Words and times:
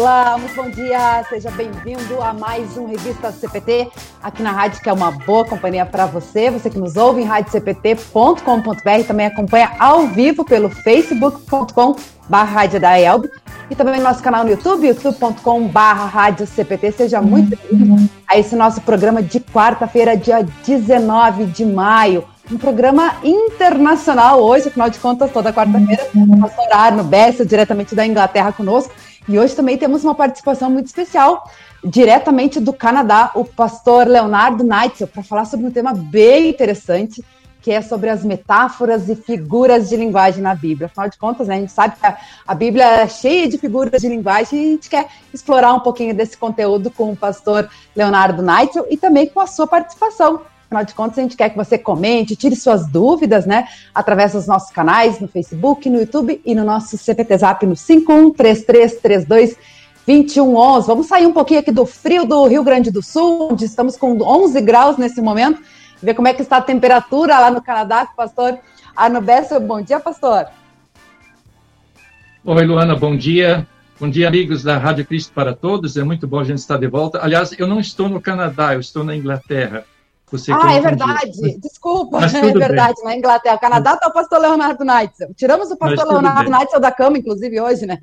Olá, 0.00 0.38
muito 0.38 0.54
bom 0.54 0.70
dia, 0.70 1.22
seja 1.28 1.50
bem-vindo 1.50 2.22
a 2.22 2.32
mais 2.32 2.74
um 2.78 2.86
Revista 2.86 3.30
CPT 3.30 3.90
aqui 4.22 4.42
na 4.42 4.50
rádio, 4.50 4.80
que 4.80 4.88
é 4.88 4.92
uma 4.94 5.10
boa 5.10 5.44
companhia 5.44 5.84
para 5.84 6.06
você, 6.06 6.50
você 6.50 6.70
que 6.70 6.78
nos 6.78 6.96
ouve 6.96 7.20
em 7.20 7.26
radiocpt.com.br, 7.26 9.06
também 9.06 9.26
acompanha 9.26 9.72
ao 9.78 10.06
vivo 10.06 10.42
pelo 10.42 10.70
facebook.com 10.70 11.96
barra 12.30 12.64
e 12.64 13.76
também 13.76 13.98
no 13.98 14.04
nosso 14.04 14.22
canal 14.22 14.42
no 14.42 14.48
YouTube, 14.48 14.86
youtube.com 14.86 15.68
barra 15.68 16.34
seja 16.96 17.20
muito 17.20 17.50
bem-vindo 17.50 18.08
a 18.26 18.38
esse 18.38 18.56
nosso 18.56 18.80
programa 18.80 19.22
de 19.22 19.38
quarta-feira, 19.38 20.16
dia 20.16 20.48
19 20.64 21.44
de 21.44 21.66
maio, 21.66 22.24
um 22.50 22.56
programa 22.56 23.16
internacional 23.22 24.40
hoje, 24.40 24.68
afinal 24.68 24.88
de 24.88 24.98
contas, 24.98 25.30
toda 25.30 25.52
quarta-feira, 25.52 26.08
o 26.14 26.40
pastor 26.40 26.66
Arno 26.72 27.04
Bessa, 27.04 27.44
diretamente 27.44 27.94
da 27.94 28.06
Inglaterra 28.06 28.50
conosco, 28.50 28.92
e 29.30 29.38
hoje 29.38 29.54
também 29.54 29.78
temos 29.78 30.02
uma 30.02 30.14
participação 30.14 30.68
muito 30.68 30.86
especial, 30.86 31.48
diretamente 31.84 32.58
do 32.58 32.72
Canadá, 32.72 33.30
o 33.36 33.44
pastor 33.44 34.08
Leonardo 34.08 34.64
Neitzel, 34.64 35.06
para 35.06 35.22
falar 35.22 35.44
sobre 35.44 35.66
um 35.66 35.70
tema 35.70 35.94
bem 35.94 36.50
interessante, 36.50 37.24
que 37.62 37.70
é 37.70 37.80
sobre 37.80 38.10
as 38.10 38.24
metáforas 38.24 39.08
e 39.08 39.14
figuras 39.14 39.88
de 39.88 39.96
linguagem 39.96 40.42
na 40.42 40.52
Bíblia. 40.52 40.86
Afinal 40.86 41.08
de 41.08 41.16
contas, 41.16 41.46
né, 41.46 41.54
a 41.54 41.60
gente 41.60 41.70
sabe 41.70 41.94
que 41.94 42.06
a, 42.44 42.54
Bíblia 42.56 42.84
é 42.84 43.06
cheia 43.06 43.46
de 43.46 43.56
figuras 43.56 44.00
de 44.00 44.08
linguagem 44.08 44.58
e 44.58 44.66
a 44.66 44.70
gente 44.72 44.90
quer 44.90 45.06
explorar 45.32 45.74
um 45.74 45.80
pouquinho 45.80 46.12
desse 46.12 46.36
conteúdo 46.36 46.90
com 46.90 47.12
o 47.12 47.16
pastor 47.16 47.70
Leonardo 47.94 48.42
Neitzel 48.42 48.86
e 48.90 48.96
também 48.96 49.28
com 49.28 49.38
a 49.38 49.46
sua 49.46 49.66
participação. 49.68 50.40
Afinal 50.70 50.84
de 50.84 50.94
contas, 50.94 51.18
a 51.18 51.22
gente 51.22 51.36
quer 51.36 51.50
que 51.50 51.56
você 51.56 51.76
comente, 51.76 52.36
tire 52.36 52.54
suas 52.54 52.86
dúvidas, 52.86 53.44
né? 53.44 53.66
Através 53.92 54.34
dos 54.34 54.46
nossos 54.46 54.70
canais, 54.70 55.18
no 55.18 55.26
Facebook, 55.26 55.90
no 55.90 55.98
YouTube 55.98 56.40
e 56.46 56.54
no 56.54 56.62
nosso 56.62 56.96
CPT 56.96 57.38
Zap 57.38 57.66
no 57.66 57.74
513332 57.74 59.56
2111. 60.06 60.86
Vamos 60.86 61.08
sair 61.08 61.26
um 61.26 61.32
pouquinho 61.32 61.58
aqui 61.58 61.72
do 61.72 61.84
frio 61.84 62.24
do 62.24 62.46
Rio 62.46 62.62
Grande 62.62 62.92
do 62.92 63.02
Sul, 63.02 63.48
onde 63.50 63.64
estamos 63.64 63.96
com 63.96 64.16
11 64.22 64.60
graus 64.60 64.96
nesse 64.96 65.20
momento, 65.20 65.60
ver 66.00 66.14
como 66.14 66.28
é 66.28 66.34
que 66.34 66.42
está 66.42 66.58
a 66.58 66.62
temperatura 66.62 67.40
lá 67.40 67.50
no 67.50 67.60
Canadá 67.60 68.06
com 68.06 68.12
o 68.12 68.16
pastor 68.16 68.56
Arno 68.94 69.20
Bessa. 69.20 69.58
Bom 69.58 69.82
dia, 69.82 69.98
pastor. 69.98 70.46
Oi, 72.44 72.64
Luana, 72.64 72.94
bom 72.94 73.16
dia. 73.16 73.66
Bom 73.98 74.08
dia, 74.08 74.28
amigos 74.28 74.62
da 74.62 74.78
Rádio 74.78 75.04
Cristo 75.04 75.32
para 75.34 75.52
Todos. 75.52 75.96
É 75.96 76.04
muito 76.04 76.28
bom 76.28 76.38
a 76.38 76.44
gente 76.44 76.58
estar 76.58 76.78
de 76.78 76.86
volta. 76.86 77.18
Aliás, 77.20 77.58
eu 77.58 77.66
não 77.66 77.80
estou 77.80 78.08
no 78.08 78.20
Canadá, 78.20 78.74
eu 78.74 78.80
estou 78.80 79.02
na 79.02 79.16
Inglaterra. 79.16 79.84
Você 80.30 80.52
ah, 80.52 80.72
é 80.72 80.80
verdade. 80.80 81.58
Desculpa, 81.60 82.18
é 82.24 82.52
verdade. 82.52 82.94
Bem. 82.96 83.04
Na 83.04 83.16
Inglaterra, 83.16 83.56
o 83.56 83.60
Canadá 83.60 83.94
está 83.94 84.08
o 84.08 84.12
pastor 84.12 84.40
Leonardo 84.40 84.84
Neitzel. 84.84 85.34
Tiramos 85.34 85.70
o 85.70 85.76
pastor 85.76 86.06
Leonardo 86.06 86.50
Neitzel 86.50 86.80
da 86.80 86.92
cama, 86.92 87.18
inclusive, 87.18 87.60
hoje, 87.60 87.86
né? 87.86 87.98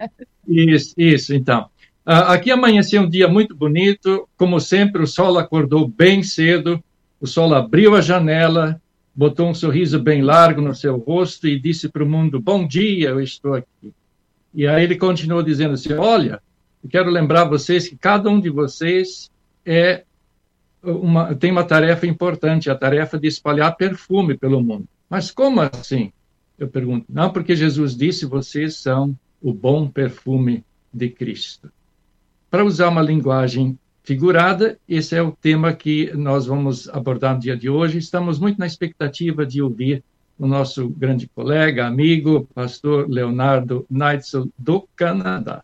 Isso, 0.48 0.94
isso, 0.98 1.34
então. 1.34 1.70
Uh, 2.06 2.32
aqui 2.32 2.52
amanheceu 2.52 3.02
um 3.02 3.10
dia 3.10 3.28
muito 3.28 3.56
bonito. 3.56 4.28
Como 4.38 4.60
sempre, 4.60 5.02
o 5.02 5.08
sol 5.08 5.38
acordou 5.38 5.88
bem 5.88 6.24
cedo. 6.24 6.84
O 7.20 7.28
sol 7.28 7.54
abriu 7.54 7.96
a 7.96 8.02
janela, 8.02 8.80
botou 9.16 9.50
um 9.50 9.54
sorriso 9.54 10.00
bem 10.00 10.22
largo 10.22 10.62
no 10.62 10.76
seu 10.76 10.98
rosto 10.98 11.48
e 11.48 11.60
disse 11.60 11.90
para 11.90 12.04
o 12.04 12.08
mundo: 12.08 12.40
Bom 12.40 12.68
dia, 12.68 13.10
eu 13.10 13.22
estou 13.22 13.56
aqui. 13.56 13.94
E 14.54 14.68
aí 14.68 14.84
ele 14.84 14.96
continuou 14.96 15.42
dizendo 15.42 15.74
assim: 15.74 15.94
Olha, 15.94 16.42
eu 16.84 16.90
quero 16.90 17.10
lembrar 17.10 17.46
vocês 17.46 17.88
que 17.88 17.98
cada 17.98 18.30
um 18.30 18.40
de 18.40 18.50
vocês 18.50 19.30
é 19.66 20.04
uma, 20.84 21.36
tem 21.36 21.52
uma 21.52 21.64
tarefa 21.64 22.06
importante, 22.06 22.70
a 22.70 22.76
tarefa 22.76 23.20
de 23.20 23.28
espalhar 23.28 23.76
perfume 23.76 24.38
pelo 24.38 24.62
mundo. 24.62 24.88
Mas 25.10 25.32
como 25.32 25.62
assim? 25.62 26.12
Eu 26.58 26.68
pergunto. 26.68 27.06
Não, 27.10 27.32
porque 27.32 27.56
Jesus 27.56 27.96
disse: 27.96 28.26
vocês 28.26 28.78
são 28.78 29.18
o 29.42 29.54
bom 29.54 29.88
perfume 29.88 30.64
de 30.94 31.10
Cristo. 31.10 31.72
Para 32.50 32.66
usar 32.66 32.90
uma 32.90 33.02
linguagem 33.02 33.78
figurada, 34.04 34.80
esse 34.88 35.16
é 35.16 35.22
o 35.22 35.32
tema 35.32 35.74
que 35.74 36.12
nós 36.14 36.46
vamos 36.46 36.88
abordar 36.90 37.36
no 37.36 37.42
dia 37.42 37.58
de 37.58 37.70
hoje. 37.70 37.98
Estamos 37.98 38.40
muito 38.40 38.58
na 38.58 38.66
expectativa 38.66 39.46
de 39.46 39.62
ouvir 39.62 40.04
o 40.40 40.48
nosso 40.48 40.88
grande 40.90 41.28
colega, 41.28 41.86
amigo, 41.86 42.48
pastor 42.54 43.10
Leonardo 43.10 43.86
Neitzel, 43.90 44.50
do 44.58 44.88
Canadá. 44.96 45.64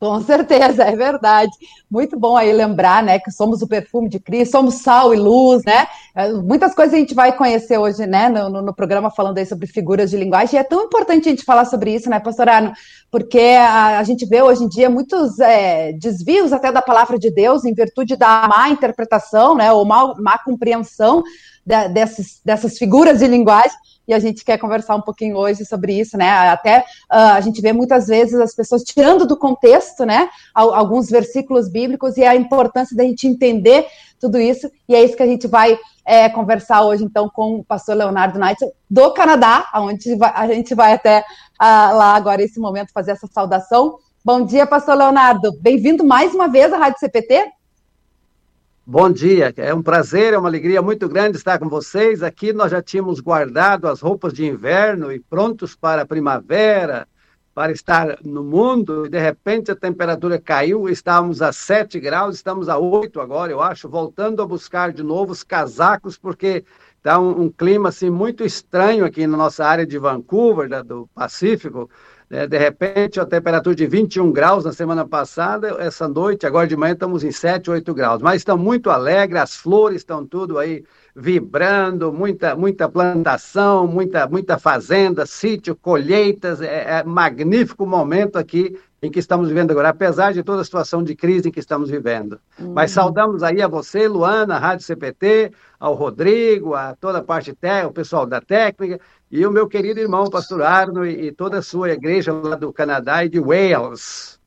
Com 0.00 0.20
certeza, 0.22 0.84
é 0.84 0.94
verdade. 0.94 1.52
Muito 1.90 2.18
bom 2.18 2.36
aí 2.36 2.52
lembrar, 2.52 3.02
né, 3.02 3.18
que 3.18 3.30
somos 3.30 3.62
o 3.62 3.66
perfume 3.66 4.08
de 4.08 4.18
Cristo, 4.18 4.52
somos 4.52 4.76
sal 4.76 5.14
e 5.14 5.16
luz, 5.16 5.62
né? 5.64 5.86
É, 6.14 6.30
muitas 6.32 6.74
coisas 6.74 6.94
a 6.94 6.98
gente 6.98 7.14
vai 7.14 7.34
conhecer 7.34 7.78
hoje, 7.78 8.06
né, 8.06 8.28
no, 8.28 8.60
no, 8.60 8.74
programa 8.74 9.10
falando 9.10 9.38
aí 9.38 9.46
sobre 9.46 9.66
figuras 9.66 10.10
de 10.10 10.16
linguagem. 10.16 10.56
E 10.56 10.58
é 10.58 10.64
tão 10.64 10.84
importante 10.84 11.28
a 11.28 11.30
gente 11.30 11.44
falar 11.44 11.64
sobre 11.64 11.94
isso, 11.94 12.10
né, 12.10 12.20
pastor 12.20 12.48
Arno? 12.48 12.72
Porque 13.10 13.56
a, 13.58 13.98
a 13.98 14.02
gente 14.02 14.26
vê 14.26 14.42
hoje 14.42 14.64
em 14.64 14.68
dia 14.68 14.90
muitos 14.90 15.38
é, 15.38 15.92
desvios 15.92 16.52
até 16.52 16.70
da 16.70 16.82
palavra 16.82 17.18
de 17.18 17.30
Deus 17.30 17.64
em 17.64 17.72
virtude 17.72 18.16
da 18.16 18.48
má 18.48 18.68
interpretação, 18.68 19.54
né, 19.54 19.72
ou 19.72 19.84
má, 19.84 20.14
má 20.18 20.38
compreensão 20.38 21.22
de, 21.64 21.88
dessas, 21.88 22.40
dessas 22.44 22.76
figuras 22.76 23.20
de 23.20 23.26
linguagem 23.26 23.78
e 24.06 24.14
a 24.14 24.18
gente 24.18 24.44
quer 24.44 24.58
conversar 24.58 24.96
um 24.96 25.00
pouquinho 25.00 25.36
hoje 25.36 25.64
sobre 25.64 25.98
isso, 25.98 26.16
né? 26.16 26.30
Até 26.48 26.80
uh, 26.80 27.34
a 27.34 27.40
gente 27.40 27.60
vê 27.60 27.72
muitas 27.72 28.06
vezes 28.06 28.34
as 28.34 28.54
pessoas 28.54 28.82
tirando 28.82 29.26
do 29.26 29.36
contexto, 29.36 30.04
né? 30.04 30.28
Alguns 30.54 31.08
versículos 31.08 31.68
bíblicos 31.68 32.16
e 32.16 32.24
a 32.24 32.34
importância 32.34 32.96
da 32.96 33.04
gente 33.04 33.26
entender 33.26 33.86
tudo 34.20 34.40
isso, 34.40 34.70
e 34.88 34.94
é 34.94 35.04
isso 35.04 35.16
que 35.16 35.22
a 35.22 35.26
gente 35.26 35.46
vai 35.46 35.78
é, 36.04 36.28
conversar 36.28 36.82
hoje, 36.82 37.04
então, 37.04 37.28
com 37.28 37.56
o 37.56 37.64
pastor 37.64 37.96
Leonardo 37.96 38.38
Knight, 38.38 38.64
do 38.88 39.12
Canadá, 39.12 39.66
onde 39.74 40.16
a 40.20 40.46
gente 40.46 40.74
vai 40.74 40.94
até 40.94 41.20
uh, 41.20 41.96
lá 41.96 42.14
agora, 42.14 42.42
esse 42.42 42.58
momento, 42.58 42.92
fazer 42.92 43.12
essa 43.12 43.26
saudação. 43.26 43.98
Bom 44.24 44.44
dia, 44.44 44.66
pastor 44.66 44.96
Leonardo. 44.96 45.52
Bem-vindo 45.60 46.04
mais 46.04 46.34
uma 46.34 46.48
vez 46.48 46.72
à 46.72 46.78
Rádio 46.78 46.98
CPT. 46.98 47.50
Bom 48.86 49.10
dia, 49.10 49.50
é 49.56 49.72
um 49.72 49.82
prazer, 49.82 50.34
é 50.34 50.38
uma 50.38 50.46
alegria 50.50 50.82
muito 50.82 51.08
grande 51.08 51.38
estar 51.38 51.58
com 51.58 51.70
vocês. 51.70 52.22
Aqui 52.22 52.52
nós 52.52 52.70
já 52.70 52.82
tínhamos 52.82 53.18
guardado 53.18 53.88
as 53.88 54.02
roupas 54.02 54.34
de 54.34 54.44
inverno 54.44 55.10
e 55.10 55.18
prontos 55.18 55.74
para 55.74 56.02
a 56.02 56.06
primavera, 56.06 57.08
para 57.54 57.72
estar 57.72 58.18
no 58.22 58.44
mundo, 58.44 59.06
e 59.06 59.08
de 59.08 59.18
repente 59.18 59.70
a 59.70 59.74
temperatura 59.74 60.38
caiu, 60.38 60.86
estávamos 60.86 61.40
a 61.40 61.50
7 61.50 61.98
graus, 61.98 62.36
estamos 62.36 62.68
a 62.68 62.76
8 62.76 63.22
agora, 63.22 63.50
eu 63.50 63.62
acho, 63.62 63.88
voltando 63.88 64.42
a 64.42 64.46
buscar 64.46 64.92
de 64.92 65.02
novo 65.02 65.32
os 65.32 65.42
casacos, 65.42 66.18
porque 66.18 66.62
está 66.98 67.18
um, 67.18 67.44
um 67.44 67.50
clima 67.50 67.88
assim, 67.88 68.10
muito 68.10 68.44
estranho 68.44 69.06
aqui 69.06 69.26
na 69.26 69.38
nossa 69.38 69.64
área 69.64 69.86
de 69.86 69.98
Vancouver, 69.98 70.68
da, 70.68 70.82
do 70.82 71.08
Pacífico. 71.14 71.88
É, 72.30 72.46
de 72.46 72.58
repente, 72.58 73.20
a 73.20 73.26
temperatura 73.26 73.74
de 73.74 73.86
21 73.86 74.32
graus 74.32 74.64
na 74.64 74.72
semana 74.72 75.06
passada, 75.06 75.76
essa 75.78 76.08
noite, 76.08 76.46
agora 76.46 76.66
de 76.66 76.76
manhã, 76.76 76.94
estamos 76.94 77.22
em 77.22 77.30
7, 77.30 77.70
8 77.70 77.94
graus. 77.94 78.22
Mas 78.22 78.36
estão 78.36 78.56
muito 78.56 78.90
alegres, 78.90 79.42
as 79.42 79.56
flores 79.56 79.98
estão 79.98 80.26
tudo 80.26 80.58
aí 80.58 80.84
vibrando, 81.14 82.12
muita, 82.12 82.56
muita 82.56 82.88
plantação, 82.88 83.86
muita, 83.86 84.26
muita 84.26 84.58
fazenda, 84.58 85.26
sítio, 85.26 85.76
colheitas. 85.76 86.60
É, 86.60 87.00
é 87.00 87.04
magnífico 87.04 87.86
momento 87.86 88.36
aqui 88.36 88.76
em 89.04 89.10
que 89.10 89.18
estamos 89.18 89.48
vivendo 89.48 89.70
agora, 89.70 89.90
apesar 89.90 90.32
de 90.32 90.42
toda 90.42 90.62
a 90.62 90.64
situação 90.64 91.02
de 91.02 91.14
crise 91.14 91.48
em 91.48 91.52
que 91.52 91.60
estamos 91.60 91.90
vivendo. 91.90 92.40
Uhum. 92.58 92.72
Mas 92.72 92.90
saudamos 92.90 93.42
aí 93.42 93.60
a 93.60 93.68
você, 93.68 94.08
Luana, 94.08 94.56
a 94.56 94.58
Rádio 94.58 94.86
CPT, 94.86 95.52
ao 95.78 95.92
Rodrigo, 95.92 96.74
a 96.74 96.96
toda 96.96 97.18
a 97.18 97.22
parte 97.22 97.52
técnica, 97.52 97.88
o 97.88 97.92
pessoal 97.92 98.24
da 98.24 98.40
técnica, 98.40 98.98
e 99.30 99.46
o 99.46 99.50
meu 99.50 99.68
querido 99.68 100.00
irmão, 100.00 100.30
pastor 100.30 100.62
Arno, 100.62 101.04
e, 101.04 101.26
e 101.26 101.32
toda 101.32 101.58
a 101.58 101.62
sua 101.62 101.90
igreja 101.90 102.32
lá 102.32 102.56
do 102.56 102.72
Canadá 102.72 103.22
e 103.24 103.28
de 103.28 103.38
Wales. 103.38 104.40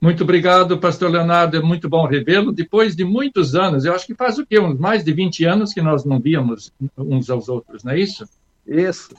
Muito 0.00 0.24
obrigado, 0.24 0.78
pastor 0.78 1.10
Leonardo, 1.10 1.58
é 1.58 1.60
muito 1.60 1.90
bom 1.90 2.06
revê-lo. 2.06 2.52
Depois 2.52 2.96
de 2.96 3.04
muitos 3.04 3.54
anos, 3.54 3.84
eu 3.84 3.94
acho 3.94 4.06
que 4.06 4.14
faz 4.14 4.38
o 4.38 4.46
quê? 4.46 4.58
Uns 4.58 4.78
mais 4.78 5.04
de 5.04 5.12
20 5.12 5.44
anos 5.44 5.74
que 5.74 5.82
nós 5.82 6.06
não 6.06 6.18
víamos 6.18 6.72
uns 6.96 7.28
aos 7.28 7.50
outros, 7.50 7.84
não 7.84 7.92
é 7.92 8.00
isso? 8.00 8.24
Isso. 8.66 9.10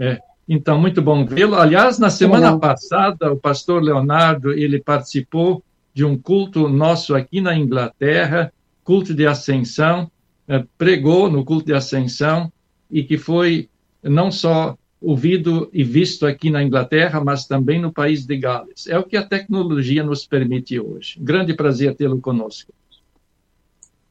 É. 0.00 0.18
Então, 0.48 0.80
muito 0.80 1.02
bom 1.02 1.24
vê-lo. 1.24 1.56
Aliás, 1.56 1.98
na 1.98 2.08
semana 2.08 2.56
passada, 2.58 3.32
o 3.32 3.36
pastor 3.36 3.82
Leonardo, 3.82 4.52
ele 4.52 4.80
participou 4.80 5.62
de 5.92 6.04
um 6.04 6.16
culto 6.16 6.68
nosso 6.68 7.14
aqui 7.14 7.40
na 7.40 7.56
Inglaterra, 7.56 8.52
culto 8.84 9.12
de 9.12 9.26
ascensão, 9.26 10.10
eh, 10.46 10.64
pregou 10.78 11.30
no 11.30 11.44
culto 11.44 11.66
de 11.66 11.74
ascensão 11.74 12.52
e 12.90 13.02
que 13.02 13.18
foi 13.18 13.68
não 14.02 14.30
só 14.30 14.76
ouvido 15.00 15.68
e 15.72 15.82
visto 15.82 16.26
aqui 16.26 16.50
na 16.50 16.62
Inglaterra, 16.62 17.22
mas 17.22 17.46
também 17.46 17.80
no 17.80 17.92
país 17.92 18.24
de 18.24 18.36
Gales. 18.36 18.86
É 18.86 18.98
o 18.98 19.04
que 19.04 19.16
a 19.16 19.26
tecnologia 19.26 20.02
nos 20.02 20.26
permite 20.26 20.78
hoje. 20.78 21.18
Grande 21.20 21.54
prazer 21.54 21.94
tê-lo 21.94 22.20
conosco. 22.20 22.72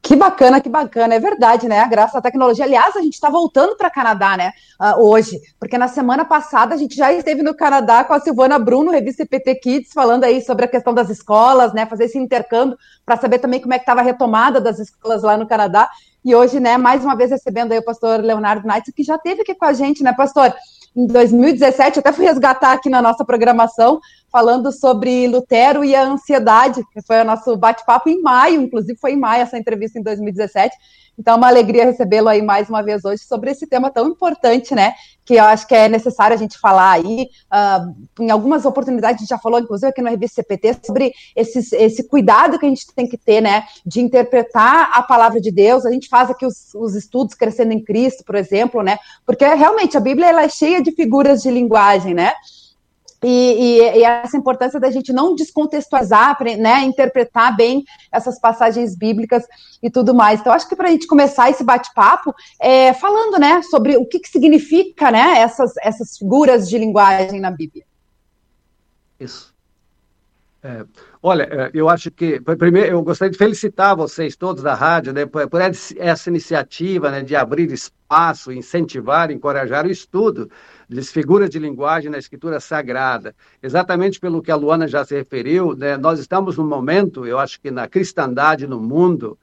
Que 0.06 0.16
bacana, 0.16 0.62
que 0.62 0.70
bacana, 0.70 1.16
é 1.16 1.20
verdade, 1.20 1.68
né? 1.68 1.80
A 1.80 1.88
graça 1.88 2.14
da 2.14 2.22
tecnologia. 2.22 2.64
Aliás, 2.64 2.96
a 2.96 3.02
gente 3.02 3.16
está 3.16 3.28
voltando 3.28 3.76
para 3.76 3.90
Canadá, 3.90 4.38
né? 4.38 4.52
Uh, 4.80 5.02
hoje, 5.02 5.42
porque 5.60 5.80
na 5.80 5.88
semana 5.88 6.24
passada 6.24 6.76
a 6.76 6.78
gente 6.78 6.96
já 6.96 7.12
esteve 7.12 7.42
no 7.42 7.56
Canadá 7.56 8.04
com 8.04 8.14
a 8.14 8.20
Silvana 8.20 8.60
Bruno, 8.60 8.92
revista 8.92 9.26
PT 9.26 9.56
Kids, 9.56 9.94
falando 9.94 10.24
aí 10.24 10.44
sobre 10.44 10.66
a 10.66 10.68
questão 10.68 10.94
das 10.94 11.10
escolas, 11.10 11.74
né? 11.74 11.88
Fazer 11.88 12.04
esse 12.04 12.20
intercâmbio 12.20 12.78
para 13.04 13.18
saber 13.18 13.40
também 13.40 13.60
como 13.60 13.74
é 13.74 13.80
que 13.80 13.82
estava 13.82 14.02
a 14.02 14.04
retomada 14.04 14.62
das 14.62 14.78
escolas 14.78 15.24
lá 15.24 15.36
no 15.38 15.48
Canadá. 15.48 15.90
E 16.24 16.36
hoje, 16.36 16.60
né, 16.60 16.78
mais 16.78 17.04
uma 17.04 17.16
vez 17.16 17.32
recebendo 17.32 17.72
aí 17.72 17.80
o 17.80 17.84
pastor 17.84 18.20
Leonardo 18.20 18.68
Knight, 18.68 18.92
que 18.92 19.04
já 19.04 19.16
esteve 19.16 19.42
aqui 19.42 19.56
com 19.56 19.66
a 19.66 19.74
gente, 19.74 20.04
né, 20.04 20.14
pastor? 20.14 20.54
em 20.96 21.06
2017, 21.08 22.00
até 22.00 22.12
fui 22.14 22.26
resgatar 22.26 22.72
aqui 22.72 22.90
na 22.90 23.02
nossa 23.02 23.26
programação, 23.26 24.00
falando 24.36 24.70
sobre 24.70 25.30
Lutero 25.30 25.82
e 25.82 25.96
a 25.96 26.04
ansiedade, 26.04 26.84
que 26.92 27.02
foi 27.02 27.22
o 27.22 27.24
nosso 27.24 27.56
bate-papo 27.56 28.10
em 28.10 28.22
maio, 28.22 28.64
inclusive 28.64 29.00
foi 29.00 29.14
em 29.14 29.18
maio 29.18 29.44
essa 29.44 29.58
entrevista 29.58 29.98
em 29.98 30.04
2017. 30.04 30.76
Então, 31.18 31.36
é 31.36 31.38
uma 31.38 31.48
alegria 31.48 31.86
recebê-lo 31.86 32.28
aí 32.28 32.42
mais 32.42 32.68
uma 32.68 32.84
vez 32.84 33.06
hoje 33.06 33.24
sobre 33.24 33.52
esse 33.52 33.66
tema 33.66 33.90
tão 33.90 34.10
importante, 34.10 34.76
né? 34.76 34.94
Que 35.24 35.36
eu 35.36 35.44
acho 35.46 35.66
que 35.66 35.74
é 35.74 35.88
necessário 35.88 36.36
a 36.36 36.38
gente 36.38 36.60
falar 36.60 36.92
aí. 36.92 37.30
Uh, 37.50 38.24
em 38.24 38.30
algumas 38.30 38.66
oportunidades 38.66 39.16
a 39.16 39.20
gente 39.20 39.30
já 39.30 39.38
falou, 39.38 39.58
inclusive 39.58 39.88
aqui 39.88 40.02
no 40.02 40.10
Revista 40.10 40.42
CPT, 40.42 40.82
sobre 40.86 41.14
esses, 41.34 41.72
esse 41.72 42.04
cuidado 42.04 42.60
que 42.60 42.66
a 42.66 42.70
gente 42.70 42.86
tem 42.94 43.08
que 43.08 43.18
ter, 43.18 43.40
né? 43.40 43.64
De 43.86 44.02
interpretar 44.02 44.92
a 44.94 45.02
palavra 45.02 45.40
de 45.40 45.50
Deus. 45.50 45.86
A 45.86 45.92
gente 45.92 46.10
faz 46.10 46.30
aqui 46.30 46.46
os, 46.46 46.76
os 46.76 46.94
estudos 46.94 47.36
Crescendo 47.36 47.72
em 47.72 47.82
Cristo, 47.82 48.26
por 48.26 48.36
exemplo, 48.36 48.82
né? 48.82 48.98
Porque 49.26 49.46
realmente 49.46 49.96
a 49.96 50.02
Bíblia 50.02 50.28
ela 50.28 50.44
é 50.44 50.50
cheia 50.50 50.82
de 50.82 50.92
figuras 50.92 51.42
de 51.42 51.50
linguagem, 51.50 52.14
né? 52.14 52.34
E, 53.28 53.80
e, 53.80 53.98
e, 53.98 54.04
essa 54.04 54.38
importância 54.38 54.80
da 54.80 54.92
gente 54.92 55.12
não 55.12 55.34
descontextualizar, 55.34 56.38
né, 56.60 56.84
interpretar 56.84 57.58
bem 57.58 57.84
essas 58.12 58.40
passagens 58.40 58.96
bíblicas 58.96 59.44
e 59.82 59.90
tudo 59.90 60.14
mais. 60.14 60.40
Então, 60.40 60.54
acho 60.54 60.70
que 60.70 60.76
para 60.76 60.90
a 60.90 60.92
gente 60.92 61.08
começar 61.08 61.50
esse 61.50 61.64
bate-papo, 61.64 62.32
é, 62.60 62.94
falando, 62.94 63.40
né, 63.40 63.64
sobre 63.64 63.98
o 63.98 64.06
que, 64.06 64.20
que 64.20 64.30
significa, 64.30 65.10
né, 65.10 65.40
essas, 65.40 65.76
essas 65.78 66.20
figuras 66.20 66.70
de 66.70 66.78
linguagem 66.78 67.40
na 67.40 67.50
Bíblia. 67.50 67.84
Isso. 69.20 69.56
É, 70.62 70.86
olha, 71.22 71.44
é, 71.52 71.72
eu 71.74 71.90
acho 71.90 72.12
que, 72.12 72.40
primeiro, 72.42 72.90
eu 72.90 73.02
gostaria 73.02 73.32
de 73.32 73.40
felicitar 73.40 73.96
vocês 73.96 74.36
todos 74.36 74.62
da 74.62 74.76
rádio, 74.76 75.14
né, 75.14 75.26
por, 75.26 75.50
por 75.50 75.62
essa 75.62 76.30
iniciativa, 76.30 77.10
né, 77.10 77.24
de 77.24 77.36
abrir 77.36 77.72
espaço, 77.72 78.52
incentivar, 78.52 79.32
encorajar 79.32 79.88
o 79.88 79.92
estudo 79.92 80.48
das 80.90 81.12
figuras 81.12 81.50
de 81.50 81.60
linguagem 81.60 82.10
na 82.10 82.18
escritura 82.18 82.60
sagrada. 82.60 83.36
Exatamente 83.62 84.20
pelo 84.20 84.42
que 84.42 84.52
a 84.52 84.56
Luana 84.56 84.88
já 84.88 85.04
se 85.04 85.16
referiu, 85.16 85.76
né, 85.76 85.98
nós 85.98 86.20
estamos 86.20 86.58
num 86.58 86.68
momento, 86.68 87.26
eu 87.26 87.40
acho 87.40 87.60
que 87.60 87.72
na 87.72 87.88
cristandade 87.88 88.68
no 88.68 88.80
mundo, 88.80 89.38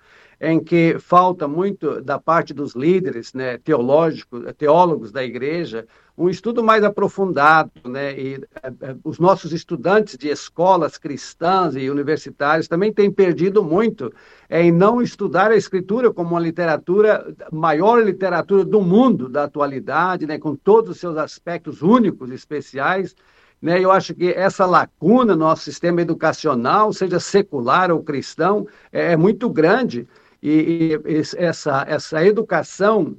em 0.45 0.59
que 0.59 0.99
falta 0.99 1.47
muito 1.47 2.01
da 2.01 2.19
parte 2.19 2.53
dos 2.53 2.75
líderes 2.75 3.33
né, 3.33 3.59
teológicos, 3.59 4.43
teólogos 4.59 5.13
da 5.13 5.23
igreja, 5.23 5.87
um 6.19 6.29
estudo 6.29 6.65
mais 6.65 6.83
aprofundado, 6.83 7.71
né? 7.85 8.19
E 8.19 8.35
é, 8.61 8.97
os 9.05 9.21
nossos 9.21 9.53
estudantes 9.53 10.19
de 10.19 10.29
escolas 10.29 10.99
cristãs 10.99 11.77
e 11.77 11.89
universitárias 11.89 12.67
também 12.67 12.93
têm 12.93 13.09
perdido 13.09 13.63
muito 13.63 14.13
em 14.51 14.73
não 14.73 15.01
estudar 15.01 15.53
a 15.53 15.57
escritura 15.57 16.13
como 16.13 16.31
uma 16.31 16.41
literatura, 16.41 17.25
maior 17.53 18.03
literatura 18.03 18.65
do 18.65 18.81
mundo 18.81 19.29
da 19.29 19.45
atualidade, 19.45 20.27
né? 20.27 20.41
Com 20.41 20.57
todos 20.57 20.91
os 20.91 20.99
seus 20.99 21.17
aspectos 21.17 21.83
únicos, 21.83 22.33
especiais. 22.33 23.15
Né, 23.61 23.79
eu 23.81 23.93
acho 23.93 24.13
que 24.13 24.29
essa 24.29 24.67
lacuna 24.67 25.37
no 25.37 25.45
nosso 25.45 25.63
sistema 25.63 26.03
educacional, 26.03 26.93
seja 26.93 27.21
secular 27.21 27.93
ou 27.93 28.03
cristão, 28.03 28.67
é, 28.91 29.13
é 29.13 29.17
muito 29.17 29.49
grande. 29.49 30.09
E, 30.43 30.99
e 31.07 31.23
essa, 31.37 31.85
essa 31.87 32.25
educação 32.25 33.17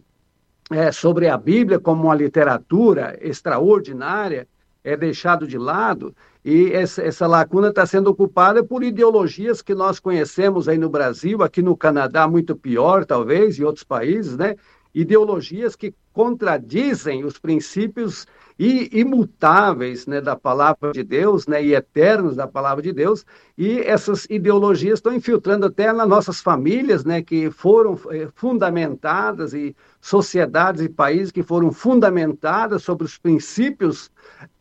é, 0.69 0.91
sobre 0.91 1.27
a 1.29 1.37
Bíblia 1.37 1.79
como 1.79 2.03
uma 2.03 2.15
literatura 2.15 3.17
extraordinária 3.21 4.47
é 4.83 4.97
deixado 4.97 5.47
de 5.47 5.57
lado 5.57 6.13
e 6.43 6.73
essa, 6.73 7.01
essa 7.01 7.25
lacuna 7.25 7.69
está 7.69 7.85
sendo 7.85 8.09
ocupada 8.09 8.63
por 8.63 8.83
ideologias 8.83 9.61
que 9.61 9.73
nós 9.73 9.97
conhecemos 9.97 10.67
aí 10.67 10.77
no 10.77 10.89
Brasil, 10.89 11.41
aqui 11.41 11.61
no 11.61 11.77
Canadá 11.77 12.27
muito 12.27 12.53
pior 12.53 13.05
talvez, 13.05 13.57
e 13.57 13.63
outros 13.63 13.85
países, 13.85 14.35
né? 14.35 14.55
Ideologias 14.93 15.75
que 15.75 15.93
contradizem 16.13 17.25
os 17.25 17.39
princípios 17.39 18.27
imutáveis 18.59 20.05
né, 20.05 20.21
da 20.21 20.35
palavra 20.35 20.91
de 20.91 21.03
Deus, 21.03 21.47
né, 21.47 21.63
e 21.63 21.73
eternos 21.73 22.35
da 22.35 22.47
palavra 22.47 22.83
de 22.83 22.93
Deus, 22.93 23.25
e 23.57 23.79
essas 23.79 24.25
ideologias 24.29 24.99
estão 24.99 25.13
infiltrando 25.13 25.65
até 25.65 25.91
nas 25.91 26.07
nossas 26.07 26.39
famílias, 26.39 27.03
né, 27.03 27.21
que 27.21 27.49
foram 27.49 27.99
eh, 28.11 28.27
fundamentadas, 28.35 29.53
e 29.53 29.75
sociedades 29.99 30.81
e 30.83 30.89
países 30.89 31.31
que 31.31 31.41
foram 31.41 31.71
fundamentadas 31.71 32.83
sobre 32.83 33.05
os 33.05 33.17
princípios 33.17 34.11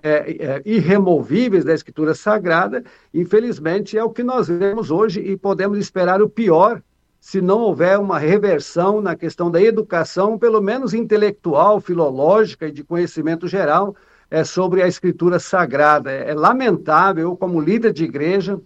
é, 0.02 0.37
é, 0.38 0.62
irremovíveis 0.64 1.64
da 1.64 1.75
Escritura 1.75 2.14
Sagrada, 2.14 2.82
infelizmente 3.12 3.99
é 3.99 4.05
o 4.05 4.11
que 4.11 4.23
nós 4.23 4.49
vemos 4.49 4.90
hoje 4.90 5.20
e 5.20 5.37
podemos 5.37 5.78
esperar 5.78 6.23
o 6.23 6.28
pior 6.28 6.81
se 7.22 7.40
não 7.40 7.60
houver 7.60 8.00
uma 8.00 8.19
reversão 8.19 9.00
na 9.00 9.14
questão 9.14 9.48
da 9.48 9.62
educação, 9.62 10.36
pelo 10.36 10.60
menos 10.60 10.92
intelectual, 10.92 11.80
filológica 11.80 12.66
e 12.66 12.72
de 12.72 12.82
conhecimento 12.82 13.46
geral, 13.46 13.94
é, 14.28 14.42
sobre 14.42 14.82
a 14.82 14.88
escritura 14.88 15.38
sagrada. 15.38 16.10
É, 16.10 16.30
é 16.30 16.34
lamentável, 16.34 17.36
como 17.36 17.60
líder 17.60 17.92
de 17.92 18.02
igreja, 18.02 18.60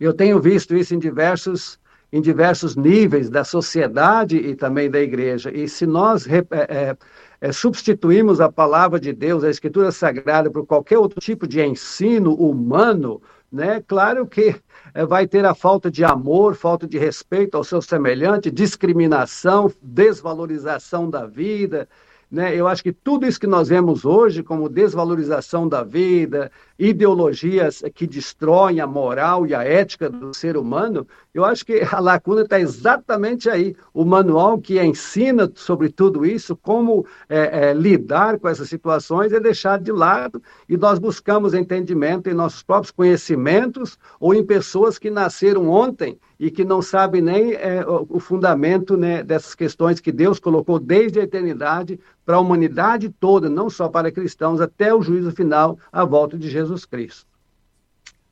eu 0.00 0.14
tenho 0.14 0.40
visto 0.40 0.74
isso 0.74 0.94
em 0.94 0.98
diversos, 0.98 1.78
em 2.10 2.22
diversos 2.22 2.74
níveis 2.74 3.28
da 3.28 3.44
sociedade 3.44 4.38
e 4.38 4.56
também 4.56 4.90
da 4.90 5.02
igreja. 5.02 5.54
E 5.54 5.68
se 5.68 5.84
nós 5.84 6.26
é, 6.26 6.38
é, 6.52 6.96
é, 7.38 7.52
substituímos 7.52 8.40
a 8.40 8.50
palavra 8.50 8.98
de 8.98 9.12
Deus, 9.12 9.44
a 9.44 9.50
escritura 9.50 9.92
sagrada, 9.92 10.50
por 10.50 10.64
qualquer 10.64 10.96
outro 10.96 11.20
tipo 11.20 11.46
de 11.46 11.62
ensino 11.62 12.32
humano, 12.32 13.20
né? 13.52 13.82
Claro 13.86 14.26
que 14.26 14.56
é, 14.94 15.04
vai 15.04 15.26
ter 15.26 15.44
a 15.44 15.54
falta 15.54 15.90
de 15.90 16.02
amor, 16.04 16.54
falta 16.54 16.86
de 16.86 16.98
respeito 16.98 17.56
ao 17.56 17.62
seu 17.62 17.82
semelhante, 17.82 18.50
discriminação, 18.50 19.70
desvalorização 19.82 21.10
da 21.10 21.26
vida, 21.26 21.88
né? 22.30 22.56
Eu 22.56 22.66
acho 22.66 22.82
que 22.82 22.92
tudo 22.92 23.26
isso 23.26 23.38
que 23.38 23.46
nós 23.46 23.68
vemos 23.68 24.06
hoje, 24.06 24.42
como 24.42 24.66
desvalorização 24.66 25.68
da 25.68 25.82
vida, 25.82 26.50
ideologias 26.82 27.80
que 27.94 28.08
destroem 28.08 28.80
a 28.80 28.86
moral 28.88 29.46
e 29.46 29.54
a 29.54 29.62
ética 29.62 30.10
do 30.10 30.34
ser 30.34 30.56
humano, 30.56 31.06
eu 31.32 31.44
acho 31.44 31.64
que 31.64 31.80
a 31.88 32.00
lacuna 32.00 32.42
está 32.42 32.58
exatamente 32.58 33.48
aí. 33.48 33.76
O 33.94 34.04
manual 34.04 34.58
que 34.58 34.82
ensina 34.82 35.50
sobre 35.54 35.90
tudo 35.90 36.26
isso, 36.26 36.56
como 36.56 37.06
é, 37.28 37.68
é, 37.68 37.72
lidar 37.72 38.38
com 38.40 38.48
essas 38.48 38.68
situações, 38.68 39.32
é 39.32 39.38
deixado 39.38 39.84
de 39.84 39.92
lado 39.92 40.42
e 40.68 40.76
nós 40.76 40.98
buscamos 40.98 41.54
entendimento 41.54 42.28
em 42.28 42.34
nossos 42.34 42.64
próprios 42.64 42.90
conhecimentos 42.90 43.96
ou 44.18 44.34
em 44.34 44.44
pessoas 44.44 44.98
que 44.98 45.08
nasceram 45.08 45.70
ontem 45.70 46.18
e 46.38 46.50
que 46.50 46.64
não 46.64 46.82
sabem 46.82 47.22
nem 47.22 47.52
é, 47.52 47.84
o 47.86 48.18
fundamento 48.18 48.96
né, 48.96 49.22
dessas 49.22 49.54
questões 49.54 50.00
que 50.00 50.10
Deus 50.10 50.40
colocou 50.40 50.80
desde 50.80 51.20
a 51.20 51.22
eternidade 51.22 52.00
para 52.24 52.36
a 52.36 52.40
humanidade 52.40 53.08
toda, 53.08 53.48
não 53.48 53.68
só 53.68 53.88
para 53.88 54.10
cristãos, 54.10 54.60
até 54.60 54.94
o 54.94 55.02
juízo 55.02 55.30
final, 55.32 55.78
a 55.92 56.04
volta 56.04 56.38
de 56.38 56.48
Jesus 56.48 56.71
Cristo. 56.84 57.26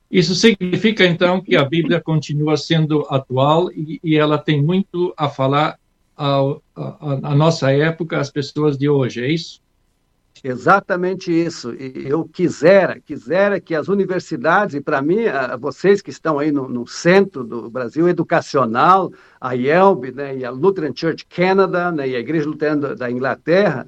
Isso 0.09 0.35
significa, 0.35 1.05
então, 1.05 1.41
que 1.41 1.55
a 1.55 1.63
Bíblia 1.63 2.01
continua 2.01 2.57
sendo 2.57 3.05
atual 3.09 3.71
e, 3.71 3.99
e 4.03 4.17
ela 4.17 4.37
tem 4.37 4.61
muito 4.61 5.13
a 5.15 5.29
falar 5.29 5.79
à 6.17 7.35
nossa 7.35 7.71
época, 7.71 8.19
às 8.19 8.29
pessoas 8.29 8.77
de 8.77 8.89
hoje, 8.89 9.23
é 9.23 9.31
isso? 9.31 9.61
Exatamente 10.43 11.31
isso. 11.31 11.73
E 11.73 12.07
eu 12.07 12.25
quisera, 12.25 12.99
quisera 12.99 13.59
que 13.59 13.75
as 13.75 13.87
universidades, 13.87 14.75
e 14.75 14.81
para 14.81 15.01
mim, 15.01 15.19
vocês 15.59 16.01
que 16.01 16.09
estão 16.09 16.39
aí 16.39 16.51
no, 16.51 16.67
no, 16.67 16.87
centro 16.87 17.43
do 17.43 17.69
Brasil 17.69 18.09
educacional, 18.09 19.11
a 19.39 19.55
IELB 19.55 20.11
né, 20.11 20.37
e 20.37 20.45
a 20.45 20.49
Lutheran 20.49 20.93
Church 20.95 21.25
Canada 21.27 21.91
né, 21.91 22.09
e 22.09 22.15
a 22.15 22.19
Igreja 22.19 22.47
Luterana 22.47 22.95
da 22.95 23.09
Inglaterra, 23.09 23.87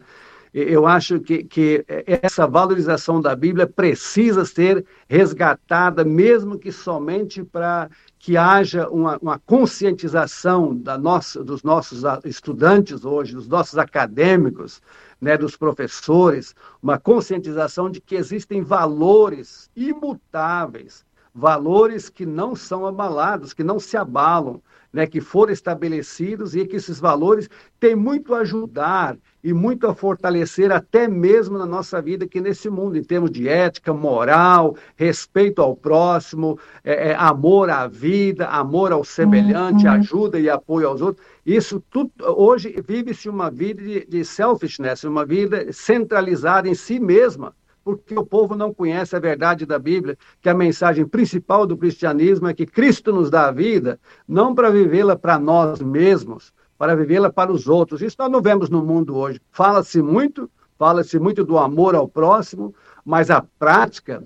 eu 0.54 0.86
acho 0.86 1.20
que, 1.20 1.44
que 1.44 1.84
essa 2.06 2.46
valorização 2.46 3.20
da 3.20 3.36
Bíblia 3.36 3.66
precisa 3.66 4.46
ser 4.46 4.86
resgatada, 5.10 6.04
mesmo 6.04 6.60
que 6.60 6.72
somente 6.72 7.44
para 7.44 7.90
que 8.20 8.38
haja 8.38 8.88
uma, 8.88 9.18
uma 9.18 9.40
conscientização 9.40 10.76
da 10.76 10.96
nossa, 10.96 11.44
dos 11.44 11.64
nossos 11.64 12.04
estudantes 12.24 13.04
hoje, 13.04 13.34
dos 13.34 13.48
nossos 13.48 13.80
acadêmicos, 13.80 14.80
né, 15.20 15.36
dos 15.38 15.58
professores, 15.58 16.54
uma 16.82 17.00
conscientização 17.00 17.90
de 17.90 18.00
que 18.00 18.14
existem 18.14 18.62
valores 18.62 19.72
imutáveis, 19.76 21.04
valores 21.34 22.10
que 22.10 22.26
não 22.26 22.56
são 22.56 22.86
abalados, 22.86 23.54
que 23.54 23.64
não 23.64 23.80
se 23.80 23.98
abalam, 23.98 24.62
né, 24.94 25.08
que 25.08 25.20
foram 25.20 25.52
estabelecidos 25.52 26.56
e 26.56 26.66
que 26.66 26.76
esses 26.76 27.00
valores 27.00 27.50
têm 27.80 27.96
muito 27.96 28.36
a 28.36 28.40
ajudar 28.40 29.18
e 29.44 29.52
muito 29.52 29.88
a 29.88 29.94
fortalecer 29.94 30.72
até 30.72 31.08
mesmo 31.08 31.58
na 31.58 31.66
nossa 31.66 32.02
vida 32.02 32.26
aqui 32.26 32.40
nesse 32.40 32.70
mundo, 32.70 32.96
em 32.96 33.04
termos 33.04 33.32
de 33.32 33.50
ética, 33.50 33.92
moral, 33.92 34.78
respeito 34.96 35.62
ao 35.62 35.76
próximo, 35.76 36.58
é, 36.84 37.10
é, 37.10 37.16
amor 37.16 37.70
à 37.70 37.88
vida, 37.88 38.48
amor 38.48 38.92
ao 38.92 39.04
semelhante, 39.04 39.86
uhum. 39.86 39.92
ajuda 39.92 40.40
e 40.40 40.50
apoio 40.50 40.88
aos 40.88 41.02
outros. 41.02 41.26
Isso 41.46 41.84
tudo, 41.90 42.12
hoje 42.38 42.74
vive-se 42.88 43.28
uma 43.28 43.50
vida 43.50 43.82
de, 43.82 44.06
de 44.06 44.24
selfishness, 44.24 45.04
uma 45.04 45.26
vida 45.26 45.74
centralizada 45.74 46.70
em 46.70 46.76
si 46.76 47.00
mesma 47.00 47.54
porque 47.84 48.18
o 48.18 48.26
povo 48.26 48.56
não 48.56 48.74
conhece 48.74 49.16
a 49.16 49.20
verdade 49.20 49.66
da 49.66 49.78
Bíblia, 49.78 50.18
que 50.42 50.50
a 50.50 50.54
mensagem 50.54 51.06
principal 51.06 51.68
do 51.68 51.78
cristianismo 51.78 52.48
é 52.48 52.54
que 52.54 52.66
Cristo 52.66 53.12
nos 53.12 53.30
dá 53.30 53.48
a 53.48 53.52
vida, 53.52 54.00
não 54.28 54.56
para 54.56 54.70
vivê-la 54.70 55.16
para 55.16 55.38
nós 55.38 55.82
mesmos, 55.82 56.54
para 56.78 56.96
vivê-la 56.96 57.32
para 57.32 57.52
os 57.52 57.68
outros. 57.68 58.02
Isso 58.02 58.16
nós 58.20 58.32
não 58.32 58.42
vemos 58.42 58.70
no 58.70 58.84
mundo 58.84 59.16
hoje. 59.16 59.42
Fala-se 59.52 60.02
muito, 60.02 60.50
fala-se 60.78 61.20
muito 61.20 61.44
do 61.44 61.58
amor 61.58 61.96
ao 61.96 62.08
próximo, 62.08 62.74
mas 63.04 63.30
a 63.30 63.46
prática 63.60 64.24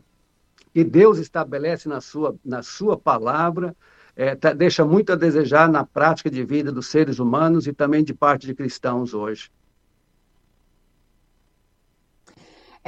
que 0.73 0.83
Deus 0.83 1.17
estabelece 1.17 1.89
na 1.89 1.99
sua, 1.99 2.35
na 2.45 2.61
sua 2.61 2.95
palavra 2.95 3.75
é, 4.15 4.35
tá, 4.35 4.53
deixa 4.53 4.83
muito 4.85 5.11
a 5.11 5.15
desejar 5.15 5.69
na 5.69 5.83
prática 5.83 6.29
de 6.29 6.43
vida 6.43 6.71
dos 6.71 6.87
seres 6.87 7.19
humanos 7.19 7.67
e 7.67 7.73
também 7.73 8.03
de 8.03 8.13
parte 8.13 8.47
de 8.47 8.55
cristãos 8.55 9.13
hoje. 9.13 9.49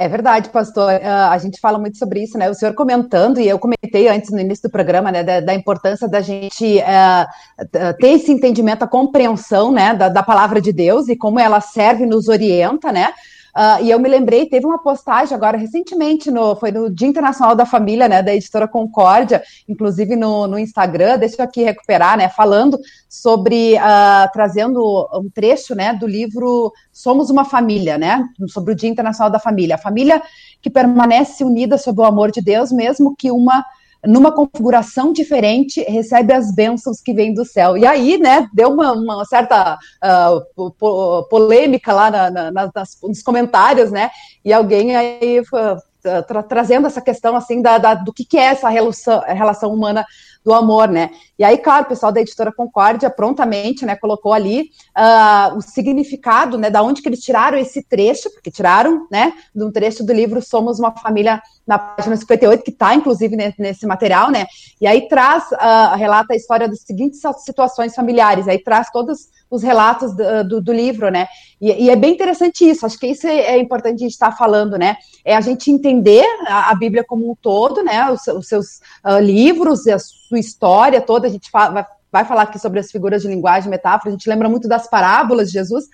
É 0.00 0.08
verdade, 0.08 0.48
pastor. 0.48 0.94
Uh, 0.94 1.30
a 1.30 1.36
gente 1.36 1.60
fala 1.60 1.78
muito 1.78 1.98
sobre 1.98 2.22
isso, 2.22 2.38
né? 2.38 2.48
O 2.48 2.54
senhor 2.54 2.72
comentando, 2.72 3.38
e 3.38 3.46
eu 3.46 3.58
comentei 3.58 4.08
antes 4.08 4.30
no 4.30 4.40
início 4.40 4.66
do 4.66 4.72
programa, 4.72 5.12
né, 5.12 5.22
da, 5.22 5.40
da 5.40 5.54
importância 5.54 6.08
da 6.08 6.22
gente 6.22 6.78
uh, 6.78 7.96
ter 8.00 8.12
esse 8.12 8.32
entendimento, 8.32 8.82
a 8.82 8.88
compreensão, 8.88 9.70
né, 9.70 9.92
da, 9.92 10.08
da, 10.08 10.22
palavra 10.22 10.58
de 10.58 10.72
Deus 10.72 11.06
e 11.08 11.16
como 11.16 11.38
ela 11.38 11.60
serve 11.60 12.04
e 12.04 12.06
nos 12.06 12.28
orienta, 12.28 12.90
né? 12.90 13.12
Uh, 13.56 13.84
e 13.84 13.90
eu 13.90 13.98
me 13.98 14.08
lembrei, 14.08 14.46
teve 14.46 14.64
uma 14.64 14.78
postagem 14.78 15.34
agora 15.34 15.56
recentemente, 15.56 16.30
no, 16.30 16.54
foi 16.56 16.70
no 16.70 16.88
Dia 16.88 17.08
Internacional 17.08 17.54
da 17.54 17.66
Família, 17.66 18.08
né, 18.08 18.22
da 18.22 18.34
editora 18.34 18.68
Concórdia, 18.68 19.42
inclusive 19.68 20.14
no, 20.16 20.46
no 20.46 20.58
Instagram, 20.58 21.18
deixa 21.18 21.36
eu 21.38 21.44
aqui 21.44 21.62
recuperar, 21.62 22.16
né, 22.16 22.28
falando 22.28 22.78
sobre, 23.08 23.74
uh, 23.74 24.30
trazendo 24.32 25.08
um 25.14 25.28
trecho, 25.28 25.74
né, 25.74 25.92
do 25.92 26.06
livro 26.06 26.72
Somos 26.92 27.30
uma 27.30 27.44
Família, 27.44 27.98
né, 27.98 28.24
sobre 28.48 28.72
o 28.72 28.76
Dia 28.76 28.88
Internacional 28.88 29.30
da 29.30 29.38
Família. 29.38 29.74
A 29.74 29.78
família 29.78 30.22
que 30.62 30.70
permanece 30.70 31.42
unida 31.42 31.76
sob 31.76 32.00
o 32.00 32.04
amor 32.04 32.30
de 32.30 32.40
Deus, 32.40 32.70
mesmo 32.70 33.14
que 33.16 33.30
uma 33.30 33.64
numa 34.06 34.32
configuração 34.32 35.12
diferente, 35.12 35.82
recebe 35.82 36.32
as 36.32 36.54
bênçãos 36.54 37.00
que 37.00 37.12
vêm 37.12 37.34
do 37.34 37.44
céu. 37.44 37.76
E 37.76 37.86
aí, 37.86 38.18
né, 38.18 38.48
deu 38.52 38.70
uma, 38.70 38.92
uma 38.92 39.24
certa 39.24 39.78
uh, 40.02 40.72
po 40.72 41.24
polêmica 41.28 41.92
lá 41.92 42.10
na, 42.10 42.30
na, 42.30 42.70
nas, 42.74 42.98
nos 43.02 43.22
comentários, 43.22 43.90
né, 43.90 44.10
e 44.44 44.52
alguém 44.52 44.96
aí 44.96 45.40
uh, 45.40 46.22
tra 46.26 46.42
trazendo 46.42 46.86
essa 46.86 47.00
questão, 47.00 47.36
assim, 47.36 47.60
da, 47.60 47.78
da, 47.78 47.94
do 47.94 48.12
que, 48.12 48.24
que 48.24 48.38
é 48.38 48.44
essa 48.44 48.68
relação, 48.68 49.20
relação 49.20 49.72
humana 49.72 50.06
do 50.44 50.54
amor, 50.54 50.88
né? 50.88 51.10
E 51.38 51.44
aí, 51.44 51.58
claro, 51.58 51.84
o 51.84 51.88
pessoal 51.88 52.10
da 52.10 52.20
editora 52.20 52.52
Concórdia 52.52 53.10
prontamente, 53.10 53.84
né, 53.84 53.94
colocou 53.96 54.32
ali 54.32 54.70
uh, 54.96 55.56
o 55.56 55.60
significado, 55.60 56.56
né, 56.56 56.70
da 56.70 56.82
onde 56.82 57.02
que 57.02 57.08
eles 57.08 57.20
tiraram 57.20 57.58
esse 57.58 57.82
trecho, 57.82 58.30
porque 58.30 58.50
tiraram, 58.50 59.06
né, 59.10 59.32
de 59.54 59.64
um 59.64 59.70
trecho 59.70 60.04
do 60.04 60.12
livro 60.12 60.40
Somos 60.40 60.78
uma 60.78 60.92
Família 60.92 61.42
na 61.66 61.78
página 61.78 62.16
58, 62.16 62.64
que 62.64 62.70
está, 62.70 62.94
inclusive, 62.94 63.36
nesse 63.58 63.86
material, 63.86 64.30
né? 64.30 64.46
E 64.80 64.86
aí 64.86 65.08
traz, 65.08 65.44
uh, 65.52 65.96
relata 65.96 66.32
a 66.32 66.36
história 66.36 66.68
das 66.68 66.80
seguintes 66.80 67.20
situações 67.38 67.94
familiares, 67.94 68.48
aí 68.48 68.58
traz 68.58 68.90
todos 68.90 69.28
os 69.50 69.62
relatos 69.62 70.14
do, 70.14 70.44
do, 70.44 70.60
do 70.62 70.72
livro, 70.72 71.10
né? 71.10 71.26
E, 71.60 71.86
e, 71.86 71.90
é 71.90 71.96
bem 71.96 72.14
interessante 72.14 72.68
isso, 72.68 72.86
acho 72.86 72.98
que 72.98 73.08
isso 73.08 73.26
é, 73.26 73.36
é 73.36 73.58
importante 73.58 73.96
a 73.96 73.98
gente 73.98 74.12
estar 74.12 74.32
falando, 74.32 74.78
né? 74.78 74.96
É 75.24 75.36
a 75.36 75.40
gente 75.40 75.70
entender 75.70 76.24
a, 76.46 76.70
a 76.70 76.74
Bíblia 76.74 77.04
como 77.04 77.30
um 77.30 77.34
todo, 77.34 77.82
né? 77.82 78.10
Os, 78.10 78.26
os 78.28 78.46
seus 78.46 78.80
uh, 79.04 79.18
livros, 79.20 79.86
a 79.88 79.98
sua 79.98 80.38
história 80.38 81.00
toda, 81.00 81.26
a 81.26 81.30
gente 81.30 81.50
vai, 81.52 81.84
vai 82.12 82.24
falar 82.24 82.42
aqui 82.42 82.58
sobre 82.58 82.78
as 82.78 82.90
figuras 82.90 83.22
de 83.22 83.28
linguagem, 83.28 83.68
metáfora, 83.68 84.10
a 84.10 84.12
gente 84.12 84.28
lembra 84.28 84.48
muito 84.48 84.68
das 84.68 84.88
parábolas 84.88 85.48
de 85.48 85.54
Jesus, 85.54 85.86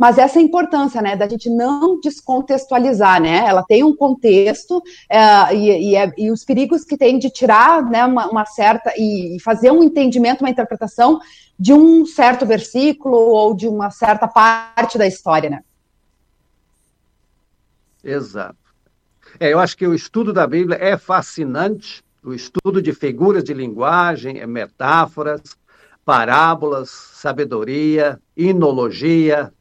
mas 0.00 0.16
essa 0.16 0.38
é 0.38 0.42
importância, 0.42 1.02
né, 1.02 1.14
da 1.14 1.28
gente 1.28 1.50
não 1.50 2.00
descontextualizar, 2.00 3.20
né? 3.20 3.44
Ela 3.46 3.62
tem 3.62 3.84
um 3.84 3.94
contexto 3.94 4.82
é, 5.10 5.54
e, 5.54 5.90
e, 5.90 5.94
é, 5.94 6.10
e, 6.16 6.30
os 6.30 6.42
perigos 6.42 6.84
que 6.84 6.96
tem 6.96 7.18
de 7.18 7.28
tirar, 7.28 7.82
né, 7.82 8.06
uma, 8.06 8.26
uma 8.30 8.46
certa 8.46 8.94
e, 8.96 9.36
e, 9.36 9.40
fazer 9.40 9.70
um 9.70 9.82
entendimento, 9.82 10.40
uma 10.40 10.48
interpretação 10.48 11.20
de 11.58 11.74
um 11.74 12.06
certo 12.06 12.46
versículo 12.46 13.14
ou 13.14 13.54
de 13.54 13.68
uma 13.68 13.90
certa 13.90 14.26
parte 14.26 14.96
da 14.96 15.06
história, 15.06 15.50
né? 15.50 15.60
Exato. 18.02 18.56
É, 19.38 19.52
eu 19.52 19.58
acho 19.58 19.76
que 19.76 19.86
o 19.86 19.92
estudo 19.92 20.32
da 20.32 20.46
Bíblia 20.46 20.78
é 20.80 20.96
fascinante, 20.96 22.02
o 22.24 22.32
estudo 22.32 22.80
de 22.80 22.94
figuras 22.94 23.44
de 23.44 23.52
linguagem, 23.52 24.46
metáforas, 24.46 25.42
parábolas, 26.06 26.88
sabedoria, 26.88 28.18
inologia, 28.34 29.52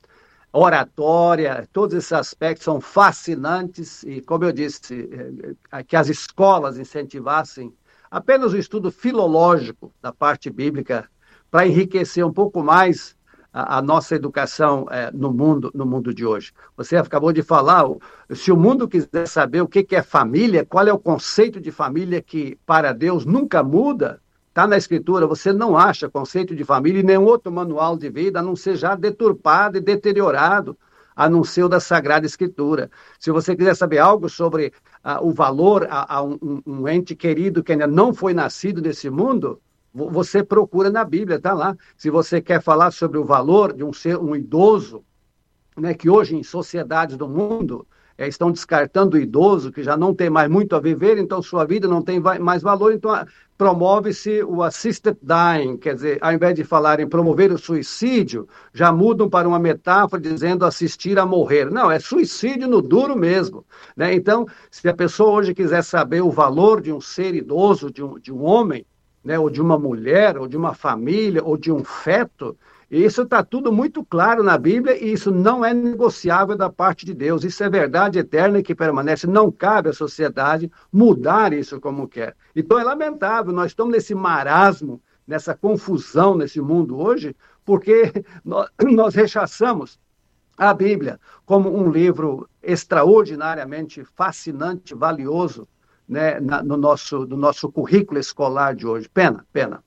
oratória, 0.52 1.68
todos 1.72 1.96
esses 1.96 2.12
aspectos 2.12 2.64
são 2.66 2.82
fascinantes 2.82 4.04
e, 4.04 4.22
como 4.22 4.46
eu 4.46 4.52
disse, 4.52 5.10
é, 5.72 5.80
é, 5.80 5.84
que 5.84 5.96
as 5.96 6.10
escolas 6.10 6.78
incentivassem 6.80 7.74
apenas 8.10 8.54
o 8.54 8.58
estudo 8.58 8.92
filológico 8.92 9.94
da 10.02 10.12
parte 10.12 10.50
bíblica 10.50 11.08
para 11.52 11.68
enriquecer 11.68 12.26
um 12.26 12.34
pouco 12.34 12.64
mais 12.64 13.16
a, 13.54 13.78
a 13.78 13.82
nossa 13.82 14.16
educação 14.16 14.88
é, 14.90 15.12
no 15.12 15.32
mundo 15.32 15.72
no 15.74 15.86
mundo 15.86 16.14
de 16.14 16.26
hoje. 16.26 16.52
Você 16.76 16.96
acabou 16.96 17.32
de 17.32 17.44
falar, 17.44 17.86
se 18.34 18.52
o 18.52 18.58
mundo 18.58 18.88
quiser 18.88 19.28
saber 19.28 19.62
o 19.62 19.68
que, 19.68 19.84
que 19.84 19.96
é 19.96 20.02
família, 20.02 20.66
qual 20.66 20.88
é 20.88 20.94
o 20.94 21.00
conceito 21.00 21.60
de 21.60 21.72
família 21.72 22.22
que 22.22 22.58
para 22.66 22.92
Deus 22.92 23.26
nunca 23.26 23.62
muda, 23.64 24.20
Está 24.50 24.66
na 24.68 24.78
Escritura, 24.78 25.28
você 25.28 25.54
não 25.54 25.78
acha 25.78 26.10
conceito 26.10 26.56
de 26.56 26.66
família 26.66 27.00
em 27.00 27.06
nenhum 27.06 27.24
outro 27.24 27.52
manual 27.52 27.96
de 27.96 28.10
vida, 28.10 28.40
a 28.40 28.44
não 28.44 28.56
ser 28.56 28.76
já 28.76 28.96
deturpado 28.96 29.78
e 29.78 29.82
deteriorado, 29.82 30.78
a 31.16 31.30
não 31.30 31.44
ser 31.44 31.64
o 31.64 31.70
da 31.70 31.80
Sagrada 31.80 32.26
Escritura. 32.26 32.90
Se 33.20 33.32
você 33.32 33.56
quiser 33.56 33.76
saber 33.76 34.00
algo 34.00 34.28
sobre 34.28 34.74
uh, 35.04 35.26
o 35.26 35.32
valor 35.32 35.88
a, 35.90 36.16
a 36.16 36.24
um, 36.24 36.62
um, 36.66 36.88
ente 36.88 37.16
querido 37.16 37.64
que 37.64 37.74
ainda 37.74 37.86
não 37.86 38.14
foi 38.14 38.34
nascido 38.34 38.82
nesse 38.82 39.10
mundo, 39.10 39.62
você 39.94 40.44
procura 40.44 40.90
na 40.90 41.04
Bíblia, 41.04 41.38
está 41.38 41.54
lá. 41.54 41.76
Se 41.96 42.10
você 42.10 42.42
quer 42.42 42.62
falar 42.62 42.92
sobre 42.92 43.18
o 43.18 43.26
valor 43.26 43.74
de 43.74 43.84
um 43.84 43.94
ser, 43.94 44.18
um 44.18 44.36
idoso, 44.36 45.04
né, 45.78 45.94
que 45.94 46.10
hoje 46.10 46.36
em 46.36 46.44
sociedades 46.44 47.18
do 47.18 47.28
mundo 47.28 47.86
é, 48.18 48.28
estão 48.28 48.52
descartando 48.52 49.16
o 49.16 49.20
idoso, 49.20 49.72
que 49.72 49.84
já 49.84 49.96
não 49.96 50.14
tem 50.14 50.30
mais 50.30 50.50
muito 50.50 50.76
a 50.76 50.80
viver, 50.80 51.18
então 51.18 51.42
sua 51.42 51.66
vida 51.66 51.88
não 51.88 52.02
tem 52.02 52.20
mais 52.20 52.62
valor, 52.62 52.94
então 52.94 53.12
promove-se 53.60 54.42
o 54.42 54.64
assisted 54.64 55.18
dying, 55.22 55.76
quer 55.76 55.94
dizer, 55.94 56.18
ao 56.22 56.32
invés 56.32 56.56
de 56.56 56.64
falarem 56.64 57.06
promover 57.06 57.52
o 57.52 57.58
suicídio, 57.58 58.48
já 58.74 58.90
mudam 58.90 59.30
para 59.30 59.50
uma 59.50 59.60
metáfora 59.60 60.22
dizendo 60.22 60.64
assistir 60.64 61.20
a 61.20 61.26
morrer. 61.26 61.70
Não, 61.70 61.92
é 61.92 62.00
suicídio 62.00 62.70
no 62.70 62.82
duro 62.82 63.18
mesmo. 63.18 63.66
Né? 63.98 64.14
Então, 64.14 64.46
se 64.72 64.88
a 64.88 64.94
pessoa 64.94 65.32
hoje 65.32 65.54
quiser 65.54 65.84
saber 65.84 66.22
o 66.22 66.32
valor 66.32 66.80
de 66.80 66.94
um 66.94 67.02
ser 67.02 67.36
idoso, 67.36 67.92
de 67.92 68.02
um, 68.02 68.18
de 68.18 68.32
um 68.32 68.46
homem, 68.46 68.86
né, 69.22 69.38
ou 69.38 69.50
de 69.50 69.62
uma 69.62 69.78
mulher, 69.78 70.38
ou 70.38 70.48
de 70.48 70.56
uma 70.56 70.74
família, 70.74 71.44
ou 71.44 71.58
de 71.58 71.70
um 71.70 71.84
feto, 71.84 72.58
isso 72.90 73.22
está 73.22 73.44
tudo 73.44 73.72
muito 73.72 74.04
claro 74.04 74.42
na 74.42 74.58
Bíblia 74.58 74.98
e 74.98 75.14
isso 75.14 75.30
não 75.30 75.64
é 75.64 75.74
negociável 75.74 76.58
da 76.58 76.72
parte 76.72 77.06
de 77.06 77.14
Deus. 77.14 77.44
Isso 77.44 77.64
é 77.64 77.70
verdade 77.70 78.18
eterna 78.18 78.64
que 78.64 78.74
permanece. 78.74 79.28
Não 79.28 79.52
cabe 79.52 79.90
à 79.90 79.94
sociedade 79.94 80.72
mudar 80.92 81.54
isso 81.54 81.80
como 81.80 82.08
quer. 82.08 82.36
Então 82.56 82.80
é 82.80 82.84
lamentável, 82.84 83.54
nós 83.54 83.72
estamos 83.72 83.94
nesse 83.94 84.16
marasmo, 84.16 85.00
nessa 85.28 85.56
confusão 85.56 86.36
nesse 86.36 86.60
mundo 86.60 87.00
hoje, 87.00 87.36
porque 87.64 88.12
nós, 88.44 89.14
rechaçamos 89.14 90.00
a 90.58 90.74
Bíblia 90.74 91.20
como 91.46 91.72
um 91.72 91.92
livro 91.92 92.50
extraordinariamente 92.62 94.04
fascinante, 94.04 94.96
valioso, 94.96 95.68
né, 96.08 96.40
no, 96.40 96.76
nosso, 96.76 97.20
no 97.28 97.38
nosso 97.38 97.72
currículo 97.72 98.20
escolar 98.20 98.74
de 98.76 98.88
hoje. 98.88 99.08
Pena, 99.08 99.46
pena. 99.54 99.84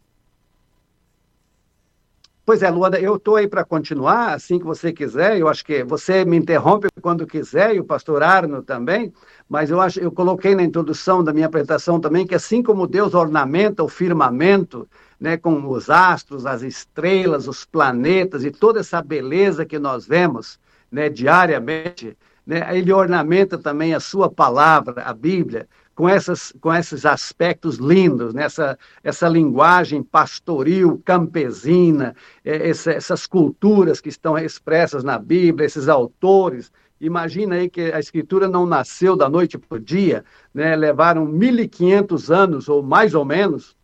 Pois 2.44 2.60
é, 2.60 2.68
Luana, 2.68 2.98
eu 2.98 3.14
estou 3.14 3.36
aí 3.36 3.46
para 3.46 3.64
continuar, 3.64 4.34
assim 4.34 4.58
que 4.58 4.64
você 4.64 4.92
quiser. 4.92 5.38
Eu 5.38 5.46
acho 5.46 5.64
que 5.64 5.84
você 5.84 6.24
me 6.24 6.36
interrompe 6.36 6.88
quando 7.00 7.24
quiser, 7.24 7.76
e 7.76 7.78
o 7.78 7.84
pastor 7.84 8.20
Arno 8.20 8.62
também, 8.64 9.12
mas 9.48 9.70
eu 9.70 9.80
acho, 9.80 10.00
eu 10.00 10.10
coloquei 10.10 10.52
na 10.52 10.64
introdução 10.64 11.22
da 11.22 11.32
minha 11.32 11.46
apresentação 11.46 12.00
também 12.00 12.26
que 12.26 12.34
assim 12.34 12.60
como 12.60 12.88
Deus 12.88 13.14
ornamenta 13.14 13.84
o 13.84 13.88
firmamento, 13.88 14.88
né, 15.20 15.36
com 15.36 15.68
os 15.68 15.88
astros, 15.88 16.44
as 16.44 16.62
estrelas, 16.62 17.46
os 17.46 17.64
planetas 17.64 18.44
e 18.44 18.50
toda 18.50 18.80
essa 18.80 19.00
beleza 19.00 19.64
que 19.64 19.78
nós 19.78 20.04
vemos, 20.04 20.58
né, 20.90 21.08
diariamente, 21.08 22.18
né, 22.44 22.76
ele 22.76 22.92
ornamenta 22.92 23.56
também 23.56 23.94
a 23.94 24.00
sua 24.00 24.28
palavra, 24.28 25.02
a 25.02 25.14
Bíblia, 25.14 25.68
com, 26.02 26.08
essas, 26.08 26.52
com 26.60 26.74
esses 26.74 27.06
aspectos 27.06 27.76
lindos, 27.76 28.34
nessa 28.34 28.70
né? 28.70 28.76
essa 29.04 29.28
linguagem 29.28 30.02
pastoril, 30.02 31.00
campesina, 31.04 32.16
é, 32.44 32.70
essa, 32.70 32.90
essas 32.90 33.24
culturas 33.24 34.00
que 34.00 34.08
estão 34.08 34.36
expressas 34.36 35.04
na 35.04 35.16
Bíblia, 35.16 35.64
esses 35.64 35.86
autores. 35.88 36.72
Imagina 37.00 37.54
aí 37.54 37.70
que 37.70 37.92
a 37.92 38.00
escritura 38.00 38.48
não 38.48 38.66
nasceu 38.66 39.14
da 39.14 39.28
noite 39.28 39.56
para 39.56 39.76
o 39.76 39.80
dia, 39.80 40.24
né? 40.52 40.74
levaram 40.74 41.24
1.500 41.24 42.34
anos, 42.34 42.68
ou 42.68 42.82
mais 42.82 43.14
ou 43.14 43.24
menos, 43.24 43.76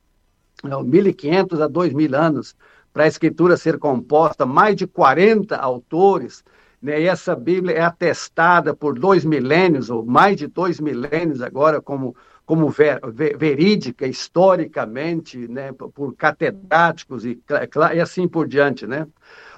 1.500 0.64 1.62
a 1.62 1.68
2.000 1.68 2.14
anos, 2.18 2.56
para 2.92 3.04
a 3.04 3.06
escritura 3.06 3.56
ser 3.56 3.78
composta, 3.78 4.44
mais 4.44 4.74
de 4.74 4.88
40 4.88 5.56
autores, 5.56 6.42
né? 6.80 7.00
E 7.00 7.06
essa 7.06 7.34
Bíblia 7.34 7.76
é 7.76 7.80
atestada 7.80 8.74
por 8.74 8.98
dois 8.98 9.24
milênios, 9.24 9.90
ou 9.90 10.04
mais 10.04 10.36
de 10.36 10.46
dois 10.46 10.80
milênios 10.80 11.42
agora, 11.42 11.80
como, 11.80 12.14
como 12.46 12.68
ver, 12.68 13.00
ver, 13.12 13.36
verídica, 13.36 14.06
historicamente, 14.06 15.48
né? 15.48 15.72
por 15.72 16.14
catedráticos 16.14 17.24
e, 17.24 17.40
e 17.94 18.00
assim 18.00 18.28
por 18.28 18.46
diante. 18.46 18.86
Né? 18.86 19.06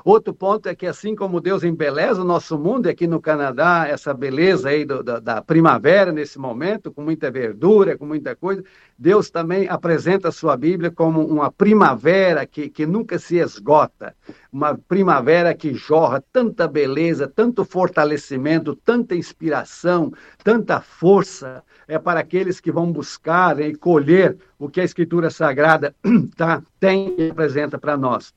Outro 0.04 0.32
ponto 0.32 0.68
é 0.68 0.74
que, 0.74 0.86
assim 0.86 1.14
como 1.14 1.40
Deus 1.40 1.62
embeleza 1.62 2.22
o 2.22 2.24
nosso 2.24 2.58
mundo, 2.58 2.88
aqui 2.88 3.06
no 3.06 3.20
Canadá, 3.20 3.86
essa 3.88 4.14
beleza 4.14 4.70
aí 4.70 4.84
do, 4.84 5.02
da, 5.02 5.20
da, 5.20 5.42
primavera 5.42 6.12
nesse 6.12 6.38
momento, 6.38 6.90
com 6.90 7.02
muita 7.02 7.30
verdura, 7.30 7.98
com 7.98 8.06
muita 8.06 8.34
coisa, 8.34 8.64
Deus 8.98 9.30
também 9.30 9.68
apresenta 9.68 10.28
a 10.28 10.32
sua 10.32 10.56
Bíblia 10.56 10.90
como 10.90 11.26
uma 11.26 11.50
primavera 11.50 12.46
que, 12.46 12.68
que 12.68 12.86
nunca 12.86 13.18
se 13.18 13.36
esgota, 13.36 14.14
uma 14.52 14.76
primavera 14.76 15.54
que 15.54 15.74
jorra 15.74 16.22
tanta 16.32 16.66
beleza, 16.66 17.28
tanto 17.28 17.64
fortalecimento, 17.64 18.74
tanta 18.74 19.14
inspiração, 19.14 20.12
tanta 20.42 20.80
força, 20.80 21.62
é 21.86 21.98
para 21.98 22.20
aqueles 22.20 22.60
que 22.60 22.72
vão 22.72 22.90
buscar 22.90 23.60
e 23.60 23.74
colher 23.74 24.36
o 24.58 24.68
que 24.68 24.80
a 24.80 24.84
Escritura 24.84 25.30
Sagrada 25.30 25.94
tá, 26.36 26.62
tem 26.78 27.14
e 27.18 27.30
apresenta 27.30 27.78
para 27.78 27.96
nós. 27.96 28.32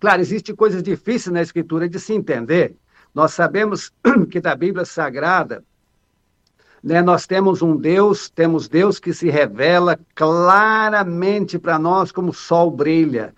Claro, 0.00 0.20
existem 0.20 0.54
coisas 0.54 0.82
difíceis 0.82 1.32
na 1.32 1.42
Escritura 1.42 1.88
de 1.88 1.98
se 1.98 2.12
entender. 2.12 2.76
Nós 3.12 3.32
sabemos 3.32 3.92
que 4.30 4.40
da 4.40 4.54
Bíblia 4.54 4.84
Sagrada, 4.84 5.64
né, 6.82 7.02
nós 7.02 7.26
temos 7.26 7.62
um 7.62 7.76
Deus, 7.76 8.30
temos 8.30 8.68
Deus 8.68 9.00
que 9.00 9.12
se 9.12 9.28
revela 9.28 9.98
claramente 10.14 11.58
para 11.58 11.78
nós 11.78 12.12
como 12.12 12.30
o 12.30 12.34
sol 12.34 12.70
brilha. 12.70 13.34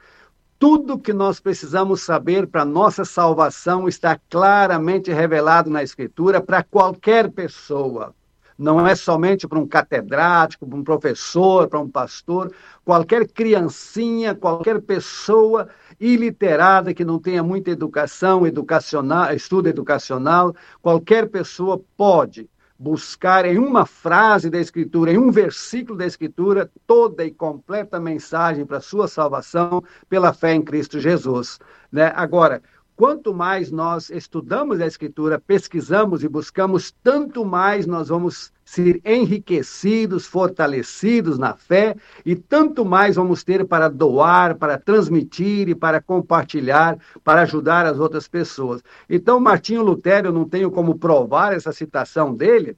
Tudo 0.58 0.98
que 0.98 1.14
nós 1.14 1.40
precisamos 1.40 2.02
saber 2.02 2.46
para 2.46 2.66
nossa 2.66 3.06
salvação 3.06 3.88
está 3.88 4.20
claramente 4.28 5.10
revelado 5.10 5.70
na 5.70 5.82
Escritura 5.82 6.42
para 6.42 6.62
qualquer 6.62 7.30
pessoa 7.30 8.14
não 8.60 8.86
é 8.86 8.94
somente 8.94 9.48
para 9.48 9.58
um 9.58 9.66
catedrático, 9.66 10.66
para 10.66 10.76
um 10.76 10.84
professor, 10.84 11.66
para 11.66 11.80
um 11.80 11.88
pastor, 11.88 12.52
qualquer 12.84 13.26
criancinha, 13.26 14.34
qualquer 14.34 14.82
pessoa 14.82 15.66
iliterada 16.00 16.94
que 16.94 17.04
não 17.04 17.18
tenha 17.18 17.42
muita 17.42 17.70
educação 17.70 18.46
educacional, 18.46 19.34
estudo 19.34 19.68
educacional, 19.68 20.54
qualquer 20.80 21.28
pessoa 21.28 21.80
pode 21.96 22.48
buscar 22.78 23.44
em 23.44 23.58
uma 23.58 23.84
frase 23.84 24.48
da 24.48 24.58
Escritura, 24.58 25.12
em 25.12 25.18
um 25.18 25.30
versículo 25.30 25.98
da 25.98 26.06
Escritura, 26.06 26.70
toda 26.86 27.22
e 27.26 27.30
completa 27.30 28.00
mensagem 28.00 28.64
para 28.64 28.78
a 28.78 28.80
sua 28.80 29.06
salvação 29.06 29.82
pela 30.08 30.32
fé 30.32 30.54
em 30.54 30.62
Cristo 30.62 30.98
Jesus. 30.98 31.58
Né? 31.92 32.10
Agora, 32.16 32.62
quanto 32.96 33.34
mais 33.34 33.70
nós 33.70 34.08
estudamos 34.08 34.80
a 34.80 34.86
Escritura, 34.86 35.38
pesquisamos 35.38 36.24
e 36.24 36.28
buscamos, 36.28 36.90
tanto 37.02 37.44
mais 37.44 37.86
nós 37.86 38.08
vamos 38.08 38.50
ser 38.70 39.00
enriquecidos, 39.04 40.28
fortalecidos 40.28 41.40
na 41.40 41.56
fé 41.56 41.96
e 42.24 42.36
tanto 42.36 42.84
mais 42.84 43.16
vamos 43.16 43.42
ter 43.42 43.66
para 43.66 43.88
doar, 43.88 44.54
para 44.54 44.78
transmitir 44.78 45.68
e 45.68 45.74
para 45.74 46.00
compartilhar, 46.00 46.96
para 47.24 47.42
ajudar 47.42 47.84
as 47.84 47.98
outras 47.98 48.28
pessoas. 48.28 48.80
Então, 49.08 49.40
Martinho 49.40 49.82
Lutero, 49.82 50.28
eu 50.28 50.32
não 50.32 50.48
tenho 50.48 50.70
como 50.70 50.96
provar 50.96 51.52
essa 51.52 51.72
citação 51.72 52.32
dele, 52.32 52.76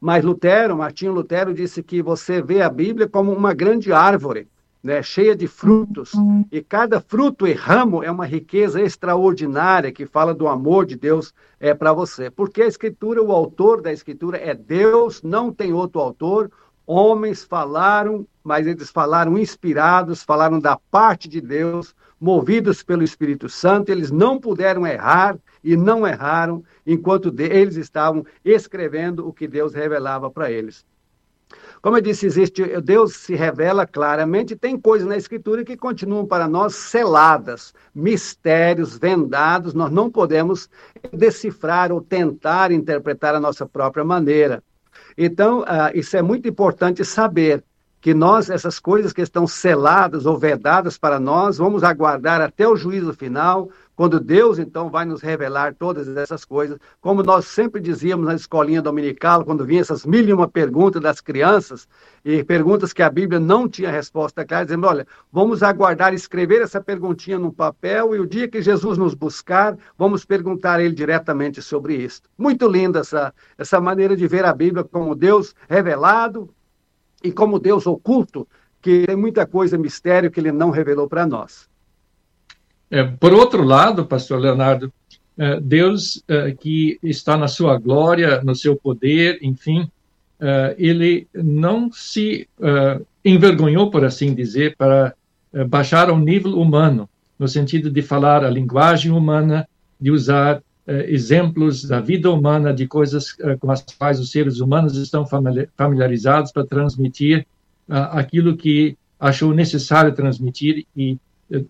mas 0.00 0.24
Lutero, 0.24 0.76
Martinho 0.76 1.10
Lutero 1.10 1.52
disse 1.52 1.82
que 1.82 2.00
você 2.00 2.40
vê 2.40 2.62
a 2.62 2.70
Bíblia 2.70 3.08
como 3.08 3.32
uma 3.32 3.52
grande 3.52 3.92
árvore 3.92 4.46
né, 4.82 5.02
cheia 5.02 5.34
de 5.34 5.46
frutos, 5.46 6.12
e 6.50 6.62
cada 6.62 7.00
fruto 7.00 7.46
e 7.46 7.52
ramo 7.52 8.02
é 8.02 8.10
uma 8.10 8.26
riqueza 8.26 8.80
extraordinária 8.80 9.92
que 9.92 10.06
fala 10.06 10.32
do 10.34 10.46
amor 10.46 10.86
de 10.86 10.96
Deus 10.96 11.34
é 11.58 11.74
para 11.74 11.92
você. 11.92 12.30
Porque 12.30 12.62
a 12.62 12.66
escritura, 12.66 13.22
o 13.22 13.32
autor 13.32 13.82
da 13.82 13.92
escritura 13.92 14.38
é 14.38 14.54
Deus, 14.54 15.22
não 15.22 15.52
tem 15.52 15.72
outro 15.72 16.00
autor. 16.00 16.50
Homens 16.86 17.44
falaram, 17.44 18.26
mas 18.42 18.66
eles 18.66 18.90
falaram 18.90 19.36
inspirados, 19.36 20.22
falaram 20.22 20.58
da 20.58 20.78
parte 20.90 21.28
de 21.28 21.40
Deus, 21.40 21.94
movidos 22.20 22.82
pelo 22.82 23.02
Espírito 23.02 23.48
Santo, 23.48 23.90
eles 23.90 24.10
não 24.10 24.40
puderam 24.40 24.86
errar 24.86 25.38
e 25.62 25.76
não 25.76 26.06
erraram 26.06 26.64
enquanto 26.86 27.32
eles 27.38 27.76
estavam 27.76 28.24
escrevendo 28.44 29.26
o 29.26 29.32
que 29.32 29.46
Deus 29.46 29.74
revelava 29.74 30.30
para 30.30 30.50
eles. 30.50 30.84
Como 31.80 31.96
eu 31.96 32.00
disse, 32.00 32.26
existe, 32.26 32.62
Deus 32.80 33.14
se 33.16 33.34
revela 33.34 33.86
claramente, 33.86 34.56
tem 34.56 34.78
coisas 34.78 35.06
na 35.06 35.16
Escritura 35.16 35.64
que 35.64 35.76
continuam 35.76 36.26
para 36.26 36.48
nós 36.48 36.74
seladas, 36.74 37.72
mistérios, 37.94 38.98
vendados, 38.98 39.74
nós 39.74 39.90
não 39.90 40.10
podemos 40.10 40.68
decifrar 41.12 41.92
ou 41.92 42.00
tentar 42.00 42.72
interpretar 42.72 43.34
a 43.34 43.40
nossa 43.40 43.64
própria 43.66 44.04
maneira. 44.04 44.62
Então, 45.16 45.60
uh, 45.60 45.90
isso 45.94 46.16
é 46.16 46.22
muito 46.22 46.48
importante 46.48 47.04
saber 47.04 47.62
que 48.00 48.14
nós, 48.14 48.48
essas 48.48 48.78
coisas 48.78 49.12
que 49.12 49.22
estão 49.22 49.46
seladas 49.46 50.26
ou 50.26 50.38
vedadas 50.38 50.96
para 50.96 51.18
nós, 51.18 51.58
vamos 51.58 51.82
aguardar 51.82 52.40
até 52.40 52.66
o 52.66 52.76
juízo 52.76 53.12
final, 53.12 53.70
quando 53.98 54.20
Deus 54.20 54.60
então 54.60 54.88
vai 54.88 55.04
nos 55.04 55.20
revelar 55.20 55.74
todas 55.74 56.06
essas 56.16 56.44
coisas, 56.44 56.78
como 57.00 57.20
nós 57.20 57.46
sempre 57.46 57.80
dizíamos 57.80 58.26
na 58.26 58.34
escolinha 58.36 58.80
dominical, 58.80 59.44
quando 59.44 59.64
vinha 59.64 59.80
essas 59.80 60.06
mil 60.06 60.24
e 60.24 60.32
uma 60.32 60.46
perguntas 60.46 61.02
das 61.02 61.20
crianças, 61.20 61.88
e 62.24 62.44
perguntas 62.44 62.92
que 62.92 63.02
a 63.02 63.10
Bíblia 63.10 63.40
não 63.40 63.68
tinha 63.68 63.90
resposta 63.90 64.44
clara, 64.44 64.66
dizendo, 64.66 64.86
olha, 64.86 65.04
vamos 65.32 65.64
aguardar, 65.64 66.14
escrever 66.14 66.62
essa 66.62 66.80
perguntinha 66.80 67.40
no 67.40 67.52
papel, 67.52 68.14
e 68.14 68.20
o 68.20 68.26
dia 68.26 68.46
que 68.46 68.62
Jesus 68.62 68.96
nos 68.96 69.14
buscar, 69.14 69.76
vamos 69.98 70.24
perguntar 70.24 70.78
a 70.78 70.82
ele 70.84 70.94
diretamente 70.94 71.60
sobre 71.60 71.96
isso. 71.96 72.22
Muito 72.38 72.68
linda 72.68 73.00
essa, 73.00 73.34
essa 73.58 73.80
maneira 73.80 74.16
de 74.16 74.28
ver 74.28 74.44
a 74.44 74.54
Bíblia 74.54 74.84
como 74.84 75.16
Deus 75.16 75.56
revelado 75.68 76.48
e 77.20 77.32
como 77.32 77.58
Deus 77.58 77.84
oculto, 77.84 78.46
que 78.80 79.06
tem 79.08 79.16
muita 79.16 79.44
coisa, 79.44 79.76
mistério 79.76 80.30
que 80.30 80.38
ele 80.38 80.52
não 80.52 80.70
revelou 80.70 81.08
para 81.08 81.26
nós. 81.26 81.68
É, 82.90 83.04
por 83.04 83.32
outro 83.32 83.62
lado, 83.62 84.06
pastor 84.06 84.40
Leonardo, 84.40 84.92
é, 85.36 85.60
Deus 85.60 86.22
é, 86.26 86.52
que 86.52 86.98
está 87.02 87.36
na 87.36 87.46
sua 87.46 87.78
glória, 87.78 88.42
no 88.42 88.54
seu 88.54 88.76
poder, 88.76 89.38
enfim, 89.42 89.90
ele 90.76 91.26
não 91.34 91.90
se 91.90 92.48
envergonhou, 93.24 93.90
por 93.90 94.04
assim 94.04 94.32
dizer, 94.32 94.76
para 94.76 95.12
baixar 95.66 96.10
ao 96.10 96.16
nível 96.16 96.60
humano, 96.60 97.10
no 97.36 97.48
sentido 97.48 97.90
de 97.90 98.02
falar 98.02 98.44
a 98.44 98.50
linguagem 98.50 99.10
humana, 99.10 99.68
de 100.00 100.12
usar 100.12 100.62
exemplos 101.08 101.82
da 101.84 101.98
vida 101.98 102.30
humana, 102.30 102.72
de 102.72 102.86
coisas 102.86 103.36
com 103.58 103.68
as 103.68 103.82
quais 103.98 104.20
os 104.20 104.30
seres 104.30 104.60
humanos 104.60 104.96
estão 104.96 105.26
familiarizados 105.76 106.52
para 106.52 106.64
transmitir 106.64 107.44
aquilo 107.88 108.56
que 108.56 108.96
achou 109.18 109.52
necessário 109.52 110.14
transmitir 110.14 110.86
e 110.96 111.18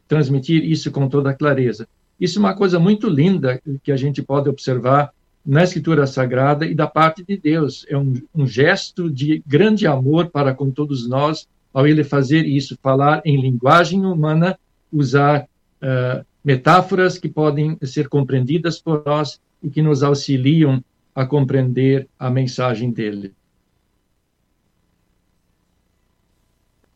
transmitir 0.07 0.65
isso 0.65 0.91
com 0.91 1.09
toda 1.09 1.35
clareza. 1.35 1.87
Isso 2.21 2.39
é 2.39 2.41
uma 2.41 2.55
coisa 2.55 2.79
muito 2.81 3.09
linda 3.09 3.61
que 3.83 3.93
a 3.93 3.97
gente 3.97 4.23
pode 4.23 4.49
observar 4.49 5.13
na 5.47 5.63
Escritura 5.63 6.07
Sagrada 6.07 6.67
e 6.67 6.75
da 6.75 6.87
parte 6.87 7.25
de 7.25 7.37
Deus. 7.37 7.87
É 7.89 7.97
um, 7.97 8.15
um 8.35 8.47
gesto 8.47 9.11
de 9.11 9.43
grande 9.47 9.87
amor 9.87 10.29
para 10.29 10.53
com 10.55 10.71
todos 10.71 11.09
nós 11.09 11.47
ao 11.73 11.87
ele 11.87 12.03
fazer 12.03 12.45
isso, 12.45 12.79
falar 12.83 13.23
em 13.25 13.41
linguagem 13.41 14.05
humana, 14.05 14.59
usar 14.93 15.43
uh, 15.43 16.25
metáforas 16.45 17.19
que 17.19 17.29
podem 17.29 17.79
ser 17.83 18.09
compreendidas 18.09 18.81
por 18.81 19.03
nós 19.07 19.41
e 19.63 19.71
que 19.71 19.83
nos 19.83 20.03
auxiliam 20.03 20.83
a 21.15 21.27
compreender 21.27 22.09
a 22.19 22.31
mensagem 22.31 22.91
dele. 22.91 23.33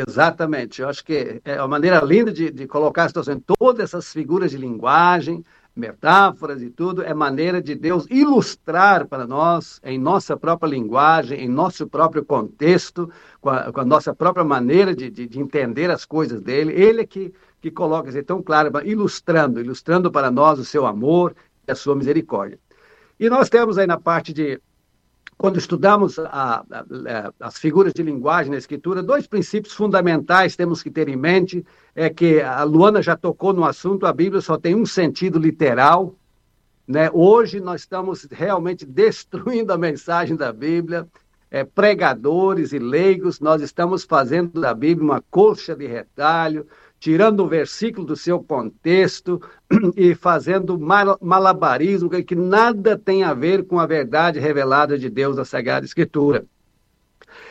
Exatamente. 0.07 0.83
Eu 0.83 0.89
acho 0.89 1.05
que 1.05 1.41
é 1.45 1.59
uma 1.59 1.69
maneira 1.69 2.01
linda 2.01 2.33
de, 2.33 2.51
de 2.51 2.67
colocar 2.67 3.05
a 3.05 3.09
situação. 3.09 3.41
Todas 3.59 3.85
essas 3.85 4.13
figuras 4.13 4.51
de 4.51 4.57
linguagem, 4.57 5.45
metáforas 5.75 6.63
e 6.63 6.71
tudo, 6.71 7.03
é 7.03 7.15
maneira 7.15 7.63
de 7.63 7.75
Deus 7.75 8.07
ilustrar 8.11 9.07
para 9.07 9.27
nós, 9.27 9.81
em 9.83 9.99
nossa 9.99 10.37
própria 10.37 10.69
linguagem, 10.69 11.41
em 11.41 11.49
nosso 11.49 11.87
próprio 11.87 12.25
contexto, 12.25 13.11
com 13.41 13.51
a, 13.51 13.73
com 13.73 13.81
a 13.81 13.85
nossa 13.85 14.15
própria 14.15 14.45
maneira 14.45 14.95
de, 14.95 15.11
de, 15.11 15.27
de, 15.27 15.41
entender 15.41 15.91
as 15.91 16.05
coisas 16.05 16.41
dele. 16.41 16.73
Ele 16.73 17.03
é 17.03 17.07
que, 17.07 17.33
que 17.61 17.71
coloca, 17.71 18.11
assim, 18.11 18.23
tão 18.23 18.43
claro, 18.43 18.71
ilustrando, 18.85 19.61
ilustrando 19.61 20.11
para 20.11 20.31
nós 20.31 20.59
o 20.59 20.65
seu 20.65 20.87
amor 20.87 21.35
e 21.67 21.73
a 21.73 21.75
sua 21.75 21.97
misericórdia. 21.97 22.59
E 23.19 23.31
nós 23.31 23.49
temos 23.49 23.79
aí 23.79 23.87
na 23.87 23.99
parte 23.99 24.33
de 24.33 24.61
quando 25.43 25.59
estudamos 25.59 26.21
a, 26.21 26.65
a, 26.71 27.33
as 27.41 27.59
figuras 27.59 27.93
de 27.93 28.01
linguagem 28.01 28.53
na 28.53 28.59
escritura, 28.59 29.03
dois 29.03 29.27
princípios 29.27 29.75
fundamentais 29.75 30.55
temos 30.55 30.85
que 30.85 30.89
ter 30.89 31.09
em 31.09 31.17
mente. 31.17 31.67
É 31.97 32.09
que 32.09 32.41
a 32.41 32.63
Luana 32.63 33.03
já 33.03 33.17
tocou 33.17 33.53
no 33.53 33.65
assunto, 33.65 34.07
a 34.07 34.13
Bíblia 34.13 34.41
só 34.41 34.57
tem 34.57 34.77
um 34.77 34.87
sentido 34.87 35.41
literal. 35.41 36.15
Né? 36.87 37.11
Hoje 37.13 37.59
nós 37.59 37.81
estamos 37.81 38.25
realmente 38.31 38.87
destruindo 38.87 39.73
a 39.73 39.77
mensagem 39.77 40.37
da 40.37 40.53
Bíblia. 40.53 41.09
É, 41.51 41.65
pregadores 41.65 42.73
e 42.73 42.79
leigos, 42.79 43.41
nós 43.41 43.61
estamos 43.63 44.05
fazendo 44.05 44.61
da 44.61 44.73
Bíblia 44.73 45.05
uma 45.05 45.25
colcha 45.29 45.75
de 45.75 45.89
retalho, 45.89 46.69
tirando 47.03 47.41
o 47.41 47.49
versículo 47.49 48.07
do 48.07 48.15
seu 48.15 48.39
contexto 48.39 49.43
e 49.97 50.15
fazendo 50.15 50.79
malabarismo 50.79 52.09
que 52.09 52.37
nada 52.37 52.97
tem 52.97 53.25
a 53.25 53.35
ver 53.35 53.67
com 53.67 53.81
a 53.81 53.87
verdade 53.87 54.39
revelada 54.39 54.97
de 54.97 55.11
Deus 55.11 55.35
da 55.35 55.45
Sagrada 55.45 55.85
Escritura. 55.85 56.47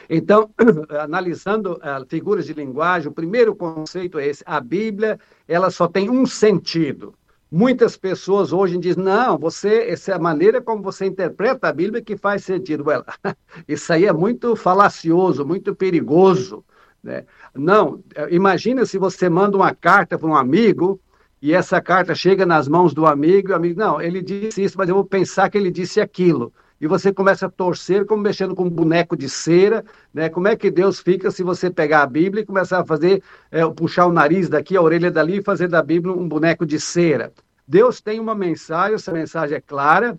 Então, 0.10 0.52
analisando 0.98 1.74
uh, 1.74 2.06
figuras 2.08 2.46
de 2.46 2.54
linguagem, 2.54 3.10
o 3.10 3.14
primeiro 3.14 3.54
conceito 3.54 4.18
é 4.18 4.28
esse: 4.28 4.42
a 4.46 4.62
Bíblia 4.62 5.20
ela 5.46 5.70
só 5.70 5.86
tem 5.86 6.10
um 6.10 6.26
sentido. 6.26 7.14
Muitas 7.52 7.98
pessoas 7.98 8.54
hoje 8.54 8.78
dizem, 8.78 9.04
não, 9.04 9.38
você, 9.38 9.90
essa 9.90 10.14
é 10.14 10.16
a 10.16 10.20
maneira 10.20 10.62
como 10.62 10.82
você 10.82 11.06
interpreta 11.08 11.68
a 11.68 11.74
Bíblia 11.74 12.02
que 12.02 12.16
faz 12.16 12.46
sentido. 12.46 12.86
Well, 12.86 13.04
isso 13.68 13.92
aí 13.92 14.06
é 14.06 14.14
muito 14.14 14.56
falacioso, 14.56 15.46
muito 15.46 15.76
perigoso. 15.76 16.64
Né? 17.04 17.26
Não, 17.56 18.04
imagina 18.30 18.86
se 18.86 18.98
você 18.98 19.30
manda 19.30 19.58
uma 19.58 19.74
carta 19.74 20.18
para 20.18 20.28
um 20.28 20.36
amigo 20.36 21.00
e 21.42 21.54
essa 21.54 21.82
carta 21.82 22.14
chega 22.14 22.46
nas 22.46 22.68
mãos 22.68 22.94
do 22.94 23.06
amigo 23.06 23.50
e 23.50 23.52
o 23.52 23.56
amigo, 23.56 23.80
não, 23.80 24.00
ele 24.00 24.22
disse 24.22 24.64
isso, 24.64 24.78
mas 24.78 24.88
eu 24.88 24.96
vou 24.96 25.06
pensar 25.06 25.50
que 25.50 25.58
ele 25.58 25.72
disse 25.72 26.00
aquilo. 26.00 26.54
E 26.80 26.88
você 26.88 27.14
começa 27.14 27.46
a 27.46 27.50
torcer 27.50 28.06
como 28.06 28.24
mexendo 28.24 28.56
com 28.56 28.64
um 28.64 28.70
boneco 28.70 29.16
de 29.16 29.30
cera, 29.30 29.86
né? 30.12 30.30
Como 30.30 30.48
é 30.48 30.56
que 30.56 30.72
Deus 30.72 31.00
fica 31.00 31.30
se 31.30 31.44
você 31.44 31.70
pegar 31.70 32.02
a 32.02 32.08
Bíblia 32.08 32.42
e 32.42 32.46
começar 32.46 32.80
a 32.80 32.86
fazer, 32.86 33.22
é, 33.52 33.64
puxar 33.70 34.08
o 34.08 34.12
nariz 34.12 34.50
daqui, 34.50 34.76
a 34.76 34.82
orelha 34.82 35.12
dali 35.12 35.38
e 35.38 35.44
fazer 35.44 35.68
da 35.68 35.84
Bíblia 35.84 36.14
um 36.14 36.28
boneco 36.28 36.66
de 36.66 36.80
cera? 36.80 37.32
Deus 37.68 38.02
tem 38.02 38.20
uma 38.20 38.34
mensagem, 38.34 38.96
essa 38.96 39.12
mensagem 39.12 39.58
é 39.58 39.62
clara, 39.62 40.18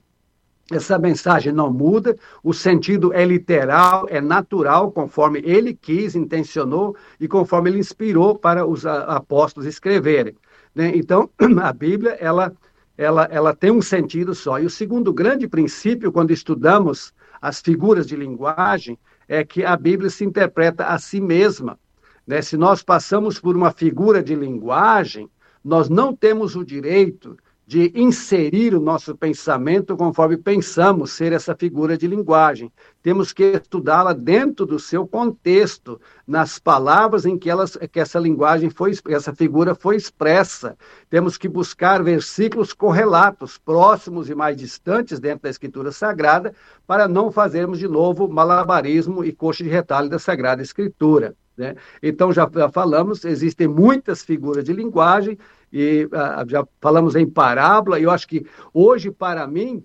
essa 0.76 0.98
mensagem 0.98 1.52
não 1.52 1.72
muda, 1.72 2.16
o 2.42 2.52
sentido 2.52 3.12
é 3.12 3.24
literal, 3.24 4.06
é 4.08 4.20
natural, 4.20 4.90
conforme 4.92 5.40
ele 5.44 5.74
quis, 5.74 6.14
intencionou 6.14 6.96
e 7.20 7.28
conforme 7.28 7.70
ele 7.70 7.78
inspirou 7.78 8.38
para 8.38 8.66
os 8.66 8.84
apóstolos 8.86 9.66
escreverem. 9.66 10.34
Né? 10.74 10.92
Então, 10.94 11.30
a 11.62 11.72
Bíblia, 11.72 12.12
ela, 12.20 12.52
ela, 12.96 13.28
ela 13.30 13.54
tem 13.54 13.70
um 13.70 13.82
sentido 13.82 14.34
só. 14.34 14.58
E 14.58 14.66
o 14.66 14.70
segundo 14.70 15.12
grande 15.12 15.46
princípio, 15.48 16.12
quando 16.12 16.30
estudamos 16.30 17.12
as 17.40 17.60
figuras 17.60 18.06
de 18.06 18.16
linguagem, 18.16 18.98
é 19.28 19.44
que 19.44 19.64
a 19.64 19.76
Bíblia 19.76 20.10
se 20.10 20.24
interpreta 20.24 20.86
a 20.86 20.98
si 20.98 21.20
mesma. 21.20 21.78
Né? 22.26 22.42
Se 22.42 22.56
nós 22.56 22.82
passamos 22.82 23.40
por 23.40 23.56
uma 23.56 23.70
figura 23.70 24.22
de 24.22 24.34
linguagem, 24.34 25.28
nós 25.64 25.88
não 25.88 26.14
temos 26.14 26.56
o 26.56 26.64
direito 26.64 27.36
de 27.72 27.90
inserir 27.94 28.74
o 28.74 28.80
nosso 28.80 29.16
pensamento 29.16 29.96
conforme 29.96 30.36
pensamos 30.36 31.12
ser 31.12 31.32
essa 31.32 31.56
figura 31.56 31.96
de 31.96 32.06
linguagem. 32.06 32.70
Temos 33.02 33.32
que 33.32 33.44
estudá-la 33.44 34.12
dentro 34.12 34.66
do 34.66 34.78
seu 34.78 35.08
contexto, 35.08 35.98
nas 36.26 36.58
palavras 36.58 37.24
em 37.24 37.38
que, 37.38 37.48
elas, 37.48 37.78
que 37.90 37.98
essa 37.98 38.18
linguagem 38.18 38.68
foi, 38.68 38.92
essa 39.08 39.34
figura 39.34 39.74
foi 39.74 39.96
expressa. 39.96 40.76
Temos 41.08 41.38
que 41.38 41.48
buscar 41.48 42.02
versículos 42.02 42.74
correlatos, 42.74 43.56
próximos 43.56 44.28
e 44.28 44.34
mais 44.34 44.54
distantes 44.54 45.18
dentro 45.18 45.44
da 45.44 45.48
Escritura 45.48 45.92
Sagrada, 45.92 46.52
para 46.86 47.08
não 47.08 47.32
fazermos 47.32 47.78
de 47.78 47.88
novo 47.88 48.28
malabarismo 48.28 49.24
e 49.24 49.32
coxa 49.32 49.64
de 49.64 49.70
retalho 49.70 50.10
da 50.10 50.18
Sagrada 50.18 50.60
Escritura. 50.60 51.34
Né? 51.56 51.74
Então, 52.02 52.34
já, 52.34 52.46
já 52.54 52.68
falamos, 52.68 53.24
existem 53.24 53.66
muitas 53.66 54.22
figuras 54.22 54.62
de 54.62 54.74
linguagem, 54.74 55.38
e 55.72 56.04
uh, 56.06 56.48
já 56.48 56.66
falamos 56.80 57.16
em 57.16 57.26
parábola, 57.26 57.98
e 57.98 58.02
eu 58.02 58.10
acho 58.10 58.28
que 58.28 58.46
hoje, 58.74 59.10
para 59.10 59.46
mim, 59.46 59.82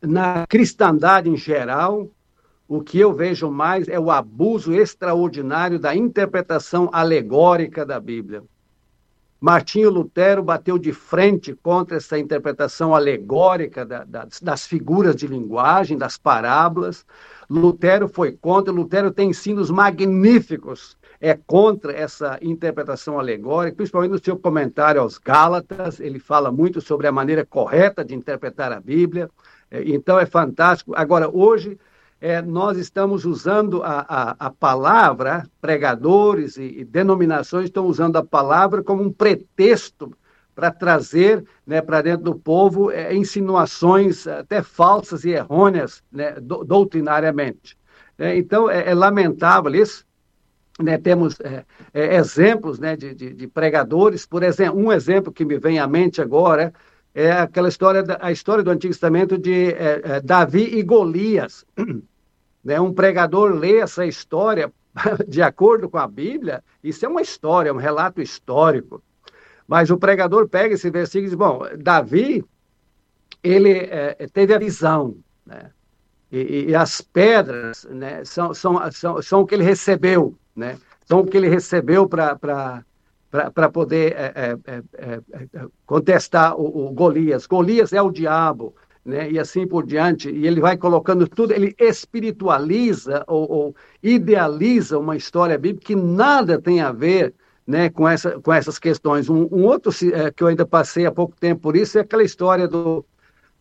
na 0.00 0.46
cristandade 0.46 1.28
em 1.28 1.36
geral, 1.36 2.08
o 2.68 2.82
que 2.82 2.98
eu 2.98 3.12
vejo 3.12 3.50
mais 3.50 3.88
é 3.88 3.98
o 3.98 4.10
abuso 4.10 4.72
extraordinário 4.72 5.78
da 5.78 5.96
interpretação 5.96 6.88
alegórica 6.92 7.84
da 7.84 7.98
Bíblia. 7.98 8.42
Martinho 9.40 9.88
Lutero 9.88 10.42
bateu 10.42 10.76
de 10.78 10.92
frente 10.92 11.54
contra 11.54 11.96
essa 11.96 12.18
interpretação 12.18 12.94
alegórica 12.94 13.86
da, 13.86 14.04
das, 14.04 14.40
das 14.40 14.66
figuras 14.66 15.14
de 15.14 15.28
linguagem, 15.28 15.96
das 15.96 16.18
parábolas. 16.18 17.06
Lutero 17.48 18.08
foi 18.08 18.32
contra, 18.32 18.72
Lutero 18.72 19.12
tem 19.12 19.30
ensinos 19.30 19.70
magníficos 19.70 20.96
é 21.20 21.34
contra 21.34 21.92
essa 21.92 22.38
interpretação 22.40 23.18
alegórica, 23.18 23.76
principalmente 23.76 24.12
no 24.12 24.24
seu 24.24 24.38
comentário 24.38 25.00
aos 25.00 25.18
Gálatas, 25.18 25.98
ele 25.98 26.18
fala 26.18 26.52
muito 26.52 26.80
sobre 26.80 27.06
a 27.06 27.12
maneira 27.12 27.44
correta 27.44 28.04
de 28.04 28.14
interpretar 28.14 28.72
a 28.72 28.80
Bíblia, 28.80 29.28
é, 29.70 29.82
então 29.86 30.18
é 30.18 30.26
fantástico. 30.26 30.92
Agora, 30.94 31.28
hoje, 31.28 31.78
é, 32.20 32.42
nós 32.42 32.78
estamos 32.78 33.24
usando 33.24 33.82
a, 33.82 34.04
a, 34.08 34.46
a 34.46 34.50
palavra, 34.50 35.48
pregadores 35.60 36.56
e, 36.56 36.80
e, 36.80 36.84
denominações 36.84 37.66
estão 37.66 37.86
usando 37.86 38.16
a 38.16 38.24
palavra 38.24 38.82
como 38.82 39.02
um 39.02 39.12
pretexto 39.12 40.12
para 40.54 40.72
trazer 40.72 41.44
né, 41.64 41.80
para 41.80 42.02
dentro 42.02 42.24
do 42.24 42.34
povo 42.34 42.90
é, 42.90 43.14
insinuações 43.14 44.26
até 44.26 44.62
falsas 44.62 45.24
e 45.24 45.30
errôneas 45.30 46.02
né, 46.10 46.32
do, 46.40 46.64
doutrinariamente. 46.64 47.78
É, 48.18 48.36
então, 48.36 48.68
é, 48.68 48.90
é 48.90 48.94
lamentável 48.94 49.72
isso, 49.72 50.04
né, 50.78 50.96
temos 50.96 51.40
é, 51.40 51.64
é, 51.92 52.16
exemplos 52.16 52.78
né, 52.78 52.96
de, 52.96 53.14
de, 53.14 53.34
de, 53.34 53.46
pregadores, 53.48 54.24
por 54.24 54.42
exemplo, 54.42 54.78
um 54.78 54.92
exemplo 54.92 55.32
que 55.32 55.44
me 55.44 55.58
vem 55.58 55.78
à 55.78 55.86
mente 55.86 56.22
agora 56.22 56.72
é 57.14 57.32
aquela 57.32 57.68
história, 57.68 58.02
da, 58.02 58.18
a 58.20 58.30
história 58.30 58.62
do 58.62 58.70
Antigo 58.70 58.92
Testamento 58.92 59.36
de 59.36 59.72
é, 59.72 60.00
é 60.04 60.20
Davi 60.20 60.78
e 60.78 60.82
Golias. 60.82 61.64
né, 62.62 62.80
um 62.80 62.92
pregador 62.92 63.52
lê 63.54 63.78
essa 63.78 64.06
história 64.06 64.72
de 65.26 65.42
acordo 65.42 65.88
com 65.88 65.98
a 65.98 66.06
Bíblia, 66.06 66.62
isso 66.82 67.04
é 67.04 67.08
uma 67.08 67.22
história, 67.22 67.70
é 67.70 67.72
um 67.72 67.76
relato 67.76 68.20
histórico. 68.20 69.02
Mas 69.66 69.90
o 69.90 69.98
pregador 69.98 70.48
pega 70.48 70.74
esse 70.74 70.90
versículo 70.90 71.26
e 71.26 71.28
diz, 71.28 71.34
bom, 71.34 71.62
Davi, 71.78 72.44
ele 73.42 73.72
é, 73.72 74.14
teve 74.32 74.54
a 74.54 74.58
visão, 74.58 75.16
né? 75.44 75.70
E, 76.30 76.66
e, 76.68 76.74
as 76.74 77.00
pedras 77.00 77.86
né, 77.90 78.22
são, 78.22 78.52
são, 78.52 78.92
são, 78.92 79.22
são 79.22 79.40
o 79.40 79.46
que 79.46 79.54
ele 79.54 79.64
recebeu 79.64 80.36
né? 80.58 80.76
Então, 81.04 81.20
o 81.20 81.26
que 81.26 81.36
ele 81.36 81.48
recebeu 81.48 82.06
para 82.06 82.82
poder 83.72 84.12
é 84.12 84.32
é, 84.34 84.56
é, 84.66 84.82
é, 84.98 85.20
é, 85.54 85.66
contestar 85.86 86.54
o, 86.54 86.88
o, 86.88 86.92
Golias. 86.92 87.46
Golias 87.46 87.92
é 87.92 88.02
o 88.02 88.10
diabo, 88.10 88.74
né? 89.04 89.30
e 89.30 89.38
assim 89.38 89.66
por 89.66 89.86
diante. 89.86 90.28
E 90.28 90.46
ele 90.46 90.60
vai 90.60 90.76
colocando 90.76 91.26
tudo, 91.26 91.54
ele 91.54 91.74
espiritualiza 91.78 93.24
ou, 93.26 93.50
ou 93.50 93.76
idealiza 94.02 94.98
uma 94.98 95.16
história 95.16 95.56
bíblica 95.56 95.86
que 95.86 95.96
nada 95.96 96.60
tem 96.60 96.80
a 96.80 96.92
ver 96.92 97.32
né, 97.66 97.88
com, 97.88 98.06
essa, 98.06 98.38
com 98.40 98.52
essas 98.52 98.78
questões. 98.78 99.30
Um, 99.30 99.48
um 99.50 99.64
outro 99.64 99.92
é, 100.12 100.30
que 100.30 100.42
eu 100.42 100.48
ainda 100.48 100.66
passei 100.66 101.06
há 101.06 101.12
pouco 101.12 101.34
tempo 101.38 101.62
por 101.62 101.76
isso 101.76 101.96
é 101.96 102.02
aquela 102.02 102.22
história 102.22 102.68
do, 102.68 103.04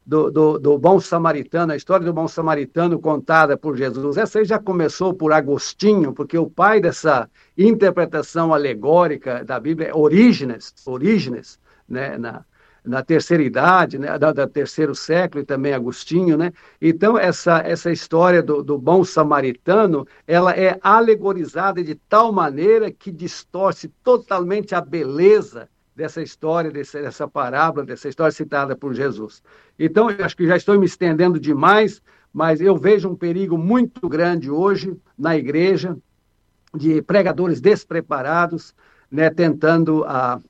do, 0.07 0.31
do, 0.31 0.57
do, 0.57 0.77
bom 0.77 1.01
samaritano, 1.01 1.73
a 1.73 1.75
história 1.75 2.05
do 2.05 2.13
bom 2.13 2.29
samaritano 2.29 2.97
contada 2.97 3.57
por 3.57 3.75
Jesus. 3.75 4.15
Essa 4.15 4.39
aí 4.39 4.45
já 4.45 4.57
começou 4.57 5.13
por 5.13 5.33
Agostinho, 5.33 6.13
porque 6.13 6.37
o 6.37 6.49
pai 6.49 6.79
dessa 6.79 7.29
interpretação 7.57 8.53
alegórica 8.53 9.43
da 9.43 9.59
Bíblia 9.59 9.89
é 9.89 9.93
Orígenes, 9.93 10.73
Orígenes 10.85 11.59
né, 11.89 12.17
na, 12.17 12.45
na 12.85 13.03
terceira 13.03 13.43
idade, 13.43 13.99
né, 13.99 14.17
da, 14.17 14.31
da, 14.31 14.47
terceiro 14.47 14.95
século, 14.95 15.43
e 15.43 15.45
também 15.45 15.73
Agostinho, 15.73 16.37
né? 16.37 16.53
Então, 16.81 17.17
essa, 17.17 17.59
essa 17.59 17.91
história 17.91 18.41
do, 18.41 18.63
do 18.63 18.77
bom 18.77 19.03
samaritano, 19.03 20.07
ela 20.25 20.53
é 20.53 20.79
alegorizada 20.81 21.83
de 21.83 21.95
tal 21.95 22.31
maneira 22.31 22.89
que 22.89 23.11
distorce 23.11 23.89
totalmente 24.01 24.73
a 24.73 24.79
beleza 24.79 25.67
dessa 25.97 26.21
história, 26.21 26.69
dessa, 26.69 27.01
dessa 27.01 27.27
parábola, 27.27 27.83
dessa 27.83 28.07
história 28.07 28.31
citada 28.31 28.75
por 28.75 28.93
Jesus. 28.93 29.41
Então, 29.79 30.11
eu 30.11 30.23
acho 30.23 30.37
que 30.37 30.45
já 30.45 30.55
estou 30.55 30.79
me 30.79 30.85
estendendo 30.85 31.39
demais, 31.39 32.03
mas 32.31 32.61
eu 32.61 32.77
vejo 32.77 33.09
um 33.09 33.15
perigo 33.15 33.57
muito 33.57 34.07
grande 34.07 34.51
hoje 34.51 34.95
na 35.17 35.35
igreja 35.35 35.97
de 36.71 37.01
pregadores 37.01 37.59
despreparados, 37.59 38.75
né, 39.09 39.31
tentando 39.31 40.03
a, 40.03 40.35
ah, 40.35 40.41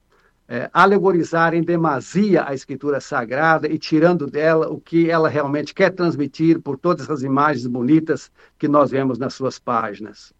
é, 0.50 0.70
alegorizar 0.74 1.54
em 1.54 1.62
demasia 1.62 2.46
a 2.46 2.54
escritura 2.54 3.00
sagrada 3.00 3.70
e 3.70 3.78
tirando 3.78 4.28
dela 4.28 4.70
o 4.70 4.82
que 4.82 5.10
ela 5.10 5.30
realmente 5.30 5.74
quer 5.74 5.92
transmitir 5.92 6.60
por 6.60 6.78
todas 6.78 7.06
essas 7.06 7.24
imagens 7.24 7.68
bonitas 7.68 8.30
que 8.58 8.68
nós 8.68 8.92
vemos 8.92 9.18
nas 9.18 9.34
suas 9.34 9.60
páginas. 9.60 10.34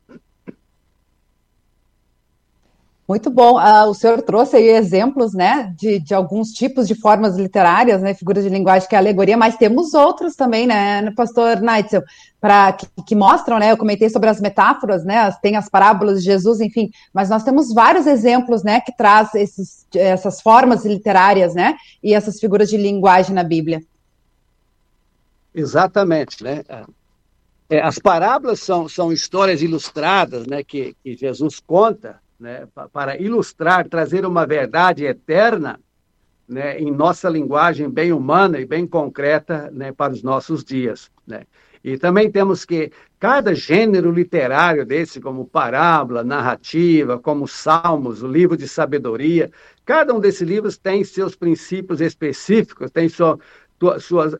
Muito 3.08 3.30
bom. 3.30 3.58
Uh, 3.58 3.90
o 3.90 3.94
senhor 3.94 4.22
trouxe 4.22 4.58
aí 4.58 4.68
exemplos, 4.68 5.34
né, 5.34 5.74
de, 5.78 5.98
de 5.98 6.14
alguns 6.14 6.52
tipos 6.52 6.86
de 6.86 6.94
formas 6.94 7.38
literárias, 7.38 8.02
né, 8.02 8.14
figuras 8.14 8.44
de 8.44 8.50
linguagem 8.50 8.90
que 8.90 8.96
é 8.96 8.98
alegoria, 8.98 9.38
mas 9.38 9.56
temos 9.56 9.94
outros 9.94 10.36
também, 10.36 10.68
né, 10.68 11.10
pastor 11.12 11.62
Neitzel, 11.62 12.04
para 12.42 12.74
que, 12.74 12.86
que, 13.08 13.16
mostram, 13.16 13.60
né, 13.60 13.72
eu 13.72 13.78
comentei 13.78 14.10
sobre 14.10 14.30
as 14.30 14.42
metáforas, 14.42 15.06
né, 15.06 15.32
tem 15.42 15.56
as 15.56 15.70
parábolas 15.70 16.20
de 16.20 16.26
Jesus, 16.26 16.60
enfim, 16.60 16.92
mas 17.14 17.30
nós 17.30 17.44
temos 17.44 17.74
vários 17.74 18.06
exemplos, 18.06 18.62
né, 18.62 18.82
que 18.82 18.92
traz 18.92 19.34
esses, 19.36 19.88
essas 19.96 20.42
formas 20.42 20.84
literárias, 20.84 21.56
né, 21.56 21.78
e 22.04 22.14
essas 22.14 22.42
figuras 22.42 22.70
de 22.70 22.76
linguagem 22.76 23.34
na 23.34 23.44
Bíblia. 23.44 23.82
Exatamente, 25.56 26.44
né. 26.44 26.62
É, 27.70 27.82
as 27.82 28.00
parábolas 28.00 28.60
são, 28.60 28.90
são 28.90 29.14
histórias 29.14 29.62
ilustradas, 29.62 30.46
né, 30.46 30.62
que, 30.62 30.94
que 31.02 31.16
Jesus 31.16 31.62
conta, 31.62 32.20
né, 32.40 32.68
para 32.94 33.20
ilustrar, 33.20 33.88
trazer 33.88 34.26
uma 34.26 34.46
verdade 34.46 35.06
eterna, 35.06 35.80
né, 36.48 36.80
em 36.80 36.92
nossa 36.92 37.30
linguagem 37.30 37.90
bem 37.90 38.14
humana 38.14 38.60
e 38.60 38.66
bem 38.66 38.88
concreta 38.88 39.70
né, 39.72 39.92
para 39.92 40.14
os 40.14 40.24
nossos 40.24 40.64
dias. 40.64 41.12
Né? 41.26 41.44
E 41.84 41.98
também 41.98 42.32
temos 42.32 42.64
que 42.64 42.92
cada 43.20 43.54
gênero 43.54 44.12
literário 44.12 44.86
desse, 44.86 45.20
como 45.20 45.46
parábola, 45.46 46.24
narrativa, 46.24 47.20
como 47.20 47.48
salmos, 47.48 48.24
o 48.24 48.28
livro 48.28 48.56
de 48.56 48.68
sabedoria, 48.68 49.52
cada 49.86 50.14
um 50.14 50.20
desses 50.20 50.48
livros 50.48 50.78
tem 50.78 51.04
seus 51.04 51.36
princípios 51.36 52.02
específicos, 52.02 52.92
tem 52.92 53.10
sua, 53.10 53.40
suas 54.00 54.34
uh, 54.34 54.38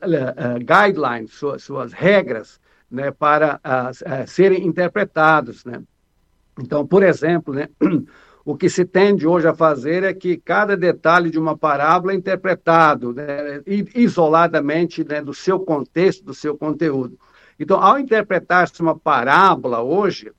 guidelines, 0.58 1.32
suas, 1.32 1.62
suas 1.62 1.92
regras 1.92 2.60
né, 2.90 3.10
para 3.10 3.60
uh, 3.64 4.26
serem 4.26 4.66
interpretados. 4.66 5.64
Né? 5.64 5.82
Então, 6.60 6.86
por 6.86 7.02
exemplo, 7.02 7.54
né, 7.54 7.68
o 8.44 8.56
que 8.56 8.68
se 8.68 8.84
tende 8.84 9.26
hoje 9.26 9.46
a 9.46 9.54
fazer 9.54 10.02
é 10.04 10.12
que 10.12 10.36
cada 10.36 10.76
detalhe 10.76 11.30
de 11.30 11.38
uma 11.38 11.56
parábola 11.56 12.12
é 12.12 12.16
interpretado 12.16 13.12
né, 13.12 13.62
isoladamente 13.94 15.04
né, 15.04 15.22
do 15.22 15.34
seu 15.34 15.60
contexto, 15.60 16.24
do 16.24 16.34
seu 16.34 16.56
conteúdo. 16.56 17.18
Então, 17.58 17.80
ao 17.80 17.98
interpretar-se 17.98 18.80
uma 18.80 18.96
parábola 18.98 19.82
hoje, 19.82 20.32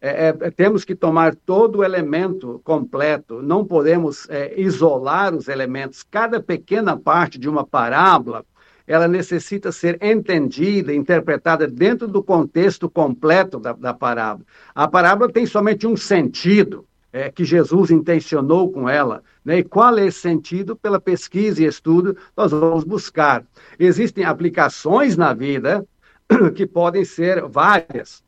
é, 0.00 0.28
é, 0.28 0.50
temos 0.50 0.84
que 0.84 0.94
tomar 0.94 1.34
todo 1.34 1.78
o 1.78 1.84
elemento 1.84 2.60
completo, 2.62 3.40
não 3.40 3.64
podemos 3.64 4.28
é, 4.28 4.60
isolar 4.60 5.34
os 5.34 5.48
elementos. 5.48 6.02
Cada 6.02 6.42
pequena 6.42 6.94
parte 6.94 7.38
de 7.38 7.48
uma 7.48 7.64
parábola, 7.66 8.44
ela 8.86 9.08
necessita 9.08 9.72
ser 9.72 9.98
entendida, 10.02 10.94
interpretada 10.94 11.66
dentro 11.66 12.06
do 12.06 12.22
contexto 12.22 12.88
completo 12.88 13.58
da, 13.58 13.72
da 13.72 13.94
parábola. 13.94 14.46
A 14.74 14.86
parábola 14.86 15.32
tem 15.32 15.46
somente 15.46 15.86
um 15.86 15.96
sentido, 15.96 16.86
é, 17.14 17.30
que 17.30 17.44
Jesus 17.44 17.92
intencionou 17.92 18.72
com 18.72 18.88
ela. 18.88 19.22
Né? 19.44 19.58
E 19.58 19.62
qual 19.64 19.96
é 19.96 20.06
esse 20.06 20.18
sentido? 20.18 20.74
Pela 20.74 21.00
pesquisa 21.00 21.62
e 21.62 21.66
estudo, 21.66 22.16
nós 22.36 22.50
vamos 22.50 22.82
buscar. 22.82 23.44
Existem 23.78 24.24
aplicações 24.24 25.16
na 25.16 25.32
vida 25.32 25.86
que 26.56 26.66
podem 26.66 27.04
ser 27.04 27.46
várias. 27.46 28.24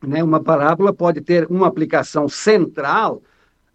Né? 0.00 0.22
Uma 0.22 0.40
parábola 0.40 0.92
pode 0.92 1.20
ter 1.20 1.46
uma 1.50 1.66
aplicação 1.66 2.28
central 2.28 3.22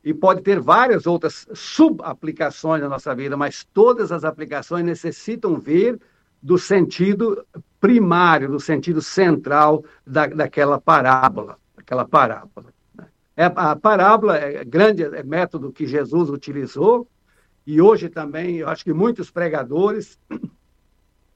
e 0.07 0.13
pode 0.13 0.41
ter 0.41 0.57
várias 0.57 1.05
outras 1.05 1.45
subaplicações 1.53 2.81
na 2.81 2.87
nossa 2.87 3.13
vida, 3.13 3.35
mas 3.35 3.67
todas 3.73 4.09
as 4.09 4.23
aplicações 4.23 4.85
necessitam 4.85 5.59
vir 5.59 5.99
do 6.41 6.57
sentido 6.57 7.45
primário, 7.77 8.47
do 8.47 8.57
sentido 8.57 9.01
central 9.01 9.83
da, 10.05 10.25
daquela 10.27 10.79
parábola, 10.79 11.57
daquela 11.75 12.05
parábola. 12.07 12.67
Né? 12.95 13.05
É, 13.35 13.51
a 13.53 13.75
parábola 13.75 14.37
é 14.37 14.63
grande 14.63 15.03
é 15.03 15.23
método 15.23 15.73
que 15.73 15.85
Jesus 15.85 16.29
utilizou 16.29 17.05
e 17.65 17.81
hoje 17.81 18.07
também 18.07 18.59
eu 18.59 18.69
acho 18.69 18.85
que 18.85 18.93
muitos 18.93 19.29
pregadores 19.29 20.17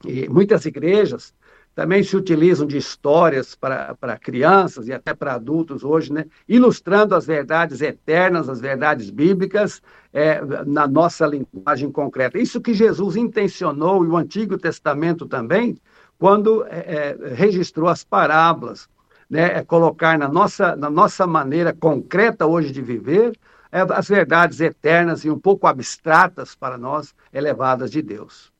e 0.06 0.30
muitas 0.30 0.64
igrejas 0.64 1.34
também 1.74 2.02
se 2.02 2.16
utilizam 2.16 2.66
de 2.66 2.76
histórias 2.76 3.54
para, 3.54 4.18
crianças 4.20 4.88
e 4.88 4.92
até 4.92 5.14
para 5.14 5.34
adultos 5.34 5.82
hoje, 5.82 6.12
né? 6.12 6.26
ilustrando 6.46 7.14
as 7.14 7.26
verdades 7.26 7.80
eternas, 7.80 8.48
as 8.48 8.60
verdades 8.60 9.10
bíblicas, 9.10 9.80
é, 10.12 10.42
na 10.66 10.86
nossa 10.86 11.26
linguagem 11.26 11.90
concreta. 11.90 12.38
Isso 12.38 12.60
que 12.60 12.74
Jesus 12.74 13.16
intencionou, 13.16 14.04
e 14.04 14.08
o 14.08 14.16
Antigo 14.16 14.58
Testamento 14.58 15.26
também, 15.26 15.78
quando 16.18 16.64
é, 16.66 17.16
é 17.22 17.34
registrou 17.34 17.88
as 17.88 18.04
parábolas, 18.04 18.88
né? 19.32 19.58
É 19.58 19.64
colocar 19.64 20.18
na 20.18 20.28
nossa, 20.28 20.76
na 20.76 20.90
nossa 20.90 21.26
maneira 21.26 21.72
concreta 21.72 22.46
hoje 22.46 22.70
de 22.70 22.82
viver 22.82 23.32
é, 23.72 23.80
as 23.80 24.06
verdades 24.06 24.60
eternas 24.60 25.24
e 25.24 25.30
um 25.30 25.38
pouco 25.38 25.66
abstratas 25.66 26.54
para 26.54 26.76
nós, 26.76 27.14
elevadas 27.32 27.90
de 27.90 28.02
Deus. 28.02 28.51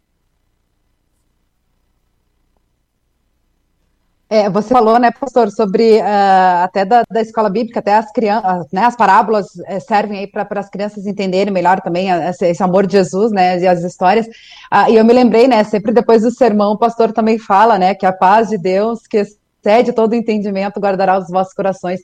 É, 4.35 4.49
você 4.49 4.71
falou, 4.71 4.99
né, 4.99 5.11
pastor, 5.11 5.51
sobre 5.51 5.99
uh, 6.01 6.65
até 6.65 6.87
da, 6.87 7.03
da, 7.11 7.21
escola 7.21 7.51
bíblica, 7.51 7.81
até 7.81 7.97
as 7.97 8.11
crianças, 8.11 8.67
né, 8.73 8.83
as 8.83 8.97
parábolas 8.97 9.47
é, 9.67 9.79
servem 9.79 10.21
aí 10.21 10.27
para 10.27 10.49
as 10.59 10.71
crianças 10.71 11.07
entenderem 11.07 11.53
melhor 11.53 11.83
também 11.83 12.09
esse, 12.09 12.47
esse, 12.47 12.63
amor 12.63 12.87
de 12.87 12.93
Jesus, 12.95 13.31
né, 13.31 13.61
e 13.61 13.67
as 13.69 13.85
histórias. 13.85 14.27
Uh, 14.27 14.91
e 14.91 14.97
eu 14.97 15.05
me 15.05 15.13
lembrei, 15.13 15.47
né, 15.47 15.63
sempre 15.65 15.93
depois 15.93 16.23
do 16.23 16.31
sermão, 16.31 16.73
o 16.73 16.79
pastor 16.79 17.13
também 17.13 17.39
fala, 17.39 17.79
né, 17.79 17.95
que 17.95 18.07
a 18.07 18.13
paz 18.13 18.49
de 18.49 18.57
Deus, 18.57 19.07
que 19.07 19.19
excede 19.19 19.93
todo 19.93 20.15
entendimento, 20.15 20.81
guardará 20.81 21.19
os 21.19 21.29
vossos 21.29 21.53
corações 21.53 22.01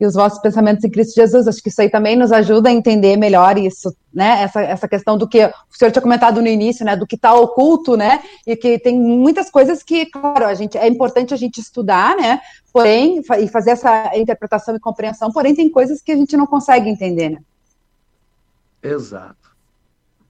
e 0.00 0.06
os 0.06 0.14
vossos 0.14 0.40
pensamentos 0.40 0.82
em 0.82 0.90
Cristo 0.90 1.14
Jesus. 1.14 1.46
Acho 1.46 1.62
que 1.62 1.68
isso 1.68 1.80
aí 1.80 1.90
também 1.90 2.16
nos 2.16 2.32
ajuda 2.32 2.70
a 2.70 2.72
entender 2.72 3.16
melhor 3.16 3.58
isso, 3.58 3.94
né? 4.12 4.42
Essa, 4.42 4.62
essa 4.62 4.88
questão 4.88 5.18
do 5.18 5.28
que 5.28 5.44
o 5.44 5.52
senhor 5.76 5.90
tinha 5.90 6.00
comentado 6.00 6.40
no 6.40 6.48
início, 6.48 6.84
né? 6.84 6.96
Do 6.96 7.06
que 7.06 7.16
está 7.16 7.34
oculto, 7.34 7.96
né? 7.96 8.22
E 8.46 8.56
que 8.56 8.78
tem 8.78 8.98
muitas 8.98 9.50
coisas 9.50 9.82
que, 9.82 10.06
claro, 10.06 10.46
a 10.46 10.54
gente 10.54 10.78
é 10.78 10.88
importante 10.88 11.34
a 11.34 11.36
gente 11.36 11.60
estudar, 11.60 12.16
né? 12.16 12.40
Porém, 12.72 13.20
e 13.38 13.48
fazer 13.48 13.72
essa 13.72 14.16
interpretação 14.16 14.74
e 14.74 14.80
compreensão, 14.80 15.30
porém 15.30 15.54
tem 15.54 15.68
coisas 15.68 16.00
que 16.00 16.12
a 16.12 16.16
gente 16.16 16.36
não 16.36 16.46
consegue 16.46 16.88
entender, 16.88 17.28
né? 17.28 17.38
Exato. 18.82 19.49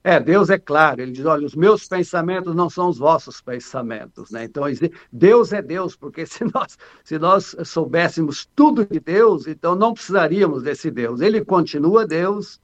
É, 0.03 0.19
Deus 0.19 0.49
é 0.49 0.57
claro, 0.57 1.01
ele 1.01 1.11
diz: 1.11 1.25
olha, 1.25 1.45
os 1.45 1.55
meus 1.55 1.87
pensamentos 1.87 2.55
não 2.55 2.69
são 2.69 2.89
os 2.89 2.97
vossos 2.97 3.39
pensamentos. 3.39 4.31
Né? 4.31 4.45
Então, 4.45 4.63
Deus 5.11 5.53
é 5.53 5.61
Deus, 5.61 5.95
porque 5.95 6.25
se 6.27 6.43
nós, 6.51 6.77
se 7.03 7.19
nós 7.19 7.55
soubéssemos 7.65 8.47
tudo 8.55 8.85
de 8.85 8.99
Deus, 8.99 9.45
então 9.47 9.75
não 9.75 9.93
precisaríamos 9.93 10.63
desse 10.63 10.89
Deus. 10.89 11.21
Ele 11.21 11.45
continua 11.45 12.07
Deus, 12.07 12.59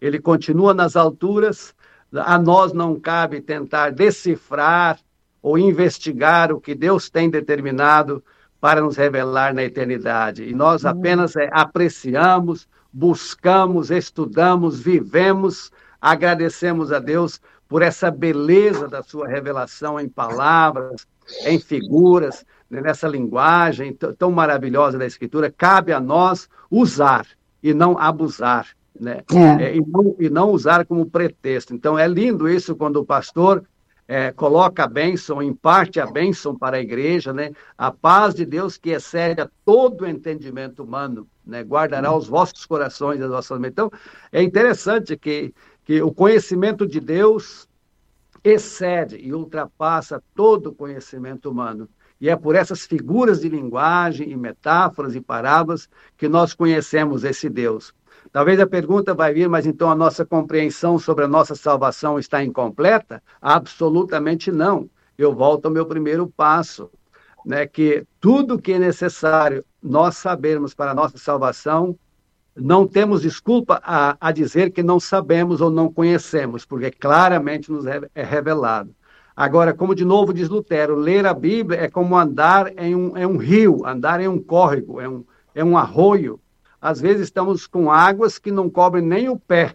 ele 0.00 0.18
continua 0.18 0.72
nas 0.72 0.96
alturas, 0.96 1.74
a 2.12 2.38
nós 2.38 2.72
não 2.72 2.98
cabe 2.98 3.42
tentar 3.42 3.90
decifrar 3.90 4.98
ou 5.42 5.58
investigar 5.58 6.52
o 6.52 6.60
que 6.60 6.74
Deus 6.74 7.10
tem 7.10 7.28
determinado 7.28 8.24
para 8.60 8.80
nos 8.80 8.96
revelar 8.96 9.54
na 9.54 9.62
eternidade. 9.62 10.42
E 10.42 10.54
nós 10.54 10.84
hum. 10.84 10.88
apenas 10.88 11.36
é, 11.36 11.50
apreciamos, 11.52 12.66
buscamos, 12.90 13.90
estudamos, 13.90 14.80
vivemos 14.80 15.70
Agradecemos 16.00 16.92
a 16.92 16.98
Deus 16.98 17.40
por 17.68 17.82
essa 17.82 18.10
beleza 18.10 18.88
da 18.88 19.02
sua 19.02 19.28
revelação 19.28 20.00
em 20.00 20.08
palavras, 20.08 21.06
em 21.44 21.58
figuras, 21.58 22.44
né, 22.70 22.80
nessa 22.80 23.06
linguagem 23.06 23.96
tão 24.18 24.30
maravilhosa 24.30 24.98
da 24.98 25.06
Escritura. 25.06 25.52
Cabe 25.54 25.92
a 25.92 26.00
nós 26.00 26.48
usar 26.70 27.26
e 27.62 27.74
não 27.74 27.98
abusar. 27.98 28.68
Né? 28.98 29.22
É. 29.32 29.64
É, 29.64 29.76
e, 29.76 29.84
não, 29.86 30.16
e, 30.18 30.30
não, 30.30 30.50
usar 30.50 30.84
como 30.84 31.06
pretexto. 31.06 31.74
Então, 31.74 31.98
é 31.98 32.08
lindo 32.08 32.48
isso 32.48 32.74
quando 32.74 32.96
o 32.96 33.04
pastor 33.04 33.62
é, 34.08 34.32
coloca 34.32 34.84
a 34.84 34.88
bênção, 34.88 35.42
imparte 35.42 36.00
a 36.00 36.06
bênção 36.06 36.56
para 36.56 36.78
a 36.78 36.80
igreja, 36.80 37.32
né? 37.32 37.52
a 37.76 37.92
paz 37.92 38.34
de 38.34 38.44
Deus 38.44 38.76
que 38.76 38.90
excede 38.90 39.40
a 39.40 39.48
todo 39.64 40.06
entendimento 40.06 40.82
humano, 40.82 41.28
né? 41.46 41.62
guardará 41.62 42.12
os 42.12 42.26
vossos 42.26 42.66
corações 42.66 43.20
e 43.20 43.22
as 43.22 43.30
vossas 43.30 43.58
mentes. 43.60 43.72
Então, 43.72 43.90
é 44.32 44.42
interessante 44.42 45.16
que 45.16 45.54
que 45.88 46.02
o 46.02 46.12
conhecimento 46.12 46.86
de 46.86 47.00
Deus 47.00 47.66
excede 48.44 49.16
e 49.16 49.32
ultrapassa 49.32 50.22
todo 50.34 50.66
o 50.66 50.74
conhecimento 50.74 51.50
humano. 51.50 51.88
E 52.20 52.28
é 52.28 52.36
por 52.36 52.54
essas 52.54 52.84
figuras 52.84 53.40
de 53.40 53.48
linguagem 53.48 54.30
e 54.30 54.36
metáforas 54.36 55.14
e 55.14 55.20
parábolas 55.22 55.88
que 56.14 56.28
nós 56.28 56.52
conhecemos 56.52 57.24
esse 57.24 57.48
Deus. 57.48 57.94
Talvez 58.30 58.60
a 58.60 58.66
pergunta 58.66 59.14
vai 59.14 59.32
vir, 59.32 59.48
mas 59.48 59.64
então 59.64 59.90
a 59.90 59.94
nossa 59.94 60.26
compreensão 60.26 60.98
sobre 60.98 61.24
a 61.24 61.28
nossa 61.28 61.54
salvação 61.54 62.18
está 62.18 62.44
incompleta? 62.44 63.22
Absolutamente 63.40 64.52
não. 64.52 64.90
Eu 65.16 65.34
volto 65.34 65.64
ao 65.64 65.72
meu 65.72 65.86
primeiro 65.86 66.28
passo, 66.28 66.90
né, 67.46 67.66
que 67.66 68.06
tudo 68.20 68.60
que 68.60 68.74
é 68.74 68.78
necessário 68.78 69.64
nós 69.82 70.18
sabermos 70.18 70.74
para 70.74 70.90
a 70.90 70.94
nossa 70.94 71.16
salvação 71.16 71.98
não 72.60 72.86
temos 72.86 73.22
desculpa 73.22 73.80
a, 73.84 74.16
a, 74.20 74.32
dizer 74.32 74.70
que 74.70 74.82
não 74.82 74.98
sabemos 74.98 75.60
ou 75.60 75.70
não 75.70 75.92
conhecemos, 75.92 76.64
porque 76.64 76.90
claramente 76.90 77.70
nos 77.70 77.86
é, 77.86 78.00
é 78.14 78.22
revelado. 78.22 78.94
Agora, 79.36 79.72
como 79.72 79.94
de 79.94 80.04
novo 80.04 80.32
diz 80.32 80.48
Lutero, 80.48 80.96
ler 80.96 81.24
a 81.24 81.32
Bíblia 81.32 81.80
é 81.80 81.88
como 81.88 82.16
andar 82.16 82.72
em 82.76 82.94
um, 82.94 83.16
em 83.16 83.24
um 83.24 83.36
rio, 83.36 83.86
andar 83.86 84.20
em 84.20 84.26
um 84.26 84.40
córrego, 84.40 85.00
é 85.00 85.08
um, 85.08 85.24
é 85.54 85.64
um 85.64 85.78
arroio. 85.78 86.40
Às 86.80 87.00
vezes 87.00 87.22
estamos 87.22 87.66
com 87.66 87.90
águas 87.90 88.38
que 88.38 88.50
não 88.50 88.68
cobrem 88.68 89.04
nem 89.04 89.28
o 89.28 89.38
pé, 89.38 89.74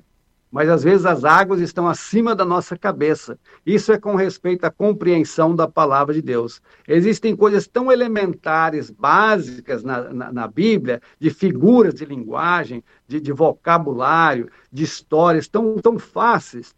mas 0.53 0.69
às 0.69 0.83
vezes 0.83 1.03
as 1.03 1.25
águas 1.25 1.59
estão 1.59 1.87
acima 1.87 2.35
da 2.35 2.45
nossa 2.45 2.77
cabeça. 2.77 3.39
Isso 3.65 3.91
é 3.91 3.97
com 3.97 4.13
respeito 4.13 4.65
à 4.65 4.69
compreensão 4.69 5.55
da 5.55 5.67
palavra 5.67 6.13
de 6.13 6.21
Deus. 6.21 6.61
Existem 6.87 7.35
coisas 7.35 7.65
tão 7.65 7.91
elementares, 7.91 8.91
básicas 8.91 9.83
na, 9.83 10.13
na, 10.13 10.31
na 10.31 10.47
Bíblia, 10.47 11.01
de 11.19 11.31
figuras 11.31 11.95
de 11.95 12.05
linguagem, 12.05 12.83
de, 13.07 13.19
de 13.19 13.31
vocabulário, 13.31 14.47
de 14.71 14.83
histórias, 14.83 15.47
tão, 15.47 15.79
tão 15.79 15.97
fáceis. 15.97 16.75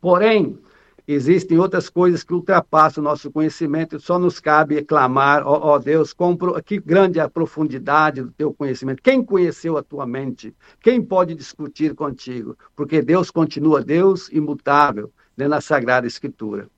Porém, 0.00 0.58
existem 1.06 1.58
outras 1.58 1.90
coisas 1.90 2.24
que 2.24 2.32
ultrapassam 2.32 3.02
o 3.02 3.04
nosso 3.04 3.30
conhecimento, 3.30 4.00
só 4.00 4.18
nos 4.18 4.40
cabe 4.40 4.82
clamar, 4.82 5.42
ó, 5.46 5.78
Deus, 5.78 6.12
compro, 6.12 6.60
que 6.62 6.78
grande 6.78 7.20
a 7.20 7.28
profundidade 7.28 8.22
do 8.22 8.30
teu 8.30 8.52
conhecimento. 8.52 9.02
Quem 9.02 9.22
conheceu 9.22 9.76
a 9.76 9.82
tua 9.82 10.06
mente? 10.06 10.54
Quem 10.80 11.02
pode 11.02 11.34
discutir 11.34 11.94
contigo? 11.94 12.56
Porque 12.74 13.02
Deus 13.02 13.30
continua 13.30 13.82
Deus 13.82 14.28
imutável, 14.30 15.12
né, 15.36 15.46
na 15.46 15.60
Sagrada 15.60 16.06
Escritura. 16.06 16.68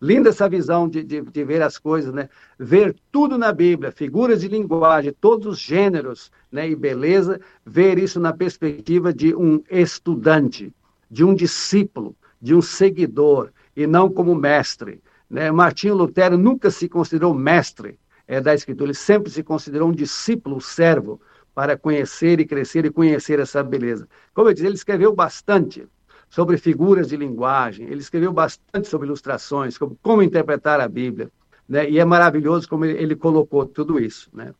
Linda 0.00 0.28
essa 0.28 0.48
visão 0.48 0.88
de, 0.88 1.02
de, 1.02 1.22
de, 1.22 1.44
ver 1.44 1.62
as 1.62 1.78
coisas, 1.78 2.12
né? 2.12 2.28
Ver 2.58 2.94
tudo 3.10 3.38
na 3.38 3.50
Bíblia, 3.50 3.90
figuras 3.90 4.42
de 4.42 4.48
linguagem, 4.48 5.14
todos 5.18 5.46
os 5.46 5.58
gêneros, 5.58 6.30
né? 6.52 6.68
E 6.68 6.76
beleza, 6.76 7.40
ver 7.64 7.98
isso 7.98 8.20
na 8.20 8.32
perspectiva 8.32 9.12
de 9.12 9.34
um 9.34 9.62
estudante, 9.70 10.70
de 11.10 11.24
um 11.24 11.34
discípulo, 11.34 12.14
de 12.40 12.54
um 12.54 12.60
seguidor, 12.60 13.50
e 13.76 13.86
não 13.86 14.08
como 14.08 14.34
mestre. 14.34 15.02
Né? 15.28 15.50
Martinho 15.50 15.94
Lutero 15.94 16.38
nunca 16.38 16.70
se 16.70 16.88
considerou 16.88 17.34
mestre 17.34 17.98
é, 18.26 18.40
da 18.40 18.54
Escritura, 18.54 18.88
ele 18.88 18.94
sempre 18.94 19.30
se 19.30 19.42
considerou 19.42 19.88
um 19.88 19.92
discípulo, 19.92 20.56
um 20.56 20.60
servo, 20.60 21.20
para 21.54 21.76
conhecer 21.76 22.40
e 22.40 22.46
crescer 22.46 22.84
e 22.84 22.90
conhecer 22.90 23.38
essa 23.38 23.62
beleza. 23.62 24.08
Como 24.34 24.48
eu 24.48 24.52
disse, 24.52 24.66
ele 24.66 24.74
escreveu 24.74 25.14
bastante 25.14 25.86
sobre 26.28 26.58
figuras 26.58 27.08
de 27.08 27.16
linguagem, 27.16 27.86
ele 27.86 28.00
escreveu 28.00 28.32
bastante 28.32 28.88
sobre 28.88 29.06
ilustrações, 29.06 29.74
sobre 29.74 29.96
como 30.02 30.22
interpretar 30.22 30.80
a 30.80 30.88
Bíblia, 30.88 31.30
né? 31.68 31.88
e 31.88 31.98
é 31.98 32.04
maravilhoso 32.04 32.68
como 32.68 32.84
ele, 32.84 32.98
ele 32.98 33.16
colocou 33.16 33.64
tudo 33.64 33.98
isso. 33.98 34.28
Né? 34.34 34.52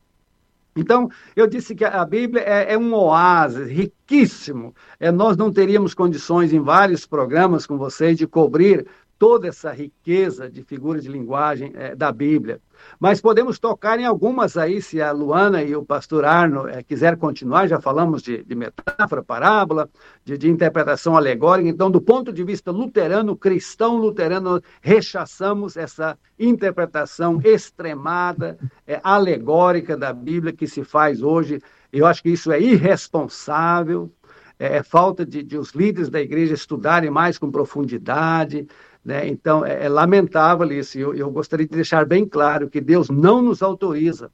Então, 0.77 1.09
eu 1.35 1.47
disse 1.47 1.75
que 1.75 1.85
a 1.85 2.05
Bíblia 2.05 2.43
é, 2.43 2.75
é 2.75 2.79
um 2.79 2.93
oásis 2.95 3.69
riquíssimo. 3.69 4.75
É, 5.01 5.11
nós 5.11 5.37
não 5.37 5.51
teríamos 5.51 5.95
condições, 5.95 6.53
em 6.53 6.61
vários 6.61 7.07
programas 7.07 7.67
com 7.67 7.79
vocês, 7.79 8.19
de 8.19 8.27
cobrir 8.27 8.87
toda 9.19 9.49
essa 9.49 9.73
riqueza 9.73 10.49
de 10.49 10.63
figuras 10.63 11.03
de 11.03 11.09
linguagem 11.09 11.73
é, 11.75 11.95
da 11.95 12.13
Bíblia. 12.13 12.61
Mas 13.01 13.21
podemos 13.21 13.59
tocar 13.59 13.99
em 13.99 14.05
algumas 14.05 14.57
aí, 14.57 14.83
se 14.83 15.01
a 15.01 15.11
Luana 15.11 15.63
e 15.63 15.75
o 15.75 15.85
pastor 15.85 16.25
Arno 16.25 16.69
é, 16.69 16.83
quiser 16.83 17.17
continuar, 17.17 17.67
já 17.67 17.81
falamos 17.81 18.23
de, 18.23 18.43
de 18.43 18.55
metáfora, 18.55 19.23
parábola, 19.23 19.89
de, 20.25 20.37
de, 20.37 20.51
interpretação 20.51 21.17
alegórica. 21.17 21.69
Então, 21.69 21.91
do 21.91 22.01
ponto 22.01 22.33
de 22.33 22.45
vista 22.45 22.71
luterano, 22.71 23.37
cristão 23.37 23.97
luterano, 23.97 24.61
rechaçamos 24.81 25.77
essa 25.77 26.19
interpretação 26.39 27.41
extremada, 27.43 28.59
é, 28.87 29.01
alegórica 29.03 29.97
da 29.97 30.13
Bíblia 30.13 30.53
que 30.53 30.67
se 30.67 30.85
faz 30.85 31.23
hoje. 31.23 31.61
Eu 31.93 32.07
acho 32.07 32.23
que 32.23 32.31
isso 32.31 32.53
é 32.53 32.61
irresponsável, 32.61 34.13
é 34.59 34.83
falta 34.83 35.25
de, 35.25 35.43
de, 35.43 35.59
os 35.59 35.73
líderes 35.73 36.09
da 36.09 36.21
igreja 36.21 36.55
estudarem 36.55 37.11
mais 37.11 37.39
com 37.39 37.51
profundidade, 37.51 38.67
né? 39.07 39.29
Então, 39.29 39.65
é, 39.65 39.85
é, 39.85 39.89
lamentável 39.89 40.71
isso. 40.73 40.99
Eu, 40.99 41.15
eu 41.15 41.31
gostaria 41.31 41.65
de 41.65 41.73
deixar 41.73 42.05
bem 42.05 42.27
claro 42.27 42.69
que 42.69 42.81
Deus 42.81 43.09
não 43.09 43.41
nos 43.41 43.63
autoriza 43.63 44.33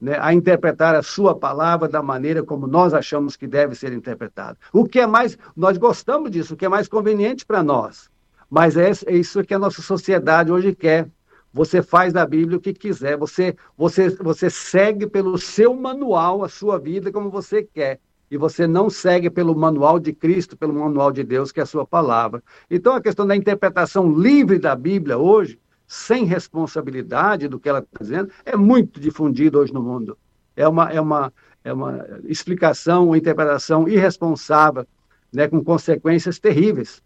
né, 0.00 0.18
a 0.20 0.34
interpretar 0.34 0.96
a 0.96 1.04
sua 1.04 1.38
palavra 1.38 1.88
da 1.88 2.02
maneira 2.02 2.42
como 2.42 2.66
nós 2.66 2.92
achamos 2.92 3.36
que 3.36 3.46
deve 3.46 3.76
ser 3.76 3.92
interpretado. 3.92 4.58
O 4.72 4.84
que 4.84 4.98
é 4.98 5.06
mais, 5.06 5.38
nós 5.56 5.78
gostamos 5.78 6.32
disso, 6.32 6.54
o 6.54 6.56
que 6.56 6.64
é 6.64 6.68
mais 6.68 6.88
conveniente 6.88 7.46
para 7.46 7.62
nós. 7.62 8.10
Mas 8.50 8.76
é, 8.76 8.90
é 9.06 9.14
isso 9.14 9.44
que 9.44 9.54
a 9.54 9.58
nossa 9.58 9.80
sociedade 9.80 10.50
hoje 10.50 10.74
quer. 10.74 11.08
Você 11.52 11.80
faz 11.80 12.12
da 12.12 12.26
Bíblia 12.26 12.58
o 12.58 12.60
que 12.60 12.74
quiser, 12.74 13.16
você, 13.16 13.54
você, 13.76 14.10
você 14.10 14.50
segue 14.50 15.06
pelo 15.06 15.38
seu 15.38 15.74
manual 15.74 16.42
a 16.42 16.48
sua 16.48 16.76
vida 16.76 17.12
como 17.12 17.30
você 17.30 17.62
quer 17.62 18.00
e 18.30 18.36
você 18.36 18.66
não 18.66 18.90
segue 18.90 19.30
pelo 19.30 19.54
manual 19.54 19.98
de 19.98 20.12
Cristo, 20.12 20.56
pelo 20.56 20.74
manual 20.74 21.10
de 21.10 21.24
Deus, 21.24 21.50
que 21.50 21.60
é 21.60 21.62
a 21.62 21.66
sua 21.66 21.86
palavra. 21.86 22.42
Então, 22.70 22.94
a 22.94 23.00
questão 23.00 23.26
da 23.26 23.34
interpretação 23.34 24.10
livre 24.12 24.58
da 24.58 24.74
Bíblia 24.74 25.16
hoje, 25.16 25.58
sem 25.86 26.24
responsabilidade 26.24 27.48
do 27.48 27.58
que 27.58 27.68
ela 27.68 27.78
está 27.78 27.98
dizendo, 28.00 28.30
é 28.44 28.56
muito 28.56 29.00
difundida 29.00 29.58
hoje 29.58 29.72
no 29.72 29.82
mundo. 29.82 30.18
É 30.54 30.68
uma, 30.68 30.90
é 30.90 31.00
uma, 31.00 31.32
é 31.64 31.72
uma 31.72 32.06
explicação, 32.24 33.06
uma 33.06 33.18
interpretação 33.18 33.88
irresponsável, 33.88 34.86
né, 35.32 35.48
com 35.48 35.62
consequências 35.62 36.38
terríveis 36.38 37.02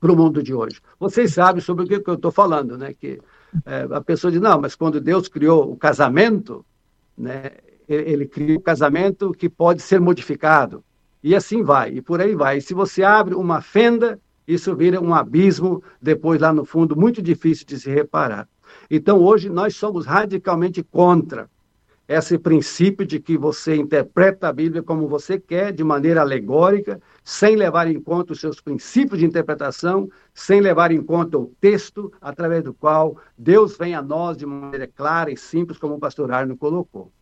para 0.00 0.12
o 0.12 0.16
mundo 0.16 0.42
de 0.42 0.54
hoje. 0.54 0.80
Vocês 0.98 1.34
sabem 1.34 1.60
sobre 1.60 1.84
o 1.84 1.88
que 1.88 2.08
eu 2.08 2.14
estou 2.14 2.30
falando, 2.30 2.78
né? 2.78 2.94
Que 2.94 3.20
é, 3.64 3.86
a 3.90 4.00
pessoa 4.00 4.30
diz, 4.30 4.40
não, 4.40 4.60
mas 4.60 4.74
quando 4.74 5.00
Deus 5.00 5.28
criou 5.28 5.72
o 5.72 5.76
casamento, 5.76 6.64
né, 7.16 7.50
ele 7.88 8.26
cria 8.26 8.58
um 8.58 8.60
casamento 8.60 9.32
que 9.32 9.48
pode 9.48 9.82
ser 9.82 10.00
modificado. 10.00 10.84
E 11.22 11.34
assim 11.34 11.62
vai, 11.62 11.90
e 11.94 12.02
por 12.02 12.20
aí 12.20 12.34
vai. 12.34 12.58
E 12.58 12.62
se 12.62 12.74
você 12.74 13.02
abre 13.02 13.34
uma 13.34 13.60
fenda, 13.60 14.20
isso 14.46 14.74
vira 14.76 15.00
um 15.00 15.14
abismo, 15.14 15.82
depois 16.00 16.40
lá 16.40 16.52
no 16.52 16.64
fundo, 16.64 16.96
muito 16.96 17.20
difícil 17.20 17.66
de 17.66 17.78
se 17.78 17.90
reparar. 17.90 18.48
Então, 18.90 19.20
hoje, 19.20 19.48
nós 19.48 19.74
somos 19.74 20.06
radicalmente 20.06 20.82
contra 20.82 21.48
esse 22.08 22.38
princípio 22.38 23.06
de 23.06 23.20
que 23.20 23.36
você 23.36 23.76
interpreta 23.76 24.48
a 24.48 24.52
Bíblia 24.52 24.82
como 24.82 25.06
você 25.06 25.38
quer, 25.38 25.72
de 25.72 25.84
maneira 25.84 26.22
alegórica, 26.22 26.98
sem 27.22 27.54
levar 27.54 27.86
em 27.86 28.00
conta 28.00 28.32
os 28.32 28.40
seus 28.40 28.62
princípios 28.62 29.18
de 29.20 29.26
interpretação, 29.26 30.08
sem 30.32 30.62
levar 30.62 30.90
em 30.90 31.02
conta 31.02 31.36
o 31.36 31.52
texto 31.60 32.10
através 32.18 32.64
do 32.64 32.72
qual 32.72 33.18
Deus 33.36 33.76
vem 33.76 33.94
a 33.94 34.00
nós 34.00 34.38
de 34.38 34.46
maneira 34.46 34.86
clara 34.86 35.30
e 35.30 35.36
simples, 35.36 35.76
como 35.76 35.94
o 35.94 35.98
pastor 35.98 36.32
Arno 36.32 36.56
colocou. 36.56 37.12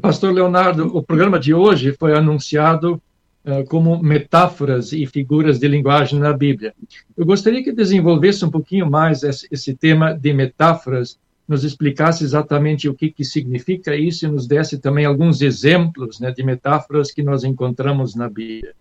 Pastor 0.00 0.32
Leonardo, 0.32 0.96
o 0.96 1.00
programa 1.00 1.38
de 1.38 1.54
hoje 1.54 1.92
foi 1.92 2.12
anunciado 2.12 3.00
uh, 3.44 3.64
como 3.68 4.02
metáforas 4.02 4.92
e 4.92 5.06
figuras 5.06 5.60
de 5.60 5.68
linguagem 5.68 6.18
na 6.18 6.32
Bíblia. 6.32 6.74
Eu 7.16 7.24
gostaria 7.24 7.62
que 7.62 7.70
desenvolvesse 7.70 8.44
um 8.44 8.50
pouquinho 8.50 8.90
mais 8.90 9.22
esse, 9.22 9.46
esse 9.48 9.74
tema 9.74 10.12
de 10.12 10.32
metáforas, 10.32 11.16
nos 11.46 11.62
explicasse 11.62 12.24
exatamente 12.24 12.88
o 12.88 12.94
que, 12.94 13.08
que 13.12 13.24
significa 13.24 13.94
isso 13.94 14.26
e 14.26 14.28
nos 14.28 14.48
desse 14.48 14.78
também 14.78 15.04
alguns 15.04 15.40
exemplos 15.40 16.18
né, 16.18 16.32
de 16.32 16.42
metáforas 16.42 17.12
que 17.12 17.22
nós 17.22 17.44
encontramos 17.44 18.16
na 18.16 18.28
Bíblia. 18.28 18.74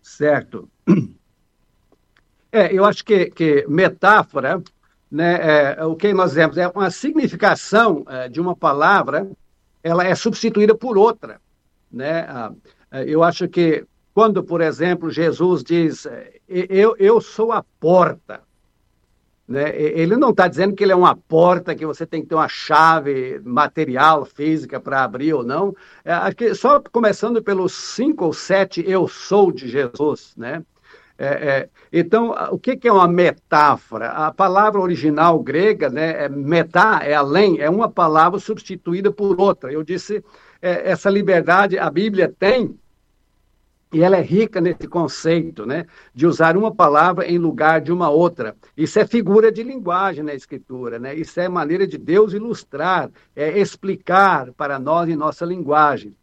Certo. 0.00 0.68
É, 2.52 2.72
eu 2.72 2.84
acho 2.84 3.04
que, 3.04 3.26
que 3.26 3.66
metáfora, 3.68 4.62
né, 5.10 5.74
é, 5.76 5.84
o 5.84 5.96
que 5.96 6.12
nós 6.14 6.34
vemos 6.34 6.56
é 6.56 6.68
uma 6.68 6.90
significação 6.90 8.04
é, 8.08 8.28
de 8.28 8.40
uma 8.40 8.54
palavra 8.54 9.28
ela 9.86 10.04
é 10.04 10.14
substituída 10.14 10.74
por 10.74 10.98
outra. 10.98 11.40
Né? 11.90 12.26
Ah, 12.28 12.52
eu 13.06 13.22
acho 13.22 13.48
que 13.48 13.86
quando, 14.12 14.42
por 14.42 14.60
exemplo, 14.60 15.10
Jesus 15.10 15.62
diz, 15.62 16.08
eu, 16.48 16.96
eu 16.98 17.20
sou 17.20 17.52
a 17.52 17.62
porta, 17.78 18.40
né? 19.46 19.80
ele 19.80 20.16
não 20.16 20.30
está 20.30 20.48
dizendo 20.48 20.74
que 20.74 20.82
ele 20.82 20.92
é 20.92 20.96
uma 20.96 21.14
porta, 21.14 21.74
que 21.74 21.86
você 21.86 22.04
tem 22.04 22.22
que 22.22 22.28
ter 22.28 22.34
uma 22.34 22.48
chave 22.48 23.40
material, 23.44 24.24
física 24.24 24.80
para 24.80 25.04
abrir 25.04 25.34
ou 25.34 25.44
não. 25.44 25.74
É, 26.04 26.54
só 26.54 26.80
começando 26.80 27.40
pelos 27.40 27.72
cinco 27.72 28.24
ou 28.24 28.32
sete 28.32 28.82
eu 28.86 29.06
sou 29.06 29.52
de 29.52 29.68
Jesus, 29.68 30.34
né? 30.36 30.64
É, 31.18 31.26
é, 31.26 31.68
então, 31.92 32.34
o 32.50 32.58
que, 32.58 32.76
que, 32.76 32.86
é 32.86 32.92
uma 32.92 33.08
metáfora? 33.08 34.10
A 34.10 34.30
palavra 34.30 34.80
original 34.80 35.38
grega, 35.40 35.88
né, 35.88 36.24
é 36.24 36.28
metá, 36.28 37.00
é 37.02 37.14
além, 37.14 37.58
é 37.58 37.70
uma 37.70 37.88
palavra 37.88 38.38
substituída 38.38 39.10
por 39.10 39.40
outra. 39.40 39.72
Eu 39.72 39.82
disse, 39.82 40.22
é, 40.60 40.90
essa 40.90 41.08
liberdade 41.08 41.78
a 41.78 41.88
Bíblia 41.90 42.32
tem, 42.38 42.78
e 43.92 44.02
ela 44.02 44.18
é 44.18 44.20
rica 44.20 44.60
nesse 44.60 44.86
conceito, 44.86 45.64
né, 45.64 45.86
de 46.14 46.26
usar 46.26 46.56
uma 46.56 46.74
palavra 46.74 47.26
em 47.26 47.38
lugar 47.38 47.80
de 47.80 47.92
uma 47.92 48.10
outra. 48.10 48.54
Isso 48.76 48.98
é 48.98 49.06
figura 49.06 49.50
de 49.50 49.62
linguagem 49.62 50.22
na 50.22 50.34
Escritura, 50.34 50.98
né? 50.98 51.14
Isso 51.14 51.40
é 51.40 51.48
maneira 51.48 51.86
de 51.86 51.96
Deus 51.96 52.34
ilustrar, 52.34 53.10
é 53.34 53.58
explicar 53.58 54.52
para 54.52 54.78
nós 54.78 55.08
em 55.08 55.16
nossa 55.16 55.46
linguagem. 55.46 56.14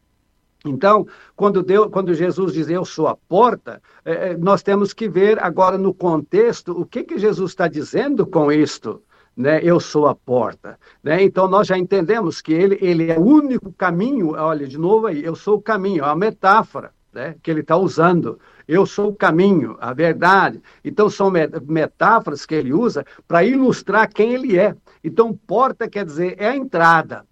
Então, 0.65 1.05
quando, 1.35 1.61
Deus, 1.61 1.89
quando 1.91 2.13
Jesus 2.13 2.53
diz 2.53 2.69
eu 2.69 2.85
sou 2.85 3.07
a 3.07 3.17
porta, 3.17 3.81
é, 4.05 4.29
é, 4.29 4.37
nós 4.37 4.63
temos 4.63 4.93
que 4.93 5.09
ver 5.09 5.43
agora 5.43 5.77
no 5.77 5.93
contexto 5.93 6.71
o 6.71 6.85
que, 6.85 7.03
que 7.03 7.17
Jesus 7.17 7.51
está 7.51 7.67
dizendo 7.67 8.25
com 8.25 8.51
isto. 8.51 9.01
Né, 9.35 9.59
eu 9.63 9.79
sou 9.79 10.07
a 10.07 10.13
porta. 10.13 10.79
Né? 11.03 11.23
Então, 11.23 11.47
nós 11.47 11.67
já 11.67 11.75
entendemos 11.75 12.39
que 12.39 12.53
ele, 12.53 12.77
ele 12.79 13.11
é 13.11 13.17
o 13.17 13.23
único 13.23 13.73
caminho. 13.73 14.35
Olha, 14.35 14.67
de 14.67 14.77
novo 14.77 15.07
aí, 15.07 15.23
eu 15.23 15.35
sou 15.35 15.57
o 15.57 15.61
caminho, 15.61 16.05
é 16.05 16.15
metáfora 16.15 16.91
né, 17.11 17.35
que 17.41 17.49
ele 17.49 17.61
está 17.61 17.75
usando. 17.75 18.39
Eu 18.67 18.85
sou 18.85 19.09
o 19.09 19.15
caminho, 19.15 19.75
a 19.81 19.91
verdade. 19.91 20.61
Então, 20.85 21.09
são 21.09 21.31
metáforas 21.67 22.45
que 22.45 22.53
ele 22.53 22.71
usa 22.71 23.03
para 23.27 23.43
ilustrar 23.43 24.07
quem 24.07 24.33
ele 24.33 24.55
é. 24.55 24.75
Então, 25.03 25.33
porta 25.33 25.89
quer 25.89 26.05
dizer 26.05 26.35
é 26.37 26.49
a 26.49 26.55
entrada 26.55 27.25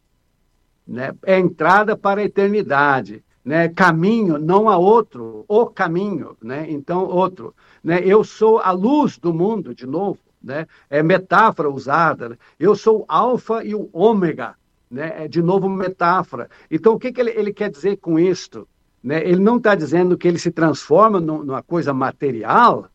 né? 0.88 1.14
é 1.24 1.40
entrada 1.40 1.96
para 1.96 2.22
a 2.22 2.24
eternidade. 2.24 3.24
Né? 3.44 3.70
Caminho, 3.70 4.38
não 4.38 4.70
há 4.70 4.78
outro, 4.78 5.46
o 5.48 5.66
caminho, 5.66 6.38
né? 6.42 6.68
então 6.70 7.06
outro. 7.06 7.56
Né? 7.84 8.02
Eu 8.04 8.24
sou 8.24 8.60
a 8.60 8.72
luz 8.72 9.18
do 9.18 9.34
mundo, 9.34 9.74
de 9.74 9.88
novo, 9.88 10.20
né? 10.44 10.68
é 10.90 11.02
metáfora 11.02 11.70
usada. 11.70 12.30
Né? 12.30 12.38
Eu 12.60 12.76
sou 12.76 13.02
o 13.02 13.06
alfa 13.08 13.64
e 13.64 13.74
o 13.74 13.90
ômega, 13.92 14.56
né? 14.90 15.24
é 15.26 15.28
de 15.28 15.42
novo 15.42 15.68
metáfora. 15.68 16.50
Então, 16.70 16.94
o 16.94 17.00
que, 17.00 17.12
que 17.12 17.20
ele, 17.20 17.32
ele 17.32 17.54
quer 17.54 17.70
dizer 17.70 17.98
com 17.98 18.20
isto? 18.20 18.68
Né? 19.04 19.28
Ele 19.28 19.42
não 19.42 19.58
está 19.58 19.74
dizendo 19.74 20.18
que 20.18 20.28
ele 20.28 20.38
se 20.38 20.52
transforma 20.52 21.20
numa 21.20 21.64
coisa 21.64 21.94
material, 21.94 22.88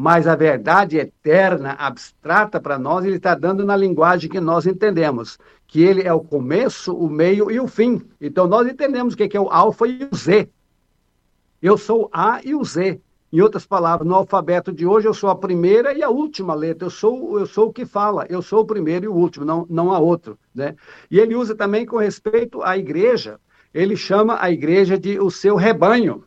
mas 0.00 0.28
a 0.28 0.36
verdade 0.36 0.96
eterna, 0.96 1.72
abstrata 1.72 2.60
para 2.60 2.78
nós, 2.78 3.04
ele 3.04 3.16
está 3.16 3.34
dando 3.34 3.66
na 3.66 3.74
linguagem 3.74 4.30
que 4.30 4.38
nós 4.38 4.64
entendemos, 4.64 5.36
que 5.66 5.82
ele 5.82 6.04
é 6.04 6.12
o 6.12 6.20
começo, 6.20 6.94
o 6.94 7.10
meio 7.10 7.50
e 7.50 7.58
o 7.58 7.66
fim. 7.66 8.00
Então 8.20 8.46
nós 8.46 8.68
entendemos 8.68 9.14
o 9.14 9.16
que 9.16 9.36
é 9.36 9.40
o 9.40 9.48
alfa 9.50 9.88
e 9.88 10.08
o 10.08 10.14
Z. 10.14 10.48
Eu 11.60 11.76
sou 11.76 12.04
o 12.04 12.10
A 12.12 12.40
e 12.44 12.54
o 12.54 12.62
Z. 12.64 13.00
Em 13.32 13.40
outras 13.40 13.66
palavras, 13.66 14.06
no 14.06 14.14
alfabeto 14.14 14.72
de 14.72 14.86
hoje 14.86 15.08
eu 15.08 15.12
sou 15.12 15.30
a 15.30 15.34
primeira 15.34 15.92
e 15.92 16.00
a 16.00 16.08
última 16.08 16.54
letra. 16.54 16.86
Eu 16.86 16.90
sou, 16.90 17.36
eu 17.36 17.46
sou 17.46 17.66
o 17.66 17.72
que 17.72 17.84
fala. 17.84 18.24
Eu 18.28 18.40
sou 18.40 18.60
o 18.60 18.66
primeiro 18.66 19.06
e 19.06 19.08
o 19.08 19.14
último, 19.14 19.44
não, 19.44 19.66
não 19.68 19.92
há 19.92 19.98
outro. 19.98 20.38
Né? 20.54 20.76
E 21.10 21.18
ele 21.18 21.34
usa 21.34 21.56
também 21.56 21.84
com 21.84 21.96
respeito 21.96 22.62
à 22.62 22.78
igreja. 22.78 23.40
Ele 23.74 23.96
chama 23.96 24.38
a 24.40 24.48
igreja 24.48 24.96
de 24.96 25.18
o 25.18 25.28
seu 25.28 25.56
rebanho. 25.56 26.22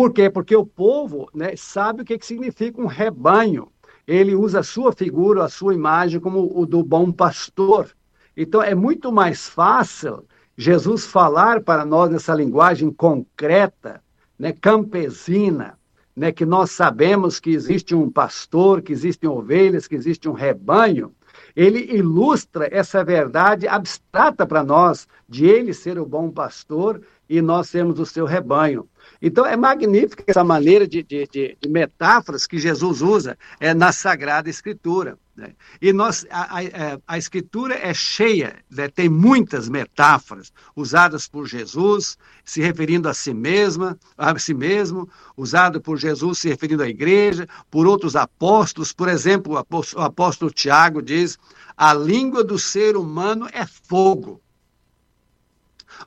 Por 0.00 0.14
quê? 0.14 0.30
Porque 0.30 0.56
o 0.56 0.64
povo 0.64 1.28
né, 1.34 1.54
sabe 1.56 2.00
o 2.00 2.04
que, 2.06 2.16
que 2.16 2.24
significa 2.24 2.80
um 2.80 2.86
rebanho. 2.86 3.70
Ele 4.08 4.34
usa 4.34 4.60
a 4.60 4.62
sua 4.62 4.94
figura, 4.94 5.44
a 5.44 5.48
sua 5.50 5.74
imagem 5.74 6.18
como 6.18 6.58
o 6.58 6.64
do 6.64 6.82
bom 6.82 7.12
pastor. 7.12 7.90
Então 8.34 8.62
é 8.62 8.74
muito 8.74 9.12
mais 9.12 9.46
fácil 9.46 10.24
Jesus 10.56 11.04
falar 11.04 11.60
para 11.60 11.84
nós 11.84 12.10
nessa 12.10 12.34
linguagem 12.34 12.90
concreta 12.90 14.02
né, 14.38 14.54
campesina, 14.54 15.78
né, 16.16 16.32
que 16.32 16.46
nós 16.46 16.70
sabemos 16.70 17.38
que 17.38 17.50
existe 17.50 17.94
um 17.94 18.10
pastor, 18.10 18.80
que 18.80 18.94
existem 18.94 19.28
ovelhas, 19.28 19.86
que 19.86 19.96
existe 19.96 20.30
um 20.30 20.32
rebanho, 20.32 21.14
ele 21.54 21.94
ilustra 21.94 22.68
essa 22.72 23.04
verdade 23.04 23.68
abstrata 23.68 24.46
para 24.46 24.64
nós, 24.64 25.06
de 25.28 25.44
ele 25.44 25.74
ser 25.74 25.98
o 25.98 26.06
bom 26.06 26.30
pastor 26.30 27.02
e 27.28 27.42
nós 27.42 27.68
sermos 27.68 28.00
o 28.00 28.06
seu 28.06 28.24
rebanho. 28.24 28.88
Então, 29.22 29.44
é 29.44 29.54
magnífica 29.54 30.24
essa 30.26 30.42
maneira 30.42 30.88
de, 30.88 31.02
de, 31.02 31.28
de, 31.30 31.68
metáforas 31.68 32.46
que 32.46 32.58
Jesus 32.58 33.02
usa 33.02 33.36
é, 33.58 33.74
na 33.74 33.92
Sagrada 33.92 34.48
Escritura. 34.48 35.18
Né? 35.36 35.52
E 35.80 35.92
nós, 35.92 36.26
a, 36.30 36.56
a, 36.56 36.64
é, 36.64 36.98
a, 37.06 37.18
Escritura 37.18 37.74
é 37.74 37.92
cheia, 37.92 38.56
né? 38.70 38.88
tem 38.88 39.10
muitas 39.10 39.68
metáforas 39.68 40.50
usadas 40.74 41.28
por 41.28 41.46
Jesus, 41.46 42.16
se 42.44 42.62
referindo 42.62 43.10
a 43.10 43.14
si 43.14 43.34
mesma, 43.34 43.98
a 44.16 44.38
si 44.38 44.54
mesmo, 44.54 45.06
usado 45.36 45.82
por 45.82 45.98
Jesus 45.98 46.38
se 46.38 46.48
referindo 46.48 46.82
à 46.82 46.88
igreja, 46.88 47.46
por 47.70 47.86
outros 47.86 48.16
apóstolos. 48.16 48.90
Por 48.90 49.08
exemplo, 49.08 49.52
o 49.52 50.00
apóstolo 50.00 50.50
Tiago 50.50 51.02
diz: 51.02 51.38
a 51.76 51.92
língua 51.92 52.42
do 52.42 52.58
ser 52.58 52.96
humano 52.96 53.48
é 53.52 53.66
fogo. 53.66 54.40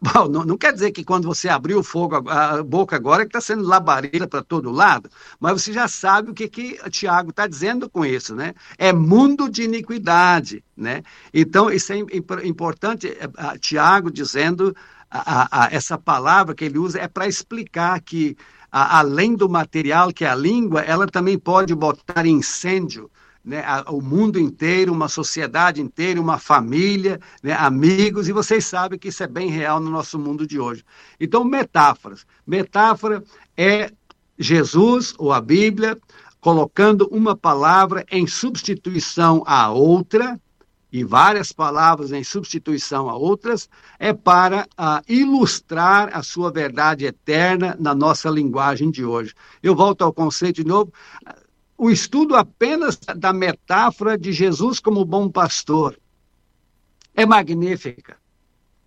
Bom, 0.01 0.27
não, 0.27 0.43
não, 0.43 0.57
quer 0.57 0.73
dizer 0.73 0.91
que 0.91 1.03
quando 1.03 1.27
você 1.27 1.47
abriu 1.49 1.79
o 1.79 1.83
fogo, 1.83 2.29
a 2.29 2.63
boca 2.63 2.95
agora, 2.95 3.23
que 3.23 3.29
está 3.29 3.41
sendo 3.41 3.63
labareda 3.63 4.27
para 4.27 4.41
todo 4.41 4.71
lado, 4.71 5.09
mas 5.39 5.61
você 5.61 5.71
já 5.71 5.87
sabe 5.87 6.31
o 6.31 6.33
que, 6.33 6.47
que 6.47 6.77
Tiago 6.89 7.29
está 7.29 7.47
dizendo 7.47 7.89
com 7.89 8.05
isso, 8.05 8.35
né? 8.35 8.53
É 8.77 8.91
mundo 8.91 9.49
de 9.49 9.63
iniquidade, 9.63 10.63
né? 10.75 11.03
Então, 11.33 11.69
isso 11.69 11.93
é 11.93 11.97
importante, 12.43 13.07
é, 13.07 13.57
Tiago 13.59 14.11
dizendo, 14.11 14.75
a, 15.09 15.65
a, 15.65 15.69
essa 15.71 15.97
palavra 15.97 16.55
que 16.55 16.65
ele 16.65 16.79
usa 16.79 16.99
é 16.99 17.07
para 17.07 17.27
explicar 17.27 18.01
que, 18.01 18.35
a, 18.71 18.99
além 18.99 19.35
do 19.35 19.47
material 19.47 20.11
que 20.11 20.25
é 20.25 20.29
a 20.29 20.35
língua, 20.35 20.81
ela 20.81 21.07
também 21.07 21.37
pode 21.37 21.75
botar 21.75 22.25
incêndio 22.25 23.09
né, 23.43 23.63
o 23.87 24.01
mundo 24.01 24.39
inteiro, 24.39 24.93
uma 24.93 25.09
sociedade 25.09 25.81
inteira, 25.81 26.21
uma 26.21 26.37
família, 26.37 27.19
né, 27.41 27.53
amigos, 27.53 28.29
e 28.29 28.31
vocês 28.31 28.65
sabem 28.65 28.97
que 28.97 29.09
isso 29.09 29.23
é 29.23 29.27
bem 29.27 29.49
real 29.49 29.79
no 29.79 29.89
nosso 29.89 30.17
mundo 30.17 30.47
de 30.47 30.59
hoje. 30.59 30.83
Então, 31.19 31.43
metáforas. 31.43 32.25
Metáfora 32.47 33.23
é 33.57 33.91
Jesus 34.39 35.13
ou 35.17 35.33
a 35.33 35.41
Bíblia 35.41 35.97
colocando 36.39 37.07
uma 37.11 37.35
palavra 37.35 38.05
em 38.11 38.27
substituição 38.27 39.43
à 39.45 39.69
outra, 39.69 40.39
e 40.91 41.03
várias 41.03 41.51
palavras 41.51 42.11
em 42.11 42.23
substituição 42.23 43.09
a 43.09 43.15
outras, 43.15 43.67
é 43.97 44.13
para 44.13 44.67
uh, 44.73 45.01
ilustrar 45.07 46.15
a 46.15 46.21
sua 46.21 46.51
verdade 46.51 47.05
eterna 47.05 47.75
na 47.79 47.95
nossa 47.95 48.29
linguagem 48.29 48.91
de 48.91 49.03
hoje. 49.03 49.33
Eu 49.63 49.75
volto 49.75 50.03
ao 50.03 50.13
conceito 50.13 50.57
de 50.57 50.67
novo 50.67 50.93
o 51.83 51.91
estudo 51.91 52.33
apenas 52.37 52.97
da 52.97 53.33
metáfora 53.33 54.17
de 54.17 54.31
Jesus 54.31 54.79
como 54.79 55.03
bom 55.03 55.29
pastor 55.29 55.99
é 57.13 57.25
magnífica. 57.25 58.15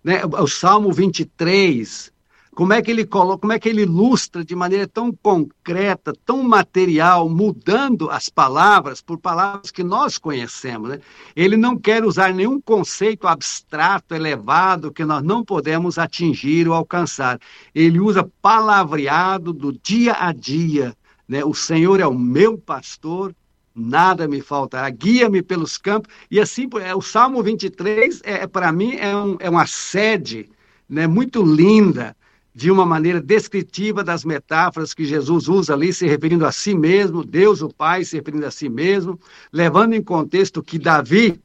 Né? 0.03 0.21
O 0.25 0.47
Salmo 0.47 0.91
23, 0.91 2.11
como 2.55 2.73
é 2.73 2.81
que 2.81 2.89
ele 2.89 3.05
coloca, 3.05 3.41
como 3.41 3.53
é 3.53 3.59
que 3.59 3.69
ele 3.69 3.83
ilustra 3.83 4.43
de 4.43 4.55
maneira 4.55 4.87
tão 4.87 5.13
concreta, 5.13 6.11
tão 6.25 6.41
material, 6.41 7.29
mudando 7.29 8.09
as 8.09 8.29
palavras 8.29 8.99
por 8.99 9.19
palavras 9.19 9.69
que 9.69 9.83
nós 9.83 10.17
conhecemos. 10.17 10.89
Né? 10.89 10.99
Ele 11.35 11.55
não 11.55 11.77
quer 11.77 12.03
usar 12.03 12.33
nenhum 12.33 12.59
conceito 12.59 13.27
abstrato, 13.27 14.15
elevado, 14.15 14.91
que 14.91 15.05
nós 15.05 15.21
não 15.21 15.45
podemos 15.45 15.99
atingir 15.99 16.67
ou 16.67 16.73
alcançar. 16.73 17.39
Ele 17.75 17.99
usa 17.99 18.27
palavreado 18.41 19.53
do 19.53 19.71
dia 19.71 20.17
a 20.19 20.33
dia, 20.33 20.97
né? 21.27 21.43
O 21.43 21.53
Senhor 21.53 21.99
é 21.99 22.07
o 22.07 22.17
meu 22.17 22.57
pastor, 22.57 23.35
nada 23.75 24.27
me 24.27 24.41
faltará, 24.41 24.89
guia-me 24.89 25.41
pelos 25.41 25.77
campos. 25.77 26.13
E 26.31 26.39
assim, 26.39 26.67
é, 26.81 26.95
o 26.95 27.01
Salmo 27.01 27.43
23, 27.43 28.21
é, 28.23 28.43
é 28.43 28.47
para 28.47 28.71
mim, 28.71 28.95
é, 28.95 29.15
um, 29.15 29.37
é 29.39 29.49
uma 29.49 29.67
sede 29.67 30.49
né, 30.89 31.05
muito 31.05 31.43
linda, 31.43 32.15
de 32.57 32.71
uma 32.71 32.87
maneira 32.87 33.21
descritiva 33.21 34.03
das 34.03 34.25
metáforas 34.25 34.91
que 34.91 35.05
Jesus 35.05 35.47
usa 35.47 35.75
ali, 35.75 35.93
se 35.93 36.07
referindo 36.07 36.43
a 36.43 36.51
si 36.51 36.73
mesmo, 36.73 37.23
Deus 37.23 37.61
o 37.61 37.69
Pai 37.69 38.03
se 38.03 38.15
referindo 38.15 38.47
a 38.47 38.51
si 38.51 38.67
mesmo, 38.67 39.19
levando 39.53 39.93
em 39.93 40.01
contexto 40.01 40.63
que 40.63 40.79
Davi, 40.79 41.39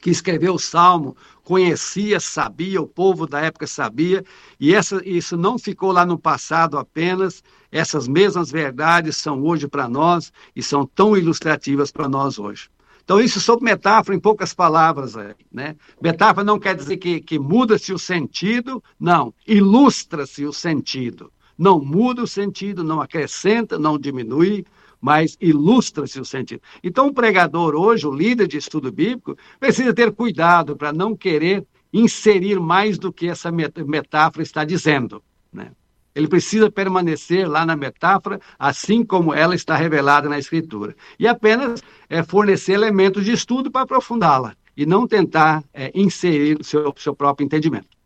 que 0.00 0.10
escreveu 0.10 0.54
o 0.54 0.58
Salmo, 0.58 1.16
conhecia, 1.44 2.18
sabia, 2.20 2.80
o 2.80 2.86
povo 2.86 3.26
da 3.26 3.40
época 3.40 3.66
sabia, 3.66 4.24
e 4.58 4.74
essa, 4.74 5.02
isso 5.04 5.36
não 5.36 5.58
ficou 5.58 5.92
lá 5.92 6.06
no 6.06 6.18
passado 6.18 6.78
apenas, 6.78 7.42
essas 7.70 8.08
mesmas 8.08 8.50
verdades 8.50 9.16
são 9.16 9.42
hoje 9.42 9.68
para 9.68 9.88
nós 9.88 10.32
e 10.54 10.62
são 10.62 10.86
tão 10.86 11.16
ilustrativas 11.16 11.90
para 11.90 12.08
nós 12.08 12.38
hoje. 12.38 12.70
Então, 13.04 13.20
isso 13.20 13.40
sobre 13.40 13.64
metáfora, 13.64 14.16
em 14.16 14.20
poucas 14.20 14.54
palavras. 14.54 15.14
Né? 15.52 15.74
Metáfora 16.00 16.44
não 16.44 16.60
quer 16.60 16.76
dizer 16.76 16.96
que, 16.96 17.20
que 17.20 17.40
muda-se 17.40 17.92
o 17.92 17.98
sentido, 17.98 18.82
não, 19.00 19.34
ilustra-se 19.46 20.44
o 20.44 20.52
sentido. 20.52 21.32
Não 21.58 21.80
muda 21.80 22.22
o 22.22 22.26
sentido, 22.26 22.84
não 22.84 23.00
acrescenta, 23.00 23.78
não 23.78 23.98
diminui, 23.98 24.64
mas 25.00 25.36
ilustra-se 25.40 26.20
o 26.20 26.24
sentido. 26.24 26.60
Então, 26.82 27.08
o 27.08 27.14
pregador 27.14 27.74
hoje, 27.74 28.06
o 28.06 28.12
líder 28.12 28.46
de 28.46 28.58
estudo 28.58 28.92
bíblico, 28.92 29.36
precisa 29.58 29.94
ter 29.94 30.12
cuidado 30.12 30.76
para 30.76 30.92
não 30.92 31.16
querer 31.16 31.66
inserir 31.92 32.60
mais 32.60 32.98
do 32.98 33.12
que 33.12 33.28
essa 33.28 33.50
metáfora 33.50 34.42
está 34.42 34.64
dizendo. 34.64 35.22
Né? 35.52 35.72
Ele 36.14 36.28
precisa 36.28 36.70
permanecer 36.70 37.48
lá 37.48 37.64
na 37.64 37.76
metáfora, 37.76 38.40
assim 38.58 39.04
como 39.04 39.32
ela 39.32 39.54
está 39.54 39.76
revelada 39.76 40.28
na 40.28 40.38
Escritura. 40.38 40.94
E 41.18 41.26
apenas 41.26 41.82
é, 42.08 42.22
fornecer 42.22 42.72
elementos 42.72 43.24
de 43.24 43.32
estudo 43.32 43.70
para 43.70 43.82
aprofundá-la, 43.82 44.54
e 44.76 44.86
não 44.86 45.06
tentar 45.06 45.64
é, 45.72 45.90
inserir 45.94 46.58
o 46.60 46.64
seu, 46.64 46.92
seu 46.96 47.14
próprio 47.14 47.44
entendimento. 47.44 47.99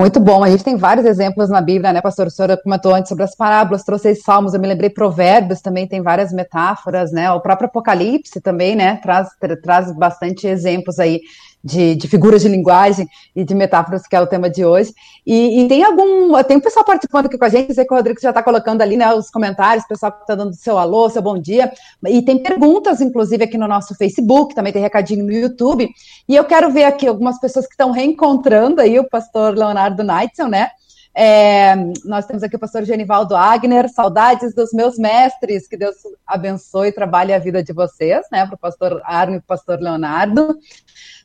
Muito 0.00 0.18
bom. 0.18 0.42
A 0.42 0.48
gente 0.48 0.64
tem 0.64 0.78
vários 0.78 1.04
exemplos 1.04 1.50
na 1.50 1.60
Bíblia, 1.60 1.92
né, 1.92 2.00
pastor? 2.00 2.26
O 2.26 2.30
senhor 2.30 2.56
comentou 2.62 2.94
antes 2.94 3.10
sobre 3.10 3.22
as 3.22 3.34
parábolas, 3.34 3.84
trouxe 3.84 4.14
salmos, 4.14 4.54
eu 4.54 4.60
me 4.60 4.66
lembrei 4.66 4.88
provérbios 4.88 5.60
também, 5.60 5.86
tem 5.86 6.00
várias 6.00 6.32
metáforas, 6.32 7.12
né? 7.12 7.30
O 7.32 7.38
próprio 7.38 7.66
Apocalipse 7.66 8.40
também, 8.40 8.74
né, 8.74 8.96
traz, 9.02 9.28
traz 9.62 9.94
bastante 9.94 10.46
exemplos 10.46 10.98
aí 10.98 11.20
de, 11.62 11.94
de, 11.94 12.08
figuras 12.08 12.42
de 12.42 12.48
linguagem 12.48 13.08
e 13.36 13.44
de 13.44 13.54
metáforas, 13.54 14.06
que 14.06 14.16
é 14.16 14.20
o 14.20 14.26
tema 14.26 14.48
de 14.48 14.64
hoje. 14.64 14.92
E, 15.26 15.60
e 15.60 15.68
tem 15.68 15.84
algum. 15.84 16.42
Tem 16.44 16.56
um 16.56 16.60
pessoal 16.60 16.84
participando 16.84 17.26
aqui 17.26 17.38
com 17.38 17.44
a 17.44 17.48
gente, 17.48 17.74
sei 17.74 17.84
que 17.84 17.92
o 17.92 17.96
Rodrigo 17.96 18.20
já 18.20 18.30
está 18.30 18.42
colocando 18.42 18.82
ali 18.82 18.96
né, 18.96 19.12
os 19.12 19.30
comentários, 19.30 19.84
o 19.84 19.88
pessoal 19.88 20.12
que 20.12 20.22
está 20.22 20.34
dando 20.34 20.54
seu 20.54 20.78
alô, 20.78 21.08
seu 21.08 21.22
bom 21.22 21.38
dia. 21.38 21.72
E 22.06 22.22
tem 22.22 22.42
perguntas, 22.42 23.00
inclusive, 23.00 23.44
aqui 23.44 23.58
no 23.58 23.68
nosso 23.68 23.94
Facebook, 23.94 24.54
também 24.54 24.72
tem 24.72 24.82
recadinho 24.82 25.24
no 25.24 25.32
YouTube. 25.32 25.88
E 26.28 26.34
eu 26.34 26.44
quero 26.44 26.70
ver 26.70 26.84
aqui 26.84 27.06
algumas 27.06 27.38
pessoas 27.38 27.66
que 27.66 27.72
estão 27.72 27.90
reencontrando 27.90 28.80
aí 28.80 28.98
o 28.98 29.08
pastor 29.08 29.56
Leonardo 29.56 30.02
Neitzel, 30.02 30.48
né? 30.48 30.70
É, 31.12 31.74
nós 32.04 32.24
temos 32.24 32.42
aqui 32.42 32.54
o 32.54 32.58
pastor 32.58 32.84
Genivaldo 32.84 33.34
Agner, 33.34 33.88
saudades 33.88 34.54
dos 34.54 34.72
meus 34.72 34.96
mestres, 34.96 35.66
que 35.66 35.76
Deus 35.76 35.96
abençoe 36.24 36.88
e 36.88 36.92
trabalhe 36.92 37.32
a 37.32 37.38
vida 37.38 37.62
de 37.62 37.72
vocês, 37.72 38.26
né? 38.30 38.46
Para 38.46 38.54
o 38.54 38.58
pastor 38.58 39.02
Arno 39.04 39.34
e 39.34 39.38
o 39.38 39.42
pastor 39.42 39.80
Leonardo. 39.80 40.56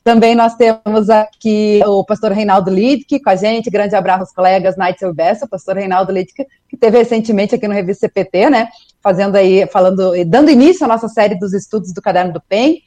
Também 0.02 0.34
nós 0.36 0.54
temos 0.54 1.10
aqui 1.10 1.80
o 1.84 2.04
pastor 2.04 2.30
Reinaldo 2.30 2.70
Lidke 2.70 3.18
com 3.18 3.30
a 3.30 3.34
gente, 3.34 3.68
grande 3.68 3.96
abraço 3.96 4.20
aos 4.22 4.32
colegas 4.32 4.76
Night 4.76 5.04
Bessa, 5.12 5.46
o 5.46 5.48
pastor 5.48 5.76
Reinaldo 5.76 6.12
Lidke, 6.12 6.46
que 6.68 6.76
teve 6.76 6.98
recentemente 6.98 7.54
aqui 7.54 7.66
no 7.66 7.74
Revista 7.74 8.06
CPT, 8.06 8.50
né, 8.50 8.68
fazendo 9.02 9.34
aí, 9.34 9.66
falando, 9.66 10.12
dando 10.24 10.50
início 10.50 10.84
à 10.84 10.88
nossa 10.88 11.08
série 11.08 11.34
dos 11.36 11.52
estudos 11.52 11.92
do 11.92 12.00
Caderno 12.00 12.32
do 12.32 12.40
PEN. 12.40 12.78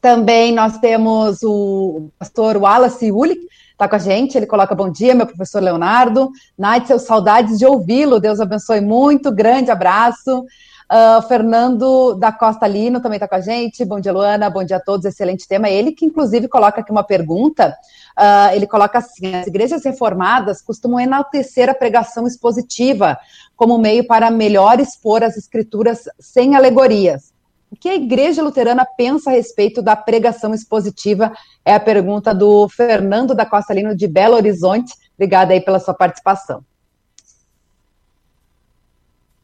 Também 0.00 0.52
nós 0.52 0.78
temos 0.78 1.42
o 1.42 2.08
pastor 2.18 2.56
Wallace 2.56 3.10
Ulick, 3.10 3.44
está 3.72 3.88
com 3.88 3.96
a 3.96 3.98
gente, 3.98 4.36
ele 4.36 4.46
coloca 4.46 4.74
bom 4.74 4.90
dia, 4.90 5.14
meu 5.14 5.26
professor 5.26 5.60
Leonardo. 5.60 6.30
Naitzel, 6.56 6.98
saudades 6.98 7.58
de 7.58 7.66
ouvi-lo, 7.66 8.20
Deus 8.20 8.38
abençoe 8.38 8.80
muito, 8.80 9.32
grande 9.32 9.70
abraço. 9.70 10.44
Uh, 10.90 11.20
Fernando 11.28 12.14
da 12.14 12.32
Costa 12.32 12.66
Lino 12.66 12.98
também 12.98 13.16
está 13.16 13.28
com 13.28 13.34
a 13.34 13.40
gente. 13.40 13.84
Bom 13.84 14.00
dia, 14.00 14.10
Luana. 14.10 14.48
Bom 14.48 14.64
dia 14.64 14.78
a 14.78 14.80
todos. 14.80 15.04
Excelente 15.04 15.46
tema. 15.46 15.68
Ele 15.68 15.92
que, 15.92 16.06
inclusive, 16.06 16.48
coloca 16.48 16.80
aqui 16.80 16.90
uma 16.90 17.04
pergunta. 17.04 17.76
Uh, 18.18 18.54
ele 18.54 18.66
coloca 18.66 18.96
assim: 18.96 19.34
as 19.34 19.46
igrejas 19.46 19.84
reformadas 19.84 20.62
costumam 20.62 20.98
enaltecer 20.98 21.68
a 21.68 21.74
pregação 21.74 22.26
expositiva 22.26 23.18
como 23.54 23.76
meio 23.76 24.06
para 24.06 24.30
melhor 24.30 24.80
expor 24.80 25.22
as 25.22 25.36
escrituras 25.36 26.04
sem 26.18 26.56
alegorias. 26.56 27.34
O 27.70 27.76
que 27.76 27.90
a 27.90 27.94
igreja 27.94 28.42
luterana 28.42 28.86
pensa 28.96 29.28
a 29.28 29.34
respeito 29.34 29.82
da 29.82 29.94
pregação 29.94 30.54
expositiva? 30.54 31.30
É 31.66 31.74
a 31.74 31.80
pergunta 31.80 32.34
do 32.34 32.66
Fernando 32.66 33.34
da 33.34 33.44
Costa 33.44 33.74
Lino, 33.74 33.94
de 33.94 34.08
Belo 34.08 34.36
Horizonte. 34.36 34.94
Obrigada 35.14 35.52
aí 35.52 35.60
pela 35.60 35.78
sua 35.78 35.92
participação. 35.92 36.64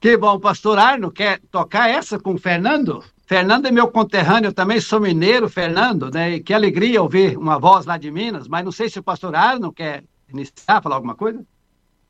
Que 0.04 0.18
bom, 0.18 0.38
pastor 0.38 0.78
Arno, 0.78 1.10
quer 1.10 1.40
tocar 1.50 1.88
essa 1.88 2.18
com 2.18 2.34
o 2.34 2.38
Fernando? 2.38 3.02
Fernando 3.24 3.64
é 3.64 3.70
meu 3.70 3.88
conterrâneo, 3.88 4.48
eu 4.48 4.52
também 4.52 4.78
sou 4.78 5.00
mineiro, 5.00 5.48
Fernando, 5.48 6.10
né? 6.10 6.34
E 6.34 6.40
que 6.40 6.52
alegria 6.52 7.00
ouvir 7.00 7.38
uma 7.38 7.58
voz 7.58 7.86
lá 7.86 7.96
de 7.96 8.10
Minas, 8.10 8.46
mas 8.46 8.62
não 8.62 8.70
sei 8.70 8.90
se 8.90 8.98
o 8.98 9.02
pastor 9.02 9.34
Arno 9.34 9.72
quer 9.72 10.04
iniciar, 10.30 10.82
falar 10.82 10.96
alguma 10.96 11.14
coisa? 11.14 11.42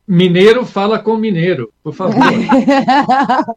Mineiro 0.08 0.66
fala 0.66 0.98
com 0.98 1.16
mineiro, 1.16 1.72
por 1.84 1.94
favor. 1.94 2.16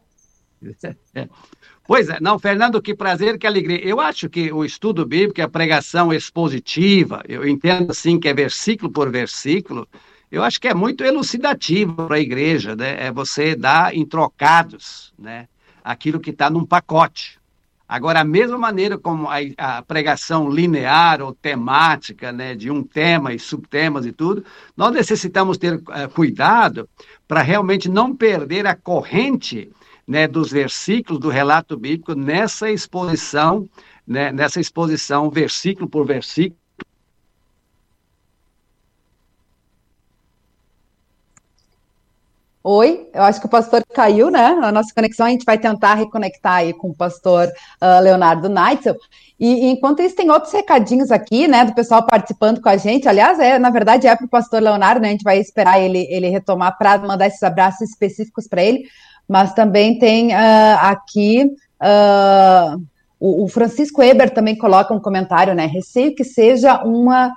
Pois 1.84 2.08
é, 2.10 2.18
não, 2.20 2.38
Fernando, 2.38 2.82
que 2.82 2.94
prazer, 2.94 3.38
que 3.38 3.46
alegria. 3.46 3.80
Eu 3.82 3.98
acho 3.98 4.28
que 4.28 4.52
o 4.52 4.62
estudo 4.62 5.06
bíblico, 5.06 5.40
a 5.40 5.48
pregação 5.48 6.12
expositiva, 6.12 7.22
eu 7.26 7.48
entendo 7.48 7.92
assim 7.92 8.20
que 8.20 8.28
é 8.28 8.34
versículo 8.34 8.92
por 8.92 9.10
versículo, 9.10 9.88
eu 10.30 10.42
acho 10.42 10.60
que 10.60 10.68
é 10.68 10.74
muito 10.74 11.04
elucidativo 11.04 12.06
para 12.06 12.16
a 12.16 12.20
igreja, 12.20 12.76
né? 12.76 13.06
É 13.06 13.10
você 13.12 13.54
dar 13.56 13.94
em 13.94 14.04
trocados, 14.04 15.12
né? 15.18 15.48
Aquilo 15.82 16.20
que 16.20 16.30
está 16.30 16.50
num 16.50 16.64
pacote. 16.64 17.38
Agora, 17.88 18.20
a 18.20 18.24
mesma 18.24 18.58
maneira 18.58 18.98
como 18.98 19.28
a, 19.28 19.36
a, 19.56 19.82
pregação 19.82 20.50
linear 20.50 21.22
ou 21.22 21.32
temática, 21.32 22.30
né, 22.30 22.54
de 22.54 22.70
um 22.70 22.82
tema 22.82 23.32
e 23.32 23.38
subtemas 23.38 24.04
e 24.04 24.12
tudo, 24.12 24.44
nós 24.76 24.92
necessitamos 24.92 25.56
ter 25.56 25.76
uh, 25.76 25.82
cuidado 26.14 26.86
para 27.26 27.40
realmente 27.40 27.88
não 27.88 28.14
perder 28.14 28.66
a 28.66 28.76
corrente 28.76 29.72
né, 30.06 30.28
dos 30.28 30.50
versículos 30.50 31.18
do 31.18 31.30
relato 31.30 31.78
bíblico 31.78 32.14
nessa 32.14 32.70
exposição, 32.70 33.66
né, 34.06 34.30
nessa 34.32 34.60
exposição 34.60 35.30
versículo 35.30 35.88
por 35.88 36.06
versículo 36.06 36.60
Oi, 42.62 43.08
eu 43.14 43.22
acho 43.22 43.40
que 43.40 43.46
o 43.46 43.50
pastor 43.50 43.84
caiu, 43.94 44.30
né? 44.30 44.58
A 44.62 44.72
nossa 44.72 44.92
conexão, 44.92 45.26
a 45.26 45.30
gente 45.30 45.44
vai 45.44 45.56
tentar 45.56 45.94
reconectar 45.94 46.54
aí 46.54 46.72
com 46.72 46.88
o 46.88 46.94
pastor 46.94 47.46
uh, 47.46 48.02
Leonardo 48.02 48.48
Neitzel. 48.48 48.96
E, 49.38 49.66
e, 49.66 49.70
enquanto 49.70 50.02
isso, 50.02 50.16
tem 50.16 50.28
outros 50.28 50.52
recadinhos 50.52 51.12
aqui, 51.12 51.46
né, 51.46 51.64
do 51.64 51.72
pessoal 51.72 52.04
participando 52.04 52.60
com 52.60 52.68
a 52.68 52.76
gente. 52.76 53.08
Aliás, 53.08 53.38
é, 53.38 53.58
na 53.58 53.70
verdade, 53.70 54.08
é 54.08 54.16
para 54.16 54.26
o 54.26 54.28
pastor 54.28 54.60
Leonardo, 54.60 55.00
né? 55.00 55.08
A 55.08 55.10
gente 55.12 55.22
vai 55.22 55.38
esperar 55.38 55.80
ele, 55.80 56.06
ele 56.10 56.28
retomar 56.28 56.76
para 56.76 56.98
mandar 56.98 57.28
esses 57.28 57.42
abraços 57.44 57.88
específicos 57.88 58.48
para 58.48 58.62
ele. 58.62 58.84
Mas 59.28 59.54
também 59.54 59.98
tem 59.98 60.32
uh, 60.32 60.78
aqui. 60.80 61.44
Uh, 61.80 62.82
o, 63.20 63.44
o, 63.44 63.48
Francisco 63.48 64.02
Eber 64.02 64.30
também 64.30 64.56
coloca 64.58 64.92
um 64.92 65.00
comentário, 65.00 65.54
né? 65.54 65.66
Receio 65.66 66.14
que 66.14 66.24
seja 66.24 66.82
uma 66.82 67.32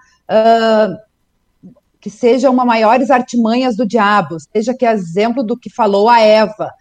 que 2.02 2.10
seja 2.10 2.50
uma 2.50 2.66
maiores 2.66 3.12
artimanhas 3.12 3.78
do 3.78 3.86
diabo, 3.86 4.38
seja 4.52 4.74
que 4.74 4.86
é 4.86 4.92
exemplo 4.92 5.44
do 5.44 5.58
que 5.58 5.70
falou 5.70 6.10
a 6.10 6.20
Eva, 6.20 6.74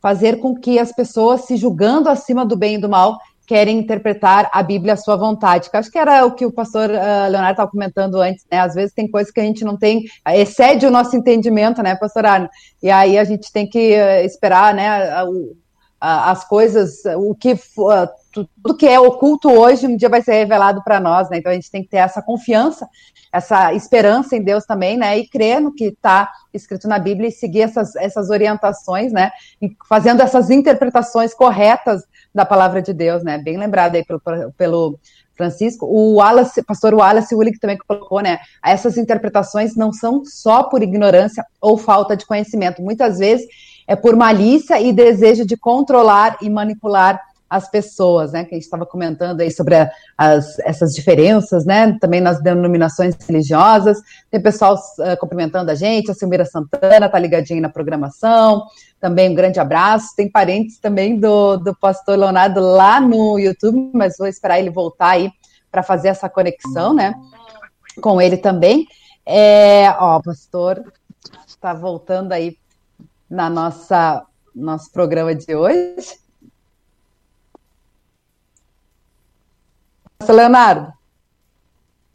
fazer 0.00 0.40
com 0.40 0.54
que 0.54 0.78
as 0.78 0.90
pessoas 0.90 1.42
se 1.42 1.56
julgando 1.56 2.08
acima 2.08 2.44
do 2.44 2.56
bem 2.56 2.76
e 2.76 2.80
do 2.80 2.88
mal 2.88 3.18
querem 3.46 3.78
interpretar 3.78 4.48
a 4.52 4.62
Bíblia 4.62 4.94
à 4.94 4.96
sua 4.96 5.14
vontade. 5.14 5.68
acho 5.72 5.90
que 5.90 5.98
era 5.98 6.24
o 6.24 6.32
que 6.32 6.46
o 6.46 6.52
pastor 6.52 6.88
uh, 6.88 7.28
Leonardo 7.28 7.50
estava 7.50 7.70
comentando 7.70 8.14
antes, 8.20 8.46
né? 8.50 8.60
Às 8.60 8.74
vezes 8.74 8.94
tem 8.94 9.10
coisas 9.10 9.30
que 9.30 9.40
a 9.40 9.44
gente 9.44 9.64
não 9.64 9.76
tem, 9.76 10.04
excede 10.28 10.86
o 10.86 10.90
nosso 10.90 11.14
entendimento, 11.16 11.82
né, 11.82 11.94
pastor 11.96 12.24
Arno? 12.24 12.48
E 12.82 12.90
aí 12.90 13.18
a 13.18 13.24
gente 13.24 13.52
tem 13.52 13.68
que 13.68 13.94
uh, 13.94 14.24
esperar, 14.24 14.72
né, 14.72 14.88
as 16.00 16.48
coisas, 16.48 17.02
o 17.16 17.34
que 17.34 17.52
uh, 17.52 18.08
tudo 18.32 18.76
que 18.76 18.86
é 18.86 18.98
oculto 18.98 19.50
hoje 19.50 19.86
um 19.86 19.96
dia 19.96 20.08
vai 20.08 20.22
ser 20.22 20.32
revelado 20.32 20.82
para 20.82 20.98
nós, 20.98 21.28
né? 21.28 21.38
Então 21.38 21.52
a 21.52 21.54
gente 21.54 21.70
tem 21.70 21.82
que 21.82 21.90
ter 21.90 21.98
essa 21.98 22.22
confiança, 22.22 22.88
essa 23.30 23.72
esperança 23.74 24.34
em 24.34 24.42
Deus 24.42 24.64
também, 24.64 24.96
né? 24.96 25.18
E 25.18 25.28
crer 25.28 25.60
no 25.60 25.74
que 25.74 25.84
está 25.84 26.30
escrito 26.52 26.88
na 26.88 26.98
Bíblia 26.98 27.28
e 27.28 27.32
seguir 27.32 27.62
essas, 27.62 27.94
essas 27.96 28.30
orientações, 28.30 29.12
né? 29.12 29.30
E 29.60 29.70
fazendo 29.88 30.22
essas 30.22 30.50
interpretações 30.50 31.34
corretas 31.34 32.02
da 32.34 32.44
palavra 32.46 32.80
de 32.80 32.92
Deus, 32.92 33.22
né? 33.22 33.38
Bem 33.38 33.58
lembrado 33.58 33.96
aí 33.96 34.04
pelo, 34.04 34.20
pelo 34.56 34.98
Francisco. 35.36 35.86
O 35.86 36.14
Wallace, 36.14 36.62
pastor 36.62 36.94
Wallace 36.94 37.34
Willig 37.34 37.58
também 37.58 37.78
colocou, 37.78 38.20
né? 38.20 38.38
Essas 38.64 38.96
interpretações 38.96 39.76
não 39.76 39.92
são 39.92 40.24
só 40.24 40.62
por 40.64 40.82
ignorância 40.82 41.44
ou 41.60 41.76
falta 41.76 42.16
de 42.16 42.26
conhecimento. 42.26 42.82
Muitas 42.82 43.18
vezes 43.18 43.46
é 43.86 43.96
por 43.96 44.16
malícia 44.16 44.80
e 44.80 44.92
desejo 44.92 45.44
de 45.44 45.56
controlar 45.56 46.38
e 46.40 46.48
manipular 46.48 47.20
as 47.52 47.70
pessoas, 47.70 48.32
né? 48.32 48.44
Que 48.44 48.54
a 48.54 48.56
gente 48.56 48.64
estava 48.64 48.86
comentando 48.86 49.42
aí 49.42 49.50
sobre 49.50 49.74
as, 50.16 50.58
essas 50.60 50.94
diferenças, 50.94 51.66
né? 51.66 51.98
Também 52.00 52.18
nas 52.18 52.42
denominações 52.42 53.14
religiosas. 53.28 53.98
Tem 54.30 54.40
pessoal 54.40 54.74
uh, 54.74 55.18
cumprimentando 55.20 55.70
a 55.70 55.74
gente, 55.74 56.10
a 56.10 56.14
Silmira 56.14 56.46
Santana 56.46 57.04
está 57.04 57.18
ligadinha 57.18 57.60
na 57.60 57.68
programação. 57.68 58.62
Também 58.98 59.28
um 59.28 59.34
grande 59.34 59.60
abraço. 59.60 60.16
Tem 60.16 60.30
parentes 60.30 60.78
também 60.78 61.20
do, 61.20 61.58
do 61.58 61.76
pastor 61.76 62.18
Leonardo 62.18 62.58
lá 62.58 62.98
no 62.98 63.38
YouTube, 63.38 63.90
mas 63.92 64.16
vou 64.16 64.26
esperar 64.26 64.58
ele 64.58 64.70
voltar 64.70 65.10
aí 65.10 65.30
para 65.70 65.82
fazer 65.82 66.08
essa 66.08 66.30
conexão, 66.30 66.94
né? 66.94 67.12
Com 68.00 68.18
ele 68.18 68.38
também. 68.38 68.86
É, 69.26 69.90
ó, 69.98 70.22
pastor 70.22 70.82
está 71.46 71.74
voltando 71.74 72.32
aí 72.32 72.56
na 73.28 73.50
nossa 73.50 74.24
nosso 74.54 74.90
programa 74.90 75.34
de 75.34 75.54
hoje. 75.54 76.21
Leonardo. 80.30 80.92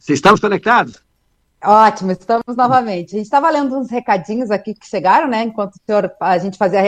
Estamos 0.08 0.40
conectados? 0.40 1.02
Ótimo, 1.62 2.12
estamos 2.12 2.56
novamente. 2.56 3.14
A 3.14 3.18
gente 3.18 3.26
estava 3.26 3.50
lendo 3.50 3.76
uns 3.76 3.90
recadinhos 3.90 4.50
aqui 4.50 4.74
que 4.74 4.86
chegaram, 4.86 5.26
né? 5.26 5.42
Enquanto 5.42 5.74
o 5.74 5.80
senhor, 5.84 6.10
a 6.20 6.38
gente 6.38 6.56
fazia 6.56 6.80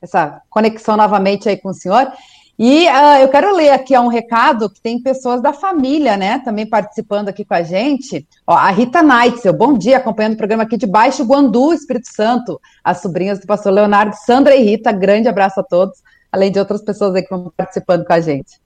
essa 0.00 0.40
conexão 0.48 0.96
novamente 0.96 1.48
aí 1.48 1.58
com 1.58 1.68
o 1.68 1.74
senhor. 1.74 2.10
E 2.62 2.86
uh, 2.88 3.18
eu 3.22 3.28
quero 3.28 3.56
ler 3.56 3.70
aqui 3.70 3.96
um 3.98 4.08
recado 4.08 4.68
que 4.68 4.82
tem 4.82 5.02
pessoas 5.02 5.40
da 5.40 5.50
família, 5.50 6.16
né? 6.18 6.40
Também 6.40 6.68
participando 6.68 7.30
aqui 7.30 7.42
com 7.42 7.54
a 7.54 7.62
gente. 7.62 8.26
Ó, 8.46 8.52
a 8.52 8.70
Rita 8.70 9.02
Neitzel, 9.02 9.54
bom 9.54 9.78
dia, 9.78 9.96
acompanhando 9.96 10.34
o 10.34 10.36
programa 10.36 10.64
aqui 10.64 10.76
de 10.76 10.86
Baixo 10.86 11.24
Guandu, 11.24 11.72
Espírito 11.72 12.08
Santo. 12.14 12.60
As 12.84 13.00
sobrinhas 13.00 13.40
do 13.40 13.46
pastor 13.46 13.72
Leonardo, 13.72 14.14
Sandra 14.26 14.54
e 14.54 14.62
Rita, 14.62 14.92
grande 14.92 15.26
abraço 15.26 15.58
a 15.58 15.62
todos, 15.62 16.02
além 16.30 16.52
de 16.52 16.58
outras 16.58 16.82
pessoas 16.82 17.14
aí 17.14 17.22
que 17.22 17.30
vão 17.30 17.50
participando 17.56 18.04
com 18.04 18.12
a 18.12 18.20
gente. 18.20 18.59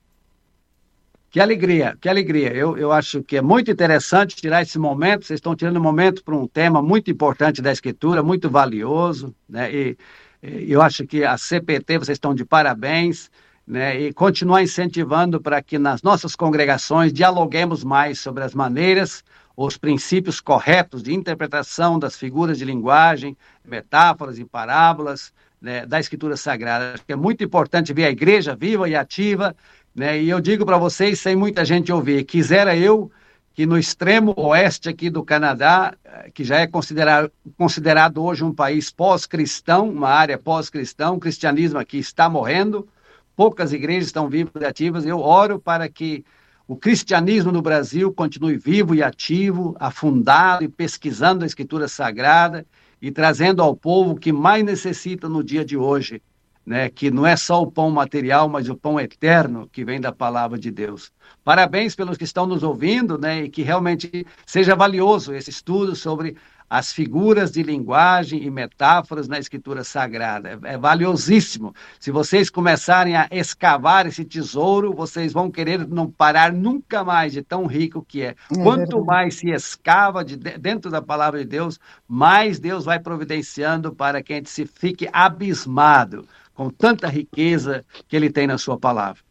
Que 1.35 1.41
alegria, 1.41 1.97
que 1.99 2.07
alegria. 2.07 2.53
Eu, 2.53 2.77
eu 2.77 2.93
acho 2.93 3.21
que 3.21 3.35
é 3.35 3.41
muito 3.41 3.69
interessante 3.69 4.37
tirar 4.37 4.61
esse 4.61 4.79
momento. 4.79 5.25
Vocês 5.25 5.39
estão 5.39 5.53
tirando 5.53 5.75
um 5.75 5.83
momento 5.83 6.23
para 6.23 6.33
um 6.33 6.47
tema 6.47 6.81
muito 6.81 7.11
importante 7.11 7.61
da 7.61 7.73
Escritura, 7.73 8.23
muito 8.23 8.49
valioso, 8.49 9.35
né? 9.49 9.69
E, 9.69 9.97
e 10.41 10.71
eu 10.71 10.81
acho 10.81 11.05
que 11.05 11.25
a 11.25 11.37
CPT, 11.37 11.97
vocês 11.97 12.15
estão 12.15 12.33
de 12.33 12.45
parabéns, 12.45 13.29
né? 13.67 13.99
E 13.99 14.13
continuar 14.13 14.63
incentivando 14.63 15.41
para 15.41 15.61
que 15.61 15.77
nas 15.77 16.01
nossas 16.01 16.37
congregações 16.37 17.11
dialoguemos 17.11 17.83
mais 17.83 18.17
sobre 18.17 18.41
as 18.41 18.55
maneiras, 18.55 19.21
os 19.57 19.75
princípios 19.75 20.39
corretos 20.39 21.03
de 21.03 21.13
interpretação 21.13 21.99
das 21.99 22.15
figuras 22.15 22.57
de 22.57 22.63
linguagem, 22.63 23.35
metáforas 23.65 24.39
e 24.39 24.45
parábolas, 24.45 25.33
né, 25.61 25.85
da 25.85 25.99
Escritura 25.99 26.37
Sagrada. 26.37 26.93
Acho 26.93 27.05
que 27.05 27.11
é 27.11 27.15
muito 27.17 27.43
importante 27.43 27.91
ver 27.91 28.05
a 28.05 28.09
igreja 28.09 28.55
viva 28.55 28.87
e 28.87 28.95
ativa 28.95 29.53
né? 29.95 30.21
E 30.21 30.29
eu 30.29 30.41
digo 30.41 30.65
para 30.65 30.77
vocês, 30.77 31.19
sem 31.19 31.35
muita 31.35 31.63
gente 31.63 31.91
ouvir, 31.91 32.25
quisera 32.25 32.75
eu 32.75 33.09
que 33.53 33.65
no 33.65 33.77
extremo 33.77 34.33
oeste 34.35 34.89
aqui 34.89 35.09
do 35.09 35.23
Canadá, 35.23 35.95
eh, 36.03 36.29
que 36.33 36.43
já 36.43 36.57
é 36.57 36.67
considerado, 36.67 37.31
considerado 37.57 38.21
hoje 38.21 38.43
um 38.43 38.53
país 38.53 38.91
pós-cristão, 38.91 39.89
uma 39.89 40.09
área 40.09 40.37
pós-cristão, 40.37 41.15
o 41.15 41.19
cristianismo 41.19 41.79
aqui 41.79 41.97
está 41.97 42.29
morrendo, 42.29 42.85
poucas 43.33 43.71
igrejas 43.71 44.07
estão 44.07 44.27
vivas 44.27 44.61
e 44.61 44.65
ativas, 44.65 45.05
eu 45.05 45.19
oro 45.19 45.57
para 45.57 45.87
que 45.87 46.25
o 46.67 46.75
cristianismo 46.75 47.49
no 47.49 47.61
Brasil 47.61 48.11
continue 48.11 48.57
vivo 48.57 48.93
e 48.93 49.01
ativo, 49.01 49.73
afundado 49.79 50.65
e 50.65 50.67
pesquisando 50.67 51.45
a 51.45 51.47
escritura 51.47 51.87
sagrada 51.87 52.65
e 53.01 53.11
trazendo 53.11 53.61
ao 53.61 53.73
povo 53.73 54.15
que 54.15 54.33
mais 54.33 54.65
necessita 54.65 55.29
no 55.29 55.41
dia 55.41 55.63
de 55.63 55.77
hoje, 55.77 56.21
né, 56.65 56.89
que 56.89 57.11
não 57.11 57.25
é 57.25 57.35
só 57.35 57.61
o 57.61 57.71
pão 57.71 57.91
material, 57.91 58.49
mas 58.49 58.67
o 58.69 58.75
pão 58.75 58.99
eterno 58.99 59.69
que 59.71 59.85
vem 59.85 60.01
da 60.01 60.11
palavra 60.11 60.57
de 60.57 60.71
Deus. 60.71 61.11
Parabéns 61.43 61.95
pelos 61.95 62.17
que 62.17 62.23
estão 62.23 62.47
nos 62.47 62.63
ouvindo, 62.63 63.17
né, 63.17 63.43
e 63.43 63.49
que 63.49 63.61
realmente 63.61 64.25
seja 64.45 64.75
valioso 64.75 65.33
esse 65.33 65.49
estudo 65.49 65.95
sobre 65.95 66.35
as 66.69 66.91
figuras 66.91 67.51
de 67.51 67.61
linguagem 67.61 68.43
e 68.43 68.49
metáforas 68.49 69.27
na 69.27 69.37
Escritura 69.37 69.83
Sagrada. 69.83 70.59
É, 70.63 70.73
é, 70.73 70.77
valiosíssimo. 70.77 71.73
Se 71.99 72.11
vocês 72.11 72.49
começarem 72.49 73.15
a 73.15 73.27
escavar 73.31 74.07
esse 74.07 74.25
tesouro, 74.25 74.93
vocês 74.93 75.31
vão 75.31 75.51
querer 75.51 75.87
não 75.87 76.09
parar 76.09 76.51
nunca 76.51 77.03
mais 77.03 77.33
de 77.33 77.41
tão 77.43 77.65
rico 77.65 78.03
que 78.07 78.23
é. 78.23 78.29
é 78.29 78.35
Quanto 78.63 79.03
mais 79.05 79.35
se 79.35 79.49
escava 79.51 80.25
de 80.25 80.35
dentro 80.35 80.89
da 80.89 81.01
palavra 81.01 81.39
de 81.39 81.45
Deus, 81.45 81.79
mais 82.07 82.59
Deus 82.59 82.85
vai 82.85 82.99
providenciando 82.99 83.93
para 83.93 84.23
que 84.23 84.33
a 84.33 84.35
gente 84.37 84.49
se 84.49 84.65
fique 84.65 85.07
abismado 85.13 86.27
com 86.55 86.69
tanta 86.69 87.07
riqueza 87.07 87.85
que 88.07 88.15
Ele 88.15 88.31
tem 88.31 88.47
na 88.47 88.57
Sua 88.57 88.79
palavra. 88.79 89.21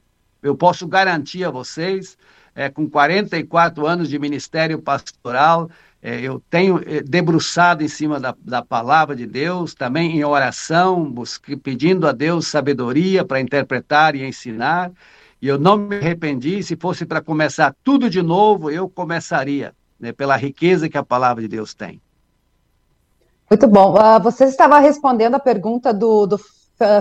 Eu 0.42 0.54
posso 0.54 0.86
garantir 0.86 1.42
a 1.42 1.50
vocês, 1.50 2.16
é, 2.54 2.68
com 2.68 2.88
44 2.88 3.86
anos 3.86 4.08
de 4.08 4.18
ministério 4.18 4.80
pastoral, 4.80 5.68
é, 6.06 6.20
eu 6.20 6.38
tenho 6.50 6.82
é, 6.86 7.00
debruçado 7.00 7.82
em 7.82 7.88
cima 7.88 8.20
da, 8.20 8.36
da 8.38 8.62
palavra 8.62 9.16
de 9.16 9.26
Deus, 9.26 9.74
também 9.74 10.18
em 10.18 10.22
oração, 10.22 11.10
busque, 11.10 11.56
pedindo 11.56 12.06
a 12.06 12.12
Deus 12.12 12.46
sabedoria 12.46 13.24
para 13.24 13.40
interpretar 13.40 14.14
e 14.14 14.22
ensinar. 14.22 14.92
E 15.40 15.48
eu 15.48 15.58
não 15.58 15.78
me 15.78 15.96
arrependi. 15.96 16.62
Se 16.62 16.76
fosse 16.76 17.06
para 17.06 17.22
começar 17.22 17.74
tudo 17.82 18.10
de 18.10 18.20
novo, 18.20 18.70
eu 18.70 18.86
começaria, 18.86 19.74
né, 19.98 20.12
pela 20.12 20.36
riqueza 20.36 20.90
que 20.90 20.98
a 20.98 21.02
palavra 21.02 21.42
de 21.42 21.48
Deus 21.48 21.72
tem. 21.72 22.02
Muito 23.48 23.66
bom. 23.66 23.94
Uh, 23.94 24.22
você 24.22 24.44
estava 24.44 24.78
respondendo 24.80 25.36
a 25.36 25.40
pergunta 25.40 25.92
do, 25.92 26.26
do 26.26 26.38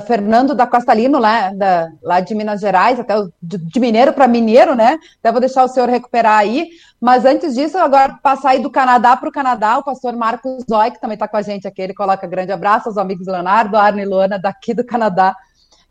Fernando 0.06 0.54
da 0.54 0.68
Costa 0.68 0.94
Lino, 0.94 1.18
lá, 1.18 1.52
da, 1.52 1.90
lá 2.02 2.20
de 2.20 2.36
Minas 2.36 2.62
Gerais, 2.62 3.00
até 3.00 3.16
de, 3.42 3.58
de 3.58 3.80
mineiro 3.80 4.14
para 4.14 4.28
mineiro, 4.28 4.76
né? 4.76 5.00
Até 5.20 5.32
vou 5.32 5.40
deixar 5.40 5.64
o 5.64 5.68
senhor 5.68 5.90
recuperar 5.90 6.38
aí. 6.38 6.70
Mas 7.02 7.26
antes 7.26 7.56
disso, 7.56 7.78
agora 7.78 8.20
passar 8.22 8.52
aí 8.52 8.62
do 8.62 8.70
Canadá 8.70 9.18
para 9.18 9.30
o 9.30 9.32
Canadá, 9.32 9.78
o 9.78 9.84
pastor 9.84 10.16
Marcos 10.16 10.64
Zói, 10.70 10.92
que 10.92 11.02
também 11.02 11.16
está 11.16 11.28
com 11.28 11.38
a 11.38 11.42
gente 11.42 11.68
aqui, 11.68 11.82
ele 11.82 11.94
coloca 11.94 12.28
grande 12.28 12.52
abraço 12.52 12.88
aos 12.88 12.98
amigos 12.98 13.26
Leonardo, 13.26 13.76
Arne 13.76 14.04
e 14.04 14.06
Luana, 14.06 14.38
daqui 14.38 14.74
do 14.74 14.86
Canadá. 14.86 15.36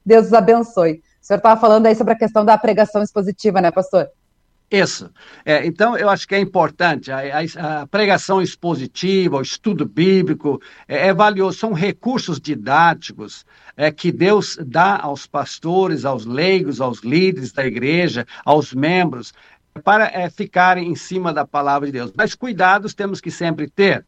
Deus 0.06 0.26
os 0.26 0.32
abençoe. 0.32 1.02
O 1.20 1.26
senhor 1.26 1.38
estava 1.38 1.60
falando 1.60 1.86
aí 1.86 1.94
sobre 1.94 2.14
a 2.14 2.18
questão 2.18 2.44
da 2.44 2.56
pregação 2.56 3.02
expositiva, 3.02 3.60
né, 3.60 3.70
pastor? 3.70 4.08
Isso. 4.72 5.10
É, 5.44 5.66
então, 5.66 5.98
eu 5.98 6.08
acho 6.08 6.26
que 6.26 6.34
é 6.34 6.38
importante. 6.38 7.12
A, 7.12 7.18
a, 7.18 7.82
a 7.82 7.86
pregação 7.86 8.40
expositiva, 8.40 9.36
o 9.36 9.42
estudo 9.42 9.84
bíblico, 9.84 10.62
é, 10.88 11.08
é, 11.08 11.14
valioso. 11.14 11.58
São 11.58 11.74
recursos 11.74 12.40
didáticos 12.40 13.44
é, 13.76 13.92
que 13.92 14.10
Deus 14.10 14.56
dá 14.64 14.98
aos 14.98 15.26
pastores, 15.26 16.06
aos 16.06 16.24
leigos, 16.24 16.80
aos 16.80 17.00
líderes 17.00 17.52
da 17.52 17.66
igreja, 17.66 18.26
aos 18.46 18.72
membros, 18.72 19.34
para 19.84 20.06
é, 20.06 20.30
ficarem 20.30 20.90
em 20.90 20.96
cima 20.96 21.34
da 21.34 21.46
palavra 21.46 21.86
de 21.86 21.92
Deus. 21.92 22.10
Mas 22.16 22.34
cuidados 22.34 22.94
temos 22.94 23.20
que 23.20 23.30
sempre 23.30 23.68
ter. 23.68 24.06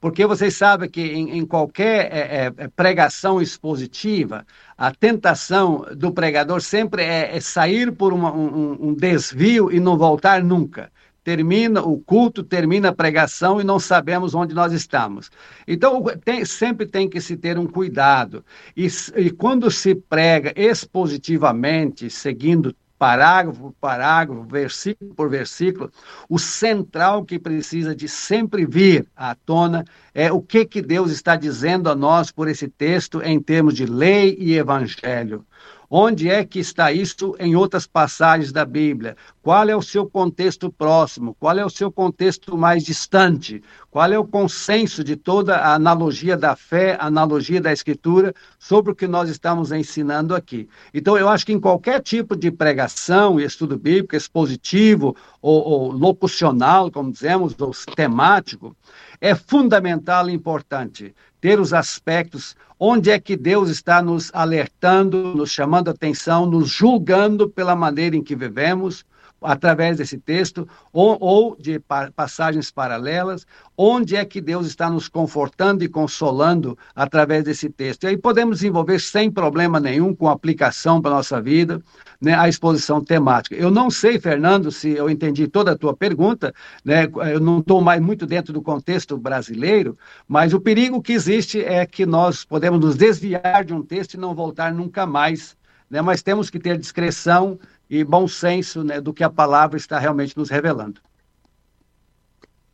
Porque 0.00 0.26
vocês 0.26 0.54
sabem 0.54 0.88
que 0.88 1.02
em, 1.02 1.38
em 1.38 1.46
qualquer 1.46 2.12
é, 2.12 2.18
é, 2.18 2.52
é, 2.56 2.68
pregação 2.68 3.40
expositiva, 3.40 4.46
a 4.76 4.92
tentação 4.92 5.86
do 5.96 6.12
pregador 6.12 6.60
sempre 6.60 7.02
é, 7.02 7.36
é 7.36 7.40
sair 7.40 7.92
por 7.92 8.12
uma, 8.12 8.32
um, 8.32 8.88
um 8.88 8.94
desvio 8.94 9.72
e 9.72 9.80
não 9.80 9.96
voltar 9.96 10.42
nunca 10.42 10.90
termina 11.26 11.82
o 11.82 11.98
culto, 11.98 12.44
termina 12.44 12.90
a 12.90 12.94
pregação 12.94 13.60
e 13.60 13.64
não 13.64 13.80
sabemos 13.80 14.32
onde 14.32 14.54
nós 14.54 14.72
estamos. 14.72 15.28
Então, 15.66 16.04
tem, 16.24 16.44
sempre 16.44 16.86
tem 16.86 17.08
que 17.08 17.20
se 17.20 17.36
ter 17.36 17.58
um 17.58 17.66
cuidado. 17.66 18.44
E, 18.76 18.86
e, 19.16 19.30
quando 19.32 19.68
se 19.68 19.92
prega 19.92 20.52
expositivamente, 20.54 22.08
seguindo 22.08 22.72
parágrafo 22.98 23.60
por 23.60 23.72
parágrafo, 23.74 24.42
versículo 24.44 25.14
por 25.14 25.28
versículo, 25.28 25.90
o 26.28 26.38
central 26.38 27.24
que 27.24 27.38
precisa 27.38 27.94
de 27.94 28.08
sempre 28.08 28.64
vir 28.66 29.06
à 29.14 29.34
tona 29.34 29.84
é 30.14 30.32
o 30.32 30.40
que, 30.40 30.64
que 30.64 30.80
Deus 30.80 31.10
está 31.10 31.36
dizendo 31.36 31.90
a 31.90 31.94
nós 31.94 32.30
por 32.30 32.48
esse 32.48 32.68
texto 32.68 33.22
em 33.22 33.40
termos 33.40 33.74
de 33.74 33.86
lei 33.86 34.36
e 34.38 34.54
evangelho. 34.54 35.44
Onde 35.88 36.28
é 36.28 36.44
que 36.44 36.58
está 36.58 36.90
isso 36.90 37.36
em 37.38 37.54
outras 37.54 37.86
passagens 37.86 38.50
da 38.50 38.64
Bíblia? 38.64 39.16
Qual 39.40 39.68
é 39.68 39.76
o 39.76 39.82
seu 39.82 40.04
contexto 40.04 40.70
próximo? 40.70 41.36
Qual 41.38 41.56
é 41.56 41.64
o 41.64 41.70
seu 41.70 41.92
contexto 41.92 42.56
mais 42.56 42.82
distante? 42.82 43.62
Qual 43.90 44.10
é 44.12 44.18
o 44.18 44.26
consenso 44.26 45.04
de 45.04 45.14
toda 45.14 45.56
a 45.56 45.74
analogia 45.74 46.36
da 46.36 46.56
fé, 46.56 46.96
analogia 47.00 47.60
da 47.60 47.72
Escritura 47.72 48.34
sobre 48.58 48.90
o 48.90 48.94
que 48.94 49.06
nós 49.06 49.30
estamos 49.30 49.70
ensinando 49.70 50.34
aqui? 50.34 50.68
Então, 50.92 51.16
eu 51.16 51.28
acho 51.28 51.46
que 51.46 51.52
em 51.52 51.60
qualquer 51.60 52.02
tipo 52.02 52.34
de 52.34 52.50
pregação 52.50 53.38
e 53.38 53.44
estudo 53.44 53.78
bíblico, 53.78 54.16
expositivo 54.16 55.16
ou, 55.40 55.62
ou 55.62 55.92
locucional, 55.92 56.90
como 56.90 57.12
dizemos, 57.12 57.54
ou 57.60 57.70
temático, 57.94 58.76
é 59.20 59.34
fundamental 59.34 60.28
e 60.28 60.32
importante 60.32 61.14
ter 61.40 61.60
os 61.60 61.72
aspectos 61.72 62.56
onde 62.78 63.10
é 63.10 63.18
que 63.18 63.36
Deus 63.36 63.70
está 63.70 64.02
nos 64.02 64.30
alertando, 64.34 65.34
nos 65.34 65.50
chamando 65.50 65.88
a 65.88 65.92
atenção, 65.92 66.46
nos 66.46 66.68
julgando 66.68 67.48
pela 67.48 67.74
maneira 67.74 68.16
em 68.16 68.22
que 68.22 68.36
vivemos, 68.36 69.04
através 69.46 69.96
desse 69.96 70.18
texto, 70.18 70.68
ou, 70.92 71.16
ou 71.20 71.56
de 71.56 71.80
passagens 72.14 72.70
paralelas, 72.70 73.46
onde 73.76 74.16
é 74.16 74.24
que 74.24 74.40
Deus 74.40 74.66
está 74.66 74.90
nos 74.90 75.08
confortando 75.08 75.84
e 75.84 75.88
consolando 75.88 76.76
através 76.94 77.44
desse 77.44 77.70
texto. 77.70 78.04
E 78.04 78.08
aí 78.08 78.16
podemos 78.16 78.58
desenvolver 78.58 78.98
sem 78.98 79.30
problema 79.30 79.78
nenhum, 79.78 80.12
com 80.12 80.28
aplicação 80.28 81.00
para 81.00 81.12
a 81.12 81.14
nossa 81.14 81.40
vida, 81.40 81.80
né, 82.20 82.34
a 82.34 82.48
exposição 82.48 83.00
temática. 83.02 83.54
Eu 83.54 83.70
não 83.70 83.88
sei, 83.88 84.18
Fernando, 84.18 84.72
se 84.72 84.90
eu 84.90 85.08
entendi 85.08 85.46
toda 85.46 85.72
a 85.72 85.78
tua 85.78 85.94
pergunta, 85.94 86.52
né, 86.84 87.04
eu 87.32 87.38
não 87.38 87.60
estou 87.60 87.80
mais 87.80 88.00
muito 88.00 88.26
dentro 88.26 88.52
do 88.52 88.60
contexto 88.60 89.16
brasileiro, 89.16 89.96
mas 90.26 90.52
o 90.52 90.60
perigo 90.60 91.00
que 91.00 91.12
existe 91.12 91.62
é 91.62 91.86
que 91.86 92.04
nós 92.04 92.44
podemos 92.44 92.80
nos 92.80 92.96
desviar 92.96 93.64
de 93.64 93.72
um 93.72 93.82
texto 93.82 94.14
e 94.14 94.18
não 94.18 94.34
voltar 94.34 94.72
nunca 94.72 95.06
mais. 95.06 95.56
Né, 95.88 96.02
mas 96.02 96.20
temos 96.20 96.50
que 96.50 96.58
ter 96.58 96.76
discreção 96.76 97.60
e 97.88 98.02
bom 98.04 98.26
senso 98.26 98.82
né, 98.82 99.00
do 99.00 99.12
que 99.12 99.22
a 99.22 99.30
palavra 99.30 99.76
está 99.76 99.98
realmente 99.98 100.36
nos 100.36 100.50
revelando. 100.50 101.00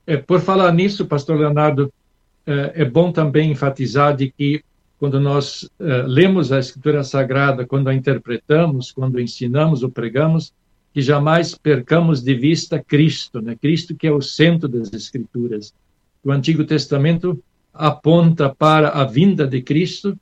É, 0.06 0.16
por 0.16 0.40
falar 0.40 0.72
nisso, 0.72 1.06
pastor 1.06 1.38
Leonardo, 1.38 1.92
é, 2.46 2.82
é 2.82 2.84
bom 2.84 3.12
também 3.12 3.50
enfatizar 3.50 4.16
de 4.16 4.30
que 4.30 4.64
quando 4.98 5.20
nós 5.20 5.68
é, 5.80 6.02
lemos 6.02 6.52
a 6.52 6.58
Escritura 6.58 7.02
Sagrada, 7.02 7.66
quando 7.66 7.88
a 7.88 7.94
interpretamos, 7.94 8.92
quando 8.92 9.20
ensinamos 9.20 9.82
ou 9.82 9.90
pregamos, 9.90 10.52
que 10.92 11.00
jamais 11.00 11.54
percamos 11.54 12.22
de 12.22 12.34
vista 12.34 12.78
Cristo, 12.78 13.40
né? 13.40 13.56
Cristo 13.60 13.96
que 13.96 14.06
é 14.06 14.12
o 14.12 14.20
centro 14.20 14.68
das 14.68 14.92
Escrituras. 14.92 15.74
O 16.22 16.30
Antigo 16.30 16.64
Testamento 16.64 17.42
aponta 17.72 18.54
para 18.54 18.90
a 18.90 19.04
vinda 19.04 19.46
de 19.46 19.62
Cristo, 19.62 20.16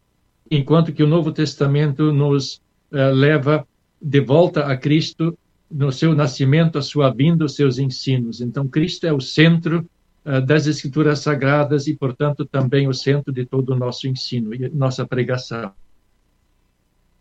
enquanto 0.51 0.93
que 0.93 1.03
o 1.03 1.09
Novo 1.09 1.32
Testamento 1.32 2.12
nos 2.12 2.55
uh, 2.93 3.12
leva 3.12 3.66
de 4.01 4.20
volta 4.20 4.66
a 4.66 4.76
Cristo 4.76 5.36
no 5.70 5.92
seu 5.92 6.14
nascimento, 6.14 6.78
a 6.78 6.82
sua 6.82 7.11
vinda, 7.11 7.44
os 7.44 7.55
seus 7.55 7.78
ensinos. 7.78 8.40
Então, 8.40 8.66
Cristo 8.66 9.07
é 9.07 9.12
o 9.12 9.20
centro 9.20 9.88
uh, 10.24 10.40
das 10.40 10.66
Escrituras 10.66 11.20
Sagradas 11.20 11.86
e, 11.86 11.94
portanto, 11.94 12.44
também 12.44 12.88
o 12.88 12.94
centro 12.94 13.32
de 13.32 13.44
todo 13.44 13.70
o 13.70 13.76
nosso 13.76 14.09
ensino 14.09 14.55
e 14.55 14.68
nossa 14.70 15.07
pregação. 15.07 15.72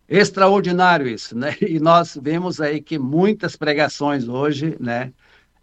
Extraordinário 0.07 1.07
isso, 1.07 1.37
né? 1.37 1.55
E 1.61 1.79
nós 1.79 2.17
vemos 2.19 2.59
aí 2.59 2.81
que 2.81 2.97
muitas 2.97 3.55
pregações 3.55 4.27
hoje, 4.27 4.75
né, 4.79 5.13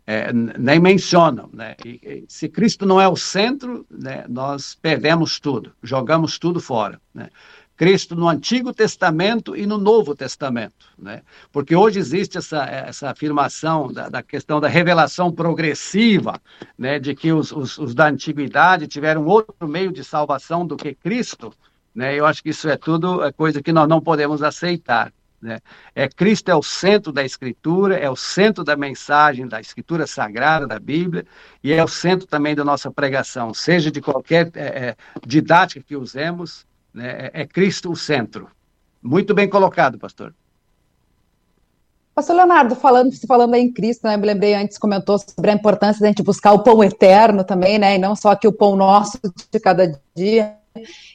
é, 0.07 0.33
nem 0.33 0.79
mencionam, 0.79 1.51
né? 1.53 1.75
E, 1.85 2.25
se 2.29 2.49
Cristo 2.49 2.87
não 2.87 3.01
é 3.01 3.09
o 3.09 3.17
centro, 3.17 3.85
né, 3.91 4.25
nós 4.29 4.77
perdemos 4.81 5.41
tudo, 5.41 5.73
jogamos 5.83 6.39
tudo 6.39 6.61
fora, 6.61 7.01
né? 7.13 7.29
Cristo 7.77 8.17
no 8.17 8.29
Antigo 8.29 8.73
Testamento 8.73 9.55
e 9.55 9.67
no 9.67 9.77
Novo 9.77 10.15
Testamento, 10.15 10.87
né? 10.99 11.23
Porque 11.53 11.77
hoje 11.77 11.99
existe 11.99 12.39
essa, 12.39 12.65
essa 12.65 13.11
afirmação 13.11 13.93
da, 13.93 14.09
da 14.09 14.23
questão 14.23 14.61
da 14.61 14.69
revelação 14.69 15.31
progressiva, 15.31 16.41
né? 16.79 16.99
De 16.99 17.15
que 17.15 17.33
os, 17.33 17.53
os, 17.53 17.79
os, 17.79 17.95
da 17.95 18.09
antiguidade 18.09 18.87
tiveram 18.87 19.27
outro 19.27 19.69
meio 19.69 19.93
de 19.93 20.03
salvação 20.03 20.67
do 20.67 20.77
que 20.77 20.95
Cristo, 20.95 21.53
né? 21.95 22.15
Eu 22.15 22.25
acho 22.25 22.43
que 22.43 22.51
isso 22.51 22.69
é 22.69 22.77
tudo 22.77 23.23
é 23.23 23.31
coisa 23.31 23.63
que 23.63 23.73
nós 23.73 23.89
não 23.89 24.01
podemos 24.01 24.43
aceitar. 24.43 25.13
Né? 25.41 25.61
É 25.95 26.09
Cristo 26.09 26.49
é 26.51 26.55
o 26.55 26.63
centro 26.63 27.13
da 27.13 27.23
Escritura, 27.23 27.97
é 27.97 28.09
o 28.09 28.17
centro 28.17 28.65
da 28.65 28.75
mensagem 28.75 29.47
da 29.47 29.61
Escritura 29.61 30.07
Sagrada 30.07 30.67
da 30.67 30.79
Bíblia 30.79 31.27
e 31.63 31.73
é 31.73 31.85
o 31.85 31.89
centro 31.89 32.27
também 32.27 32.55
da 32.55 32.65
nossa 32.65 32.91
pregação, 32.91 33.53
seja 33.53 33.91
de 33.91 34.01
qualquer 34.01 34.51
é, 34.55 34.89
é 34.89 34.97
didática 35.27 35.85
que 35.87 35.95
usemos, 35.95 36.67
né? 36.97 37.31
É, 37.33 37.43
é 37.43 37.47
Cristo 37.47 37.93
o 37.93 37.97
centro. 37.97 38.49
Muito 39.03 39.35
bem 39.35 39.49
colocado, 39.49 39.99
pastor. 39.99 40.35
Pastor 42.15 42.35
Leonardo, 42.35 42.75
falando, 42.75 43.13
falando 43.27 43.53
aí 43.53 43.61
em 43.61 43.71
Cristo, 43.71 44.07
né, 44.07 44.17
me 44.17 44.27
lembrei 44.27 44.55
antes, 44.55 44.79
comentou 44.79 45.19
sobre 45.19 45.51
a 45.51 45.55
importância 45.55 46.01
da 46.01 46.09
gente 46.09 46.23
buscar 46.23 46.53
o 46.53 46.61
pão 46.61 46.83
eterno 46.83 47.45
também, 47.45 47.79
né, 47.79 47.97
e 47.97 47.99
não 47.99 48.17
só 48.17 48.31
aqui 48.31 48.49
o 48.49 48.53
pão 48.53 48.75
nosso 48.75 49.21
de 49.53 49.61
cada 49.61 50.01
dia. 50.17 50.57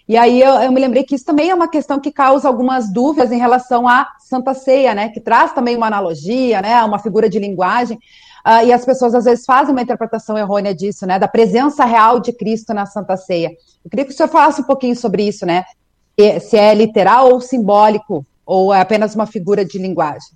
E 0.08 0.16
aí 0.16 0.40
eu, 0.40 0.54
eu, 0.54 0.72
me 0.72 0.80
lembrei 0.80 1.04
que 1.04 1.16
isso 1.16 1.26
também 1.26 1.50
é 1.50 1.56
uma 1.56 1.68
questão 1.68 2.00
que 2.00 2.12
causa 2.12 2.48
algumas 2.48 2.94
dúvidas 2.94 3.32
em 3.32 3.40
relação 3.40 3.88
à 3.88 4.10
Santa 4.20 4.54
Ceia, 4.54 4.94
né, 4.94 5.10
que 5.10 5.20
traz 5.20 5.52
também 5.54 5.76
uma 5.76 5.88
analogia, 5.88 6.62
né, 6.62 6.84
uma 6.84 7.00
figura 7.00 7.28
de 7.28 7.40
linguagem. 7.40 7.98
Uh, 8.46 8.66
e 8.66 8.74
as 8.74 8.86
pessoas 8.86 9.14
às 9.14 9.26
vezes 9.26 9.46
fazem 9.46 9.74
uma 9.74 9.82
interpretação 9.82 10.38
errônea 10.38 10.74
disso, 10.74 11.06
né, 11.06 11.18
da 11.20 11.28
presença 11.28 11.86
real 11.86 12.20
de 12.20 12.34
Cristo 12.34 12.74
na 12.74 12.86
Santa 12.86 13.18
Ceia. 13.18 13.52
Eu 13.84 13.89
queria 13.89 14.06
que 14.06 14.12
o 14.12 14.16
senhor 14.16 14.30
falasse 14.30 14.62
um 14.62 14.66
pouquinho 14.66 14.96
sobre 14.96 15.28
isso, 15.28 15.46
né, 15.46 15.64
se 16.39 16.58
é 16.58 16.74
literal 16.74 17.32
ou 17.32 17.42
simbólico, 17.42 18.26
ou 18.46 18.74
é 18.74 18.82
apenas 18.82 19.16
uma 19.16 19.26
figura 19.26 19.64
de 19.64 19.78
linguagem. 19.78 20.30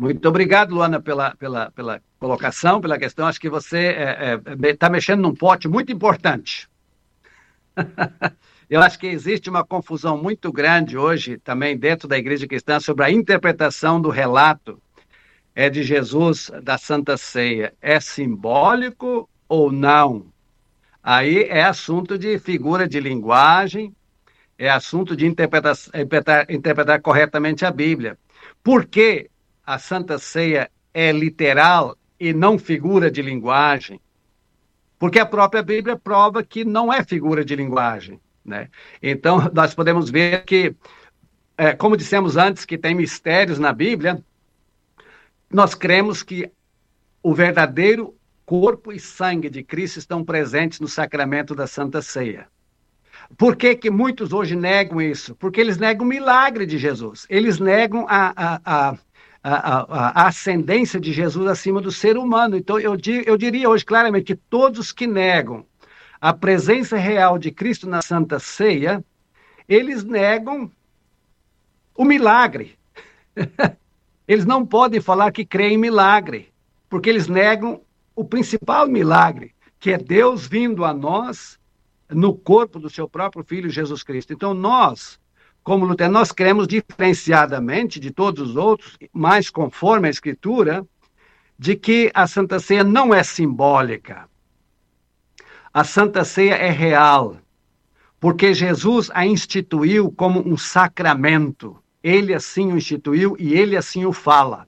Muito 0.00 0.26
obrigado, 0.26 0.74
Luana, 0.74 0.98
pela, 0.98 1.36
pela, 1.36 1.70
pela 1.72 2.00
colocação, 2.18 2.80
pela 2.80 2.98
questão. 2.98 3.26
Acho 3.26 3.38
que 3.38 3.50
você 3.50 3.90
está 3.90 4.66
é, 4.66 4.70
é, 4.70 4.74
tá 4.74 4.88
mexendo 4.88 5.20
num 5.20 5.34
pote 5.34 5.68
muito 5.68 5.92
importante. 5.92 6.66
Eu 8.70 8.80
acho 8.80 8.98
que 8.98 9.08
existe 9.08 9.50
uma 9.50 9.64
confusão 9.64 10.16
muito 10.16 10.50
grande 10.52 10.96
hoje, 10.96 11.36
também 11.38 11.76
dentro 11.76 12.08
da 12.08 12.16
igreja 12.16 12.46
cristã, 12.46 12.80
sobre 12.80 13.04
a 13.04 13.10
interpretação 13.10 14.00
do 14.00 14.08
relato 14.08 14.80
é 15.54 15.68
de 15.68 15.82
Jesus 15.82 16.50
da 16.62 16.78
Santa 16.78 17.16
Ceia. 17.16 17.74
É 17.80 18.00
simbólico 18.00 19.28
ou 19.48 19.70
não? 19.72 20.26
Aí 21.02 21.44
é 21.44 21.62
assunto 21.62 22.18
de 22.18 22.38
figura 22.38 22.86
de 22.86 23.00
linguagem, 23.00 23.94
é 24.58 24.68
assunto 24.68 25.16
de 25.16 25.26
interpretar, 25.26 25.74
interpretar, 25.94 26.50
interpretar 26.50 27.00
corretamente 27.00 27.64
a 27.64 27.70
Bíblia. 27.70 28.18
Por 28.62 28.84
que 28.84 29.30
a 29.64 29.78
Santa 29.78 30.18
Ceia 30.18 30.70
é 30.92 31.10
literal 31.10 31.96
e 32.18 32.34
não 32.34 32.58
figura 32.58 33.10
de 33.10 33.22
linguagem? 33.22 34.00
Porque 34.98 35.18
a 35.18 35.24
própria 35.24 35.62
Bíblia 35.62 35.96
prova 35.96 36.42
que 36.42 36.62
não 36.62 36.92
é 36.92 37.02
figura 37.02 37.42
de 37.42 37.56
linguagem. 37.56 38.20
Né? 38.44 38.68
Então, 39.02 39.50
nós 39.54 39.74
podemos 39.74 40.10
ver 40.10 40.44
que, 40.44 40.74
é, 41.56 41.72
como 41.72 41.96
dissemos 41.96 42.36
antes, 42.36 42.66
que 42.66 42.76
tem 42.76 42.94
mistérios 42.94 43.58
na 43.58 43.72
Bíblia, 43.72 44.22
nós 45.52 45.74
cremos 45.74 46.22
que 46.22 46.50
o 47.22 47.34
verdadeiro 47.34 48.14
corpo 48.46 48.92
e 48.92 48.98
sangue 48.98 49.50
de 49.50 49.62
Cristo 49.62 49.98
estão 49.98 50.24
presentes 50.24 50.80
no 50.80 50.88
sacramento 50.88 51.54
da 51.54 51.66
Santa 51.66 52.00
Ceia. 52.00 52.48
Por 53.36 53.54
que, 53.54 53.76
que 53.76 53.90
muitos 53.90 54.32
hoje 54.32 54.56
negam 54.56 55.00
isso? 55.00 55.34
Porque 55.36 55.60
eles 55.60 55.78
negam 55.78 56.04
o 56.04 56.08
milagre 56.08 56.66
de 56.66 56.78
Jesus. 56.78 57.26
Eles 57.28 57.58
negam 57.58 58.06
a, 58.08 58.32
a, 58.36 58.60
a, 58.64 58.96
a, 59.42 60.22
a 60.22 60.26
ascendência 60.26 60.98
de 60.98 61.12
Jesus 61.12 61.46
acima 61.46 61.80
do 61.80 61.92
ser 61.92 62.16
humano. 62.16 62.56
Então, 62.56 62.78
eu, 62.78 62.96
eu 63.24 63.36
diria 63.36 63.68
hoje 63.68 63.84
claramente 63.84 64.24
que 64.24 64.34
todos 64.34 64.92
que 64.92 65.06
negam 65.06 65.64
a 66.20 66.32
presença 66.32 66.96
real 66.96 67.38
de 67.38 67.50
Cristo 67.50 67.88
na 67.88 68.02
Santa 68.02 68.38
Ceia, 68.38 69.04
eles 69.68 70.04
negam 70.04 70.70
o 71.96 72.04
milagre. 72.04 72.76
eles 74.30 74.46
não 74.46 74.64
podem 74.64 75.00
falar 75.00 75.32
que 75.32 75.44
creem 75.44 75.74
em 75.74 75.76
milagre, 75.76 76.52
porque 76.88 77.10
eles 77.10 77.26
negam 77.26 77.80
o 78.14 78.24
principal 78.24 78.86
milagre, 78.86 79.52
que 79.80 79.90
é 79.90 79.98
Deus 79.98 80.46
vindo 80.46 80.84
a 80.84 80.94
nós 80.94 81.58
no 82.08 82.32
corpo 82.32 82.78
do 82.78 82.88
seu 82.88 83.08
próprio 83.08 83.42
Filho 83.42 83.68
Jesus 83.68 84.04
Cristo. 84.04 84.32
Então, 84.32 84.54
nós, 84.54 85.18
como 85.64 85.84
Lutero, 85.84 86.12
nós 86.12 86.30
cremos 86.30 86.68
diferenciadamente 86.68 87.98
de 87.98 88.12
todos 88.12 88.50
os 88.50 88.56
outros, 88.56 88.96
mais 89.12 89.50
conforme 89.50 90.06
a 90.06 90.12
Escritura, 90.12 90.86
de 91.58 91.74
que 91.74 92.08
a 92.14 92.28
Santa 92.28 92.60
Ceia 92.60 92.84
não 92.84 93.12
é 93.12 93.24
simbólica. 93.24 94.28
A 95.74 95.82
Santa 95.82 96.24
Ceia 96.24 96.54
é 96.54 96.70
real, 96.70 97.36
porque 98.20 98.54
Jesus 98.54 99.10
a 99.12 99.26
instituiu 99.26 100.12
como 100.12 100.48
um 100.48 100.56
sacramento. 100.56 101.79
Ele 102.02 102.34
assim 102.34 102.72
o 102.72 102.76
instituiu 102.76 103.36
e 103.38 103.54
ele 103.54 103.76
assim 103.76 104.04
o 104.04 104.12
fala. 104.12 104.66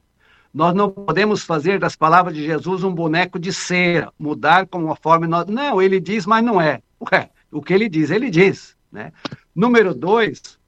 Nós 0.53 0.75
não 0.75 0.91
podemos 0.91 1.43
fazer 1.43 1.79
das 1.79 1.97
palavras 1.97 2.35
de 2.35 2.45
Jesus 2.45 2.85
um 2.85 2.95
boneco 2.95 3.39
de 3.39 3.53
cera, 3.53 4.13
mudar 4.19 4.69
forma. 4.97 5.27
Nós... 5.27 5.47
Não, 5.47 5.81
ele 5.81 5.99
diz, 5.99 6.27
mas 6.27 6.45
não 6.45 6.61
é. 6.61 6.83
Ué, 7.01 7.31
o 7.51 7.63
que 7.63 7.73
ele 7.73 7.89
diz, 7.89 8.11
ele 8.11 8.31
diz. 8.31 8.77
Né? 8.91 9.13
Número 9.55 9.95
dois 9.95 10.59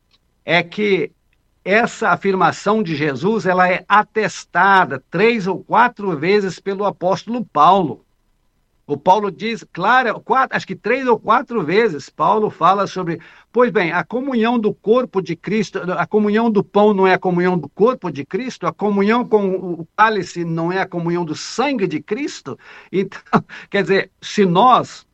é 0.45 0.63
que 0.63 1.13
essa 1.65 2.11
afirmação 2.11 2.83
de 2.83 2.95
Jesus 2.95 3.47
ela 3.47 3.71
é 3.71 3.85
atestada 3.89 5.03
três 5.11 5.47
ou 5.47 5.63
quatro 5.63 6.17
vezes 6.17 6.59
pelo 6.59 6.85
apóstolo 6.85 7.45
Paulo. 7.45 8.05
O 8.87 8.99
Paulo 8.99 9.31
diz, 9.31 9.65
claro, 9.73 10.21
quatro, 10.21 10.55
acho 10.55 10.67
que 10.67 10.77
três 10.77 11.07
ou 11.07 11.19
quatro 11.19 11.63
vezes, 11.65 12.11
Paulo 12.11 12.51
fala 12.51 12.87
sobre, 12.87 13.19
pois 13.55 13.71
bem, 13.71 13.93
a 13.93 14.03
comunhão 14.03 14.59
do 14.59 14.75
corpo 14.75 15.23
de 15.23 15.37
Cristo, 15.37 15.79
a 15.93 16.05
comunhão 16.05 16.51
do 16.51 16.65
pão 16.65 16.93
não 16.93 17.07
é 17.07 17.15
a 17.15 17.19
comunhão 17.21 17.57
do 17.57 17.69
corpo 17.69 18.11
de 18.11 18.27
Cristo, 18.27 18.67
a 18.67 18.73
comunhão 18.73 19.25
com 19.25 19.49
o 19.49 19.87
cálice 19.97 20.45
não 20.45 20.73
é 20.73 20.81
a 20.81 20.89
comunhão 20.89 21.25
do 21.25 21.37
sangue 21.37 21.87
de 21.87 22.03
Cristo. 22.03 22.59
Então, 22.91 23.21
quer 23.71 23.83
dizer, 23.83 24.11
se 24.21 24.45
nós 24.45 25.07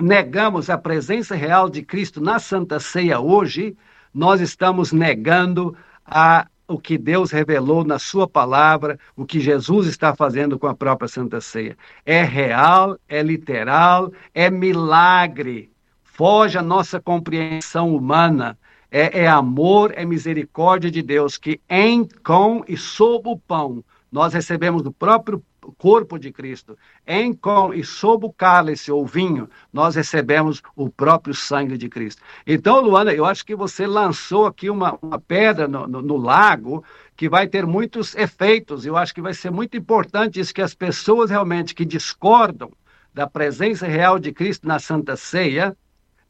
negamos 0.00 0.70
a 0.70 0.78
presença 0.78 1.34
real 1.34 1.68
de 1.68 1.82
Cristo 1.82 2.22
na 2.22 2.38
Santa 2.38 2.80
Ceia 2.80 3.20
hoje, 3.20 3.76
nós 4.14 4.40
estamos 4.40 4.90
negando 4.90 5.76
a 6.06 6.46
o 6.66 6.78
que 6.78 6.96
Deus 6.96 7.30
revelou 7.30 7.84
na 7.84 7.98
Sua 7.98 8.26
palavra, 8.26 8.98
o 9.14 9.26
que 9.26 9.38
Jesus 9.40 9.86
está 9.86 10.16
fazendo 10.16 10.58
com 10.58 10.66
a 10.66 10.74
própria 10.74 11.06
Santa 11.06 11.38
Ceia. 11.38 11.76
É 12.06 12.22
real, 12.22 12.98
é 13.06 13.22
literal, 13.22 14.10
é 14.32 14.48
milagre. 14.48 15.73
Foge 16.16 16.56
a 16.56 16.62
nossa 16.62 17.00
compreensão 17.00 17.94
humana. 17.94 18.56
É, 18.88 19.22
é 19.22 19.26
amor, 19.26 19.92
é 19.96 20.04
misericórdia 20.04 20.88
de 20.88 21.02
Deus 21.02 21.36
que 21.36 21.60
em, 21.68 22.06
com 22.24 22.62
e 22.68 22.76
sob 22.76 23.28
o 23.28 23.36
pão 23.36 23.84
nós 24.12 24.32
recebemos 24.32 24.80
do 24.80 24.92
próprio 24.92 25.42
corpo 25.76 26.16
de 26.16 26.30
Cristo. 26.30 26.78
Em 27.04 27.32
com 27.32 27.74
e 27.74 27.82
sob 27.82 28.26
o 28.26 28.32
cálice 28.32 28.92
ou 28.92 29.04
vinho, 29.04 29.48
nós 29.72 29.96
recebemos 29.96 30.62
o 30.76 30.88
próprio 30.88 31.34
sangue 31.34 31.76
de 31.76 31.88
Cristo. 31.88 32.22
Então, 32.46 32.80
Luana, 32.80 33.12
eu 33.12 33.24
acho 33.24 33.44
que 33.44 33.56
você 33.56 33.84
lançou 33.84 34.46
aqui 34.46 34.70
uma, 34.70 34.96
uma 35.02 35.18
pedra 35.18 35.66
no, 35.66 35.88
no, 35.88 36.00
no 36.00 36.16
lago 36.16 36.84
que 37.16 37.28
vai 37.28 37.48
ter 37.48 37.66
muitos 37.66 38.14
efeitos. 38.14 38.86
Eu 38.86 38.96
acho 38.96 39.12
que 39.12 39.20
vai 39.20 39.34
ser 39.34 39.50
muito 39.50 39.76
importante 39.76 40.38
isso 40.38 40.54
que 40.54 40.62
as 40.62 40.74
pessoas 40.74 41.28
realmente 41.28 41.74
que 41.74 41.84
discordam 41.84 42.70
da 43.12 43.26
presença 43.26 43.88
real 43.88 44.16
de 44.20 44.32
Cristo 44.32 44.68
na 44.68 44.78
Santa 44.78 45.16
Ceia, 45.16 45.76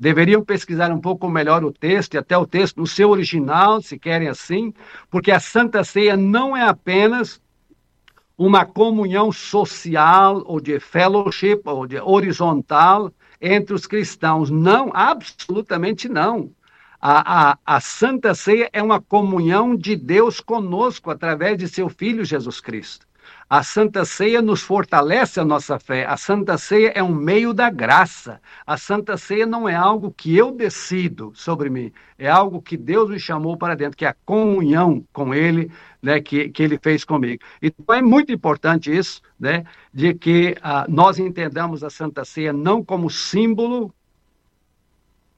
deveriam 0.05 0.45
pesquisar 0.45 0.93
um 0.93 1.01
pouco 1.01 1.31
melhor 1.31 1.65
o 1.65 1.73
texto, 1.73 2.13
e 2.13 2.19
até 2.19 2.37
o 2.37 2.47
texto 2.47 2.77
no 2.77 2.87
seu 2.87 3.09
original, 3.09 3.81
se 3.81 3.99
querem 3.99 4.29
assim, 4.29 4.75
porque 5.11 5.31
a 5.31 5.41
Santa 5.41 5.83
Ceia 5.83 6.15
não 6.15 6.55
é 6.55 6.61
apenas 6.61 7.41
uma 8.37 8.67
comunhão 8.67 9.33
social 9.33 10.43
ou 10.45 10.61
de 10.61 10.79
fellowship 10.79 11.63
ou 11.65 11.87
de 11.87 11.99
horizontal 11.99 13.11
entre 13.41 13.73
os 13.73 13.87
cristãos. 13.87 14.51
Não, 14.51 14.91
absolutamente 14.93 16.07
não. 16.07 16.51
A, 17.01 17.53
a, 17.53 17.59
a 17.65 17.81
Santa 17.81 18.35
Ceia 18.35 18.69
é 18.75 18.83
uma 18.83 19.01
comunhão 19.01 19.75
de 19.75 19.97
Deus 19.97 20.39
conosco 20.39 21.11
através 21.11 21.57
de 21.57 21.67
seu 21.67 21.89
Filho 21.89 22.27
Jesus 22.27 22.61
Cristo. 22.61 23.07
A 23.49 23.63
Santa 23.63 24.05
Ceia 24.05 24.41
nos 24.41 24.63
fortalece 24.63 25.39
a 25.39 25.45
nossa 25.45 25.79
fé. 25.79 26.07
A 26.07 26.17
Santa 26.17 26.57
Ceia 26.57 26.93
é 26.95 27.03
um 27.03 27.15
meio 27.15 27.53
da 27.53 27.69
graça. 27.69 28.41
A 28.67 28.77
Santa 28.77 29.17
Ceia 29.17 29.47
não 29.47 29.69
é 29.69 29.75
algo 29.75 30.11
que 30.11 30.35
eu 30.37 30.51
decido 30.51 31.33
sobre 31.35 31.69
mim, 31.69 31.93
é 32.19 32.29
algo 32.29 32.63
que 32.63 32.77
Deus 32.77 33.11
me 33.11 33.21
chamou 33.21 33.57
para 33.57 33.75
dentro, 33.75 33.97
que 33.97 34.05
é 34.05 34.09
a 34.09 34.17
comunhão 34.25 35.05
com 35.13 35.35
Ele, 35.35 35.71
né, 36.03 36.21
que, 36.21 36.49
que 36.49 36.63
Ele 36.63 36.79
fez 36.79 37.05
comigo. 37.05 37.43
Então 37.61 37.95
é 37.95 38.01
muito 38.01 38.33
importante 38.33 38.95
isso, 38.95 39.21
né, 39.39 39.65
de 39.93 40.15
que 40.15 40.57
uh, 40.59 40.91
nós 40.91 41.19
entendamos 41.19 41.85
a 41.85 41.91
Santa 41.91 42.25
Ceia 42.25 42.53
não 42.53 42.83
como 42.83 43.11
símbolo 43.11 43.95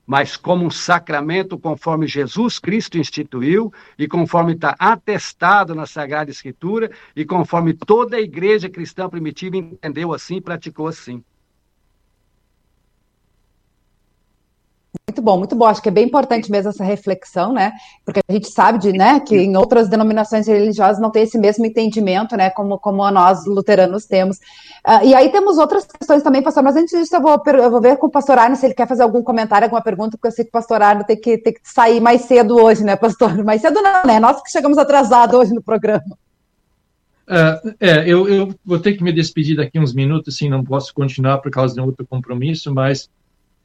mas 0.06 0.36
como 0.36 0.64
um 0.64 0.70
sacramento 0.70 1.58
conforme 1.58 2.06
Jesus 2.06 2.58
Cristo 2.58 2.96
instituiu 2.96 3.72
e 3.98 4.06
conforme 4.06 4.52
está 4.52 4.76
atestado 4.78 5.74
na 5.74 5.84
Sagrada 5.84 6.30
Escritura 6.30 6.90
e 7.14 7.24
conforme 7.24 7.74
toda 7.74 8.16
a 8.16 8.20
igreja 8.20 8.70
cristã 8.70 9.08
primitiva 9.08 9.56
entendeu 9.56 10.12
assim 10.12 10.36
e 10.36 10.40
praticou 10.40 10.86
assim. 10.86 11.24
Muito 15.08 15.22
bom, 15.22 15.38
muito 15.38 15.54
bom. 15.54 15.66
Acho 15.66 15.80
que 15.80 15.88
é 15.88 15.92
bem 15.92 16.04
importante 16.04 16.50
mesmo 16.50 16.70
essa 16.70 16.82
reflexão, 16.82 17.52
né? 17.52 17.72
Porque 18.04 18.18
a 18.28 18.32
gente 18.32 18.50
sabe 18.50 18.80
de, 18.80 18.92
né, 18.92 19.20
que 19.20 19.36
em 19.36 19.56
outras 19.56 19.88
denominações 19.88 20.48
religiosas 20.48 21.00
não 21.00 21.12
tem 21.12 21.22
esse 21.22 21.38
mesmo 21.38 21.64
entendimento, 21.64 22.36
né, 22.36 22.50
como, 22.50 22.76
como 22.76 23.08
nós 23.12 23.46
luteranos 23.46 24.04
temos. 24.04 24.38
Uh, 24.84 25.04
e 25.04 25.14
aí 25.14 25.30
temos 25.30 25.58
outras 25.58 25.86
questões 25.86 26.24
também, 26.24 26.42
pastor, 26.42 26.64
mas 26.64 26.74
antes 26.74 26.98
disso 26.98 27.14
eu 27.14 27.22
vou, 27.22 27.40
eu 27.46 27.70
vou 27.70 27.80
ver 27.80 27.96
com 27.98 28.08
o 28.08 28.10
pastor 28.10 28.36
Arno 28.36 28.56
se 28.56 28.66
ele 28.66 28.74
quer 28.74 28.88
fazer 28.88 29.04
algum 29.04 29.22
comentário, 29.22 29.66
alguma 29.66 29.80
pergunta, 29.80 30.16
porque 30.16 30.26
eu 30.26 30.32
sei 30.32 30.44
que 30.44 30.48
o 30.48 30.52
pastor 30.52 30.82
Arno 30.82 31.04
tem 31.04 31.16
que, 31.16 31.38
tem 31.38 31.52
que 31.52 31.60
sair 31.62 32.00
mais 32.00 32.22
cedo 32.22 32.56
hoje, 32.60 32.82
né, 32.82 32.96
pastor? 32.96 33.32
Mais 33.46 33.60
cedo 33.60 33.80
não, 33.80 34.02
né? 34.04 34.18
Nós 34.18 34.42
que 34.42 34.50
chegamos 34.50 34.76
atrasados 34.76 35.38
hoje 35.38 35.54
no 35.54 35.62
programa. 35.62 36.18
Uh, 37.28 37.74
é, 37.78 38.08
eu, 38.08 38.28
eu 38.28 38.52
vou 38.64 38.80
ter 38.80 38.94
que 38.94 39.04
me 39.04 39.12
despedir 39.12 39.56
daqui 39.56 39.78
uns 39.78 39.94
minutos, 39.94 40.36
sim, 40.36 40.48
não 40.48 40.64
posso 40.64 40.92
continuar 40.92 41.38
por 41.38 41.50
causa 41.52 41.74
de 41.74 41.80
um 41.80 41.84
outro 41.84 42.04
compromisso, 42.04 42.74
mas 42.74 43.08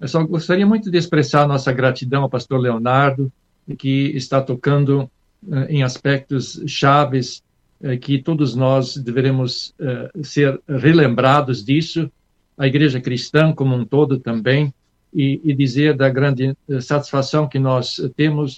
eu 0.01 0.07
só 0.07 0.23
gostaria 0.23 0.65
muito 0.65 0.89
de 0.89 0.97
expressar 0.97 1.47
nossa 1.47 1.71
gratidão 1.71 2.23
ao 2.23 2.29
pastor 2.29 2.59
Leonardo, 2.59 3.31
que 3.77 4.11
está 4.15 4.41
tocando 4.41 5.03
uh, 5.47 5.55
em 5.69 5.83
aspectos 5.83 6.61
chaves 6.65 7.43
eh, 7.83 7.97
que 7.97 8.21
todos 8.21 8.55
nós 8.55 8.95
deveremos 8.97 9.73
uh, 9.79 10.23
ser 10.23 10.59
relembrados 10.67 11.63
disso, 11.63 12.11
a 12.57 12.67
igreja 12.67 12.99
cristã 12.99 13.53
como 13.53 13.75
um 13.75 13.85
todo 13.85 14.19
também, 14.19 14.73
e, 15.13 15.41
e 15.43 15.53
dizer 15.53 15.95
da 15.95 16.07
grande 16.07 16.55
satisfação 16.79 17.47
que 17.47 17.59
nós 17.59 17.99
temos 18.15 18.57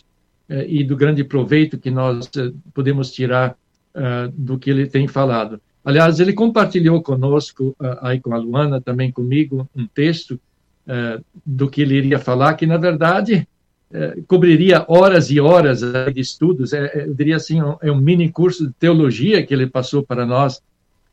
uh, 0.50 0.64
e 0.68 0.84
do 0.84 0.96
grande 0.96 1.24
proveito 1.24 1.78
que 1.78 1.92
nós 1.92 2.26
uh, 2.38 2.54
podemos 2.74 3.12
tirar 3.12 3.56
do 4.34 4.58
que 4.58 4.72
ele 4.72 4.88
tem 4.88 5.08
falado. 5.08 5.62
Aliás, 5.86 6.20
ele 6.20 6.34
compartilhou 6.34 7.00
conosco, 7.04 7.76
aí 8.02 8.20
com 8.20 8.34
a 8.34 8.40
Luana, 8.40 8.82
também 8.82 9.12
comigo, 9.12 9.70
um 9.76 9.86
texto 9.86 10.40
do 11.46 11.70
que 11.70 11.82
ele 11.82 11.96
iria 11.96 12.20
falar, 12.20 12.56
que 12.56 12.66
na 12.66 12.78
verdade 12.78 13.48
é, 13.94 14.18
cobriria 14.28 14.84
horas 14.88 15.30
e 15.30 15.40
horas 15.40 15.82
de 15.82 16.20
estudos, 16.20 16.74
é, 16.74 16.86
é, 16.88 17.06
eu 17.06 17.14
diria 17.14 17.36
assim, 17.36 17.60
é 17.80 17.92
um 17.92 17.98
mini 17.98 18.28
curso 18.32 18.66
de 18.66 18.74
teologia 18.74 19.46
que 19.46 19.54
ele 19.54 19.68
passou 19.68 20.02
para 20.02 20.26
nós 20.26 20.60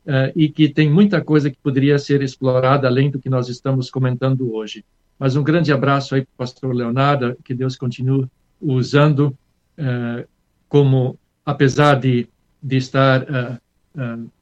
é, 0.03 0.33
e 0.35 0.49
que 0.49 0.67
tem 0.67 0.89
muita 0.89 1.21
coisa 1.21 1.51
que 1.51 1.57
poderia 1.61 1.99
ser 1.99 2.23
explorada 2.23 2.87
além 2.87 3.11
do 3.11 3.19
que 3.19 3.29
nós 3.29 3.49
estamos 3.49 3.91
comentando 3.91 4.51
hoje. 4.51 4.83
Mas 5.19 5.35
um 5.35 5.43
grande 5.43 5.71
abraço 5.71 6.15
aí 6.15 6.21
para 6.21 6.33
o 6.33 6.37
pastor 6.37 6.73
Leonardo, 6.73 7.37
que 7.45 7.53
Deus 7.53 7.75
continue 7.75 8.25
usando 8.59 9.37
é, 9.77 10.25
como, 10.67 11.19
apesar 11.45 11.99
de, 11.99 12.27
de 12.63 12.77
estar, 12.77 13.21
é, 13.21 13.57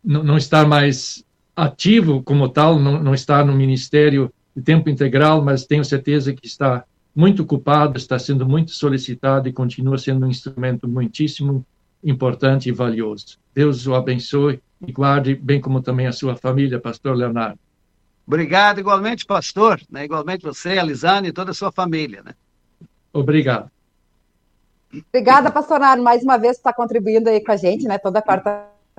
não, 0.01 0.23
não 0.23 0.37
estar 0.37 0.65
mais 0.65 1.25
ativo 1.53 2.23
como 2.23 2.47
tal, 2.47 2.79
não, 2.79 3.03
não 3.03 3.13
estar 3.13 3.45
no 3.45 3.53
ministério 3.53 4.31
de 4.59 4.65
tempo 4.65 4.89
integral, 4.89 5.41
mas 5.41 5.65
tenho 5.65 5.83
certeza 5.85 6.33
que 6.33 6.45
está 6.45 6.83
muito 7.15 7.43
ocupado, 7.43 7.97
está 7.97 8.19
sendo 8.19 8.47
muito 8.47 8.71
solicitado 8.71 9.47
e 9.47 9.53
continua 9.53 9.97
sendo 9.97 10.25
um 10.25 10.29
instrumento 10.29 10.87
muitíssimo 10.87 11.65
importante 12.03 12.69
e 12.69 12.71
valioso. 12.71 13.37
Deus 13.55 13.87
o 13.87 13.95
abençoe 13.95 14.61
e 14.85 14.91
guarde, 14.91 15.33
bem 15.35 15.59
como 15.59 15.81
também 15.81 16.07
a 16.07 16.11
sua 16.11 16.35
família, 16.35 16.79
pastor 16.79 17.15
Leonardo. 17.15 17.59
Obrigado, 18.27 18.79
igualmente, 18.79 19.25
pastor, 19.25 19.81
né? 19.89 20.05
igualmente 20.05 20.43
você, 20.43 20.77
a 20.77 20.83
Lisane 20.83 21.29
e 21.29 21.33
toda 21.33 21.51
a 21.51 21.53
sua 21.53 21.71
família. 21.71 22.21
Né? 22.23 22.33
Obrigado. 23.11 23.71
Obrigada, 25.09 25.51
pastor 25.51 25.79
Leonardo, 25.79 26.03
mais 26.03 26.21
uma 26.23 26.37
vez 26.37 26.57
está 26.57 26.73
contribuindo 26.73 27.29
aí 27.29 27.43
com 27.43 27.51
a 27.51 27.57
gente, 27.57 27.85
né? 27.85 27.97
Toda 27.97 28.21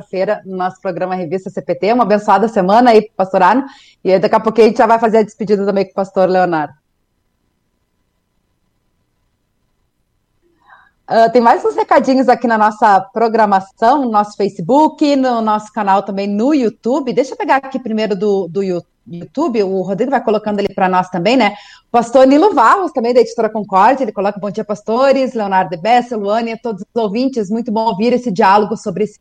quarta-feira 0.01 0.43
no 0.45 0.57
nosso 0.57 0.81
programa 0.81 1.15
Revista 1.15 1.51
CPT. 1.51 1.93
Uma 1.93 2.05
abençoada 2.05 2.49
semana 2.49 2.91
aí, 2.91 3.11
pastor 3.17 3.43
Arno. 3.43 3.65
E 4.03 4.19
daqui 4.19 4.35
a 4.35 4.41
pouquinho 4.41 4.67
a 4.67 4.69
gente 4.71 4.79
já 4.79 4.87
vai 4.87 4.99
fazer 4.99 5.19
a 5.19 5.23
despedida 5.23 5.65
também 5.65 5.85
com 5.85 5.93
o 5.93 5.95
pastor 5.95 6.29
Leonardo. 6.29 6.75
Uh, 11.09 11.31
tem 11.33 11.43
mais 11.43 11.65
uns 11.65 11.75
recadinhos 11.75 12.29
aqui 12.29 12.47
na 12.47 12.57
nossa 12.57 13.01
programação, 13.13 14.05
no 14.05 14.11
nosso 14.11 14.37
Facebook, 14.37 15.17
no 15.17 15.41
nosso 15.41 15.73
canal 15.73 16.05
também 16.05 16.29
no 16.29 16.55
YouTube. 16.55 17.13
Deixa 17.13 17.33
eu 17.33 17.37
pegar 17.37 17.57
aqui 17.57 17.81
primeiro 17.81 18.15
do, 18.17 18.47
do 18.47 18.63
YouTube, 18.63 19.61
o 19.65 19.83
Rodrigo 19.83 20.13
vai 20.13 20.23
colocando 20.23 20.61
ali 20.61 20.73
para 20.73 20.89
nós 20.89 21.09
também, 21.09 21.37
né? 21.37 21.57
Pastor 21.91 22.29
Nilo 22.29 22.55
Varros, 22.55 22.93
também 22.93 23.13
da 23.13 23.21
Editora 23.21 23.51
Concorde, 23.51 24.05
ele 24.05 24.13
coloca 24.13 24.39
Bom 24.39 24.53
dia, 24.53 24.65
pastores, 24.65 25.35
Leonardo 25.35 25.71
de 25.71 25.83
Bessa, 25.83 26.17
Luane, 26.17 26.57
todos 26.57 26.83
os 26.83 27.03
ouvintes, 27.03 27.51
muito 27.51 27.73
bom 27.73 27.87
ouvir 27.87 28.13
esse 28.13 28.31
diálogo 28.31 28.77
sobre 28.77 29.03
esse 29.03 29.19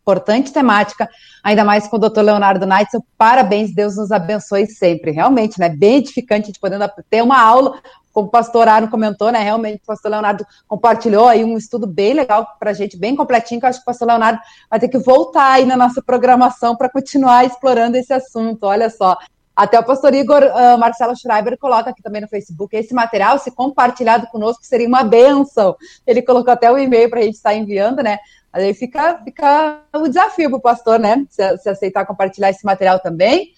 importante 0.00 0.52
temática, 0.52 1.08
ainda 1.42 1.64
mais 1.64 1.86
com 1.86 1.96
o 1.96 1.98
doutor 1.98 2.22
Leonardo 2.22 2.66
Neitzel. 2.66 3.04
Parabéns, 3.16 3.74
Deus 3.74 3.96
nos 3.96 4.10
abençoe 4.10 4.66
sempre. 4.66 5.10
Realmente, 5.10 5.58
né? 5.58 5.68
Bem 5.68 5.96
edificante 5.96 6.52
de 6.52 6.58
poder 6.58 6.78
ter 7.08 7.22
uma 7.22 7.40
aula, 7.40 7.80
como 8.12 8.26
o 8.26 8.30
pastor 8.30 8.66
Aaron 8.68 8.88
comentou, 8.88 9.30
né? 9.30 9.40
Realmente, 9.40 9.82
o 9.82 9.86
pastor 9.86 10.10
Leonardo 10.10 10.44
compartilhou 10.66 11.28
aí 11.28 11.44
um 11.44 11.56
estudo 11.56 11.86
bem 11.86 12.12
legal 12.14 12.46
para 12.58 12.70
a 12.70 12.74
gente, 12.74 12.96
bem 12.96 13.14
completinho, 13.14 13.60
que 13.60 13.66
eu 13.66 13.70
acho 13.70 13.78
que 13.78 13.84
o 13.84 13.86
pastor 13.86 14.08
Leonardo 14.08 14.40
vai 14.68 14.80
ter 14.80 14.88
que 14.88 14.98
voltar 14.98 15.52
aí 15.52 15.64
na 15.64 15.76
nossa 15.76 16.02
programação 16.02 16.76
para 16.76 16.88
continuar 16.88 17.44
explorando 17.44 17.96
esse 17.96 18.12
assunto. 18.12 18.64
Olha 18.64 18.90
só. 18.90 19.16
Até 19.60 19.78
o 19.78 19.84
pastor 19.84 20.14
Igor 20.14 20.42
uh, 20.42 20.78
Marcelo 20.78 21.14
Schreiber 21.14 21.58
coloca 21.58 21.90
aqui 21.90 22.02
também 22.02 22.22
no 22.22 22.28
Facebook 22.28 22.74
esse 22.74 22.94
material, 22.94 23.38
se 23.38 23.50
compartilhado 23.50 24.26
conosco, 24.28 24.64
seria 24.64 24.88
uma 24.88 25.04
benção. 25.04 25.76
Ele 26.06 26.22
colocou 26.22 26.50
até 26.50 26.72
o 26.72 26.78
e-mail 26.78 27.10
para 27.10 27.20
a 27.20 27.22
gente 27.24 27.34
estar 27.34 27.54
enviando, 27.54 28.02
né? 28.02 28.18
Aí 28.50 28.72
fica, 28.72 29.20
fica 29.22 29.82
o 29.92 30.08
desafio 30.08 30.48
para 30.48 30.56
o 30.56 30.62
pastor, 30.62 30.98
né? 30.98 31.26
Se, 31.28 31.58
se, 31.58 31.68
aceitar 31.68 32.06
compartilhar 32.06 32.48
esse 32.48 32.64
material 32.64 33.00
também. 33.00 33.52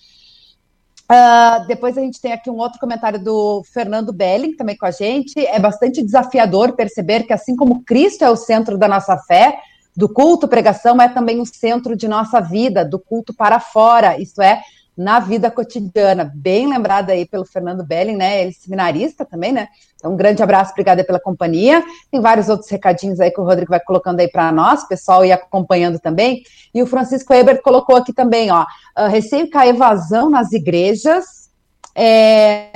Uh, 1.04 1.68
depois 1.68 1.96
a 1.96 2.00
gente 2.00 2.20
tem 2.20 2.32
aqui 2.32 2.50
um 2.50 2.58
outro 2.58 2.80
comentário 2.80 3.22
do 3.22 3.62
Fernando 3.72 4.12
Belling, 4.12 4.56
também 4.56 4.76
com 4.76 4.86
a 4.86 4.90
gente. 4.90 5.38
É 5.46 5.60
bastante 5.60 6.02
desafiador 6.02 6.72
perceber 6.72 7.22
que, 7.28 7.32
assim 7.32 7.54
como 7.54 7.84
Cristo 7.84 8.24
é 8.24 8.30
o 8.30 8.34
centro 8.34 8.76
da 8.76 8.88
nossa 8.88 9.16
fé, 9.18 9.56
do 9.96 10.08
culto, 10.08 10.48
pregação 10.48 11.00
é 11.00 11.08
também 11.08 11.40
o 11.40 11.46
centro 11.46 11.94
de 11.94 12.08
nossa 12.08 12.40
vida, 12.40 12.84
do 12.84 12.98
culto 12.98 13.32
para 13.32 13.60
fora, 13.60 14.18
isto 14.18 14.42
é, 14.42 14.60
na 14.96 15.18
vida 15.18 15.50
cotidiana. 15.50 16.30
Bem 16.34 16.68
lembrado 16.68 17.10
aí 17.10 17.26
pelo 17.26 17.44
Fernando 17.44 17.84
Belling, 17.84 18.16
né? 18.16 18.42
Ele 18.42 18.50
é 18.50 18.52
seminarista 18.52 19.24
também, 19.24 19.52
né? 19.52 19.68
Então, 19.96 20.12
um 20.12 20.16
grande 20.16 20.42
abraço, 20.42 20.72
obrigada 20.72 21.02
pela 21.04 21.20
companhia. 21.20 21.82
Tem 22.10 22.20
vários 22.20 22.48
outros 22.48 22.70
recadinhos 22.70 23.20
aí 23.20 23.30
que 23.30 23.40
o 23.40 23.44
Rodrigo 23.44 23.70
vai 23.70 23.80
colocando 23.80 24.20
aí 24.20 24.28
para 24.28 24.52
nós, 24.52 24.86
pessoal 24.86 25.24
ir 25.24 25.32
acompanhando 25.32 25.98
também. 25.98 26.42
E 26.74 26.82
o 26.82 26.86
Francisco 26.86 27.32
Ebert 27.32 27.62
colocou 27.62 27.96
aqui 27.96 28.12
também, 28.12 28.50
ó, 28.50 28.62
uh, 28.62 29.08
receio 29.08 29.48
que 29.48 29.56
a 29.56 29.66
evasão 29.66 30.28
nas 30.28 30.52
igrejas. 30.52 31.50
É... 31.94 32.70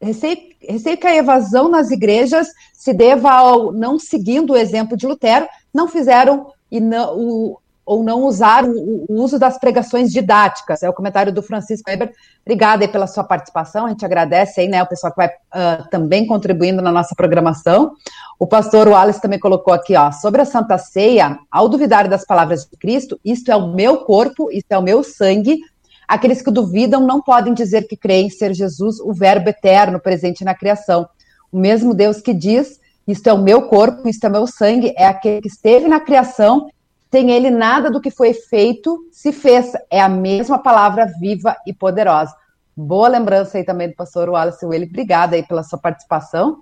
Receio, 0.00 0.38
receio 0.60 0.96
que 0.96 1.06
a 1.06 1.16
evasão 1.16 1.68
nas 1.68 1.90
igrejas 1.90 2.48
se 2.72 2.92
deva 2.92 3.32
ao 3.32 3.72
não 3.72 3.98
seguindo 3.98 4.52
o 4.52 4.56
exemplo 4.56 4.96
de 4.96 5.06
Lutero, 5.06 5.48
não 5.74 5.88
fizeram 5.88 6.52
e 6.70 6.80
não, 6.80 7.18
o, 7.18 7.58
ou 7.86 8.02
não 8.02 8.24
usar 8.24 8.64
o, 8.64 9.06
o, 9.08 9.14
uso 9.22 9.38
das 9.38 9.58
pregações 9.58 10.10
didáticas. 10.10 10.82
É 10.82 10.90
o 10.90 10.92
comentário 10.92 11.32
do 11.32 11.40
Francisco 11.40 11.88
Weber. 11.88 12.12
Obrigada 12.44 12.84
aí 12.84 12.88
pela 12.88 13.06
sua 13.06 13.22
participação. 13.22 13.86
A 13.86 13.90
gente 13.90 14.04
agradece 14.04 14.60
aí, 14.60 14.68
né, 14.68 14.82
o 14.82 14.86
pessoal 14.86 15.12
que 15.12 15.16
vai 15.16 15.28
uh, 15.28 15.88
também 15.88 16.26
contribuindo 16.26 16.82
na 16.82 16.90
nossa 16.90 17.14
programação. 17.14 17.92
O 18.40 18.46
pastor 18.46 18.88
Wallace 18.88 19.22
também 19.22 19.38
colocou 19.38 19.72
aqui, 19.72 19.96
ó, 19.96 20.10
sobre 20.10 20.42
a 20.42 20.44
Santa 20.44 20.76
Ceia, 20.76 21.38
ao 21.50 21.68
duvidar 21.68 22.08
das 22.08 22.26
palavras 22.26 22.66
de 22.66 22.76
Cristo, 22.76 23.18
isto 23.24 23.50
é 23.50 23.56
o 23.56 23.68
meu 23.68 23.98
corpo, 23.98 24.50
isto 24.50 24.70
é 24.70 24.76
o 24.76 24.82
meu 24.82 25.04
sangue. 25.04 25.60
Aqueles 26.08 26.42
que 26.42 26.50
duvidam 26.50 27.00
não 27.00 27.22
podem 27.22 27.54
dizer 27.54 27.86
que 27.86 27.96
creem 27.96 28.28
ser 28.28 28.52
Jesus 28.52 29.00
o 29.00 29.14
verbo 29.14 29.48
eterno 29.48 30.00
presente 30.00 30.44
na 30.44 30.54
criação. 30.54 31.08
O 31.52 31.58
mesmo 31.58 31.94
Deus 31.94 32.20
que 32.20 32.34
diz, 32.34 32.80
isto 33.06 33.28
é 33.28 33.32
o 33.32 33.38
meu 33.38 33.62
corpo, 33.62 34.08
isto 34.08 34.24
é 34.24 34.28
o 34.28 34.32
meu 34.32 34.46
sangue, 34.46 34.92
é 34.96 35.06
aquele 35.06 35.40
que 35.40 35.48
esteve 35.48 35.88
na 35.88 36.00
criação 36.00 36.68
sem 37.10 37.30
ele, 37.30 37.50
nada 37.50 37.90
do 37.90 38.00
que 38.00 38.10
foi 38.10 38.34
feito 38.34 39.06
se 39.10 39.32
fez. 39.32 39.72
É 39.90 40.00
a 40.00 40.08
mesma 40.08 40.58
palavra 40.58 41.06
viva 41.18 41.56
e 41.66 41.72
poderosa. 41.72 42.34
Boa 42.76 43.08
lembrança 43.08 43.56
aí 43.56 43.64
também 43.64 43.88
do 43.88 43.94
pastor 43.94 44.28
Wallace 44.28 44.66
Willi. 44.66 44.86
Obrigada 44.86 45.34
aí 45.34 45.42
pela 45.42 45.62
sua 45.62 45.78
participação. 45.78 46.58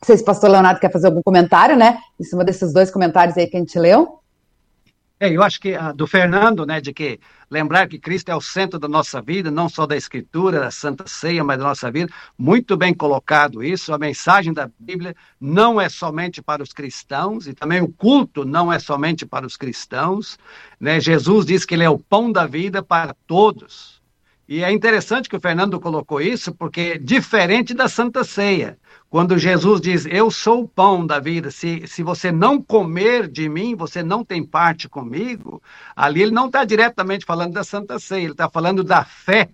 Não 0.00 0.06
sei 0.06 0.16
se 0.16 0.22
o 0.22 0.26
pastor 0.26 0.50
Leonardo 0.50 0.80
quer 0.80 0.92
fazer 0.92 1.08
algum 1.08 1.22
comentário, 1.22 1.76
né? 1.76 1.98
Em 2.18 2.24
cima 2.24 2.44
desses 2.44 2.72
dois 2.72 2.90
comentários 2.90 3.36
aí 3.36 3.46
que 3.46 3.56
a 3.56 3.60
gente 3.60 3.78
leu. 3.78 4.19
É, 5.22 5.30
eu 5.30 5.42
acho 5.42 5.60
que 5.60 5.76
uh, 5.76 5.92
do 5.92 6.06
Fernando, 6.06 6.64
né, 6.64 6.80
de 6.80 6.94
que 6.94 7.20
lembrar 7.50 7.86
que 7.86 7.98
Cristo 7.98 8.30
é 8.30 8.34
o 8.34 8.40
centro 8.40 8.78
da 8.78 8.88
nossa 8.88 9.20
vida, 9.20 9.50
não 9.50 9.68
só 9.68 9.86
da 9.86 9.94
Escritura, 9.94 10.60
da 10.60 10.70
Santa 10.70 11.06
Ceia, 11.06 11.44
mas 11.44 11.58
da 11.58 11.64
nossa 11.64 11.90
vida. 11.90 12.10
Muito 12.38 12.74
bem 12.74 12.94
colocado 12.94 13.62
isso. 13.62 13.92
A 13.92 13.98
mensagem 13.98 14.50
da 14.50 14.70
Bíblia 14.78 15.14
não 15.38 15.78
é 15.78 15.90
somente 15.90 16.40
para 16.40 16.62
os 16.62 16.72
cristãos 16.72 17.46
e 17.46 17.52
também 17.52 17.82
o 17.82 17.88
culto 17.92 18.46
não 18.46 18.72
é 18.72 18.78
somente 18.78 19.26
para 19.26 19.46
os 19.46 19.58
cristãos. 19.58 20.38
Né? 20.80 20.98
Jesus 20.98 21.44
diz 21.44 21.66
que 21.66 21.74
ele 21.74 21.84
é 21.84 21.90
o 21.90 21.98
pão 21.98 22.32
da 22.32 22.46
vida 22.46 22.82
para 22.82 23.14
todos. 23.26 23.99
E 24.50 24.64
é 24.64 24.72
interessante 24.72 25.28
que 25.28 25.36
o 25.36 25.40
Fernando 25.40 25.78
colocou 25.78 26.20
isso, 26.20 26.52
porque 26.52 26.98
diferente 26.98 27.72
da 27.72 27.88
Santa 27.88 28.24
Ceia, 28.24 28.76
quando 29.08 29.38
Jesus 29.38 29.80
diz, 29.80 30.06
eu 30.06 30.28
sou 30.28 30.62
o 30.62 30.68
pão 30.68 31.06
da 31.06 31.20
vida, 31.20 31.52
se, 31.52 31.86
se 31.86 32.02
você 32.02 32.32
não 32.32 32.60
comer 32.60 33.28
de 33.28 33.48
mim, 33.48 33.76
você 33.76 34.02
não 34.02 34.24
tem 34.24 34.44
parte 34.44 34.88
comigo, 34.88 35.62
ali 35.94 36.22
ele 36.22 36.32
não 36.32 36.46
está 36.46 36.64
diretamente 36.64 37.24
falando 37.24 37.52
da 37.52 37.62
Santa 37.62 38.00
Ceia, 38.00 38.24
ele 38.24 38.32
está 38.32 38.50
falando 38.50 38.82
da 38.82 39.04
fé 39.04 39.50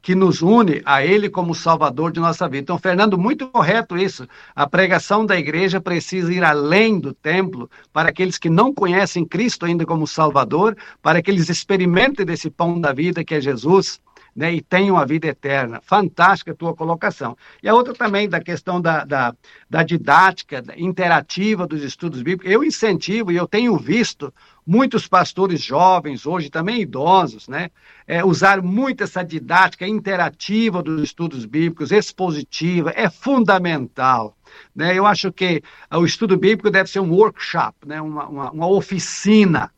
que 0.00 0.14
nos 0.14 0.40
une 0.40 0.82
a 0.84 1.04
Ele 1.04 1.28
como 1.28 1.54
Salvador 1.54 2.12
de 2.12 2.18
nossa 2.18 2.48
vida. 2.48 2.62
Então, 2.62 2.78
Fernando, 2.78 3.16
muito 3.16 3.48
correto 3.48 3.96
isso. 3.96 4.28
A 4.54 4.68
pregação 4.68 5.24
da 5.24 5.38
igreja 5.38 5.80
precisa 5.80 6.32
ir 6.32 6.42
além 6.42 6.98
do 6.98 7.14
templo 7.14 7.70
para 7.92 8.08
aqueles 8.08 8.36
que 8.36 8.50
não 8.50 8.74
conhecem 8.74 9.24
Cristo 9.24 9.64
ainda 9.64 9.86
como 9.86 10.06
Salvador, 10.06 10.76
para 11.00 11.22
que 11.22 11.30
eles 11.30 11.48
experimentem 11.48 12.26
desse 12.26 12.50
pão 12.50 12.80
da 12.80 12.92
vida 12.92 13.24
que 13.24 13.34
é 13.34 13.40
Jesus 13.40 14.00
né, 14.34 14.52
e 14.52 14.60
tenham 14.60 14.96
a 14.96 15.04
vida 15.04 15.26
eterna. 15.26 15.80
Fantástica 15.82 16.52
a 16.52 16.54
tua 16.54 16.74
colocação. 16.74 17.36
E 17.62 17.68
a 17.68 17.74
outra 17.74 17.94
também 17.94 18.28
da 18.28 18.40
questão 18.40 18.80
da, 18.80 19.04
da, 19.04 19.34
da 19.68 19.82
didática 19.82 20.62
interativa 20.76 21.66
dos 21.66 21.82
estudos 21.82 22.22
bíblicos. 22.22 22.50
Eu 22.50 22.64
incentivo 22.64 23.30
e 23.30 23.36
eu 23.36 23.46
tenho 23.46 23.76
visto 23.76 24.32
muitos 24.66 25.08
pastores 25.08 25.60
jovens, 25.60 26.24
hoje 26.24 26.48
também 26.48 26.80
idosos, 26.80 27.48
né, 27.48 27.70
é, 28.06 28.24
usar 28.24 28.62
muito 28.62 29.02
essa 29.02 29.22
didática 29.24 29.86
interativa 29.86 30.82
dos 30.82 31.02
estudos 31.02 31.44
bíblicos, 31.44 31.90
expositiva, 31.90 32.92
é 32.94 33.10
fundamental. 33.10 34.36
Né? 34.74 34.96
Eu 34.96 35.06
acho 35.06 35.32
que 35.32 35.62
o 35.90 36.04
estudo 36.04 36.36
bíblico 36.36 36.70
deve 36.70 36.88
ser 36.88 37.00
um 37.00 37.12
workshop, 37.12 37.76
né? 37.86 38.00
uma, 38.00 38.28
uma, 38.28 38.50
uma 38.52 38.68
oficina, 38.68 39.70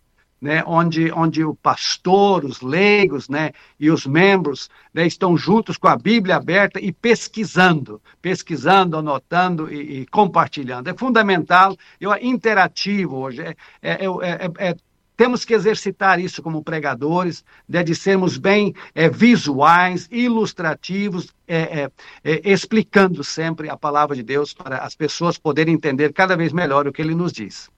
né, 0.44 0.62
onde, 0.66 1.10
onde 1.10 1.42
o 1.42 1.54
pastor, 1.54 2.44
os 2.44 2.60
leigos 2.60 3.30
né, 3.30 3.50
e 3.80 3.90
os 3.90 4.06
membros 4.06 4.68
né, 4.92 5.06
estão 5.06 5.38
juntos 5.38 5.78
com 5.78 5.88
a 5.88 5.96
Bíblia 5.96 6.36
aberta 6.36 6.78
e 6.78 6.92
pesquisando, 6.92 7.98
pesquisando, 8.20 8.98
anotando 8.98 9.72
e, 9.72 10.02
e 10.02 10.06
compartilhando. 10.06 10.88
É 10.88 10.94
fundamental, 10.94 11.74
eu, 11.98 12.12
é 12.12 12.22
interativo 12.22 13.16
hoje, 13.16 13.40
é, 13.40 13.54
é, 13.80 14.04
é, 14.04 14.68
é 14.68 14.76
temos 15.16 15.46
que 15.46 15.54
exercitar 15.54 16.20
isso 16.20 16.42
como 16.42 16.62
pregadores, 16.62 17.42
né, 17.66 17.82
de 17.82 17.94
sermos 17.94 18.36
bem 18.36 18.74
é, 18.94 19.08
visuais, 19.08 20.08
ilustrativos, 20.10 21.32
é, 21.48 21.90
é, 22.22 22.40
explicando 22.44 23.24
sempre 23.24 23.70
a 23.70 23.78
palavra 23.78 24.14
de 24.14 24.22
Deus 24.22 24.52
para 24.52 24.78
as 24.78 24.94
pessoas 24.94 25.38
poderem 25.38 25.72
entender 25.72 26.12
cada 26.12 26.36
vez 26.36 26.52
melhor 26.52 26.86
o 26.86 26.92
que 26.92 27.00
ele 27.00 27.14
nos 27.14 27.32
diz. 27.32 27.70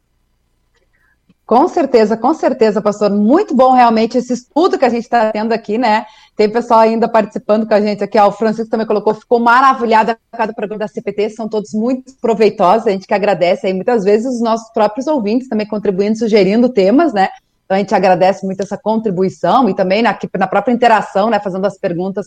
Com 1.46 1.68
certeza, 1.68 2.16
com 2.16 2.34
certeza, 2.34 2.82
pastor. 2.82 3.08
Muito 3.08 3.54
bom 3.54 3.72
realmente 3.72 4.18
esse 4.18 4.32
estudo 4.32 4.76
que 4.76 4.84
a 4.84 4.88
gente 4.88 5.04
está 5.04 5.30
tendo 5.30 5.52
aqui, 5.52 5.78
né? 5.78 6.04
Tem 6.34 6.50
pessoal 6.50 6.80
ainda 6.80 7.08
participando 7.08 7.68
com 7.68 7.72
a 7.72 7.80
gente 7.80 8.02
aqui. 8.02 8.18
Ó, 8.18 8.26
o 8.26 8.32
Francisco 8.32 8.68
também 8.68 8.86
colocou, 8.86 9.14
ficou 9.14 9.38
maravilhado 9.38 10.16
com 10.16 10.36
cada 10.36 10.52
programa 10.52 10.80
da 10.80 10.88
CPT, 10.88 11.30
são 11.30 11.48
todos 11.48 11.72
muito 11.72 12.14
proveitosos, 12.20 12.88
a 12.88 12.90
gente 12.90 13.06
que 13.06 13.14
agradece 13.14 13.64
aí 13.64 13.72
muitas 13.72 14.02
vezes 14.02 14.26
os 14.26 14.40
nossos 14.40 14.72
próprios 14.72 15.06
ouvintes 15.06 15.48
também 15.48 15.68
contribuindo, 15.68 16.18
sugerindo 16.18 16.68
temas, 16.68 17.12
né? 17.12 17.28
Então 17.64 17.76
a 17.76 17.78
gente 17.78 17.94
agradece 17.94 18.44
muito 18.44 18.60
essa 18.62 18.76
contribuição 18.76 19.68
e 19.68 19.74
também 19.74 20.02
na, 20.02 20.18
na 20.36 20.46
própria 20.48 20.72
interação, 20.72 21.30
né, 21.30 21.38
fazendo 21.38 21.64
as 21.64 21.78
perguntas 21.78 22.26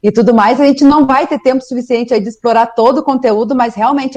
e 0.00 0.12
tudo 0.12 0.32
mais. 0.32 0.60
A 0.60 0.66
gente 0.66 0.84
não 0.84 1.06
vai 1.06 1.26
ter 1.26 1.40
tempo 1.40 1.62
suficiente 1.64 2.14
aí 2.14 2.20
de 2.20 2.28
explorar 2.28 2.66
todo 2.66 2.98
o 2.98 3.02
conteúdo, 3.02 3.54
mas 3.54 3.74
realmente 3.74 4.16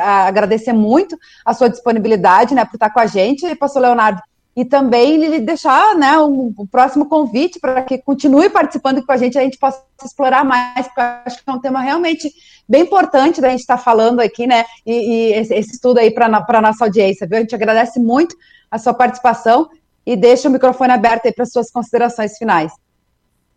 agradecer 0.00 0.72
muito 0.72 1.18
a 1.44 1.54
sua 1.54 1.68
disponibilidade, 1.68 2.54
né, 2.54 2.64
por 2.64 2.74
estar 2.74 2.90
com 2.90 3.00
a 3.00 3.06
gente, 3.06 3.54
pastor 3.56 3.82
Leonardo, 3.82 4.20
e 4.54 4.64
também 4.64 5.16
lhe 5.16 5.40
deixar, 5.40 5.94
né, 5.94 6.18
um, 6.18 6.54
um 6.58 6.66
próximo 6.66 7.08
convite 7.08 7.58
para 7.58 7.82
que 7.82 7.98
continue 7.98 8.50
participando 8.50 9.04
com 9.04 9.12
a 9.12 9.16
gente, 9.16 9.38
a 9.38 9.42
gente 9.42 9.58
possa 9.58 9.82
explorar 10.04 10.44
mais, 10.44 10.86
porque 10.86 11.00
acho 11.00 11.42
que 11.42 11.50
é 11.50 11.52
um 11.52 11.60
tema 11.60 11.80
realmente 11.80 12.30
bem 12.68 12.82
importante 12.82 13.40
da 13.40 13.48
gente 13.48 13.60
estar 13.60 13.78
falando 13.78 14.20
aqui, 14.20 14.46
né, 14.46 14.64
e, 14.84 14.92
e 14.92 15.32
esse, 15.32 15.54
esse, 15.54 15.72
estudo 15.72 15.98
aí 15.98 16.10
para 16.10 16.26
a 16.26 16.60
nossa 16.60 16.84
audiência, 16.84 17.26
viu? 17.26 17.38
A 17.38 17.40
gente 17.40 17.54
agradece 17.54 17.98
muito 17.98 18.36
a 18.70 18.78
sua 18.78 18.92
participação 18.92 19.70
e 20.04 20.16
deixa 20.16 20.48
o 20.48 20.52
microfone 20.52 20.92
aberto 20.92 21.26
aí 21.26 21.32
para 21.32 21.46
suas 21.46 21.70
considerações 21.70 22.36
finais. 22.36 22.72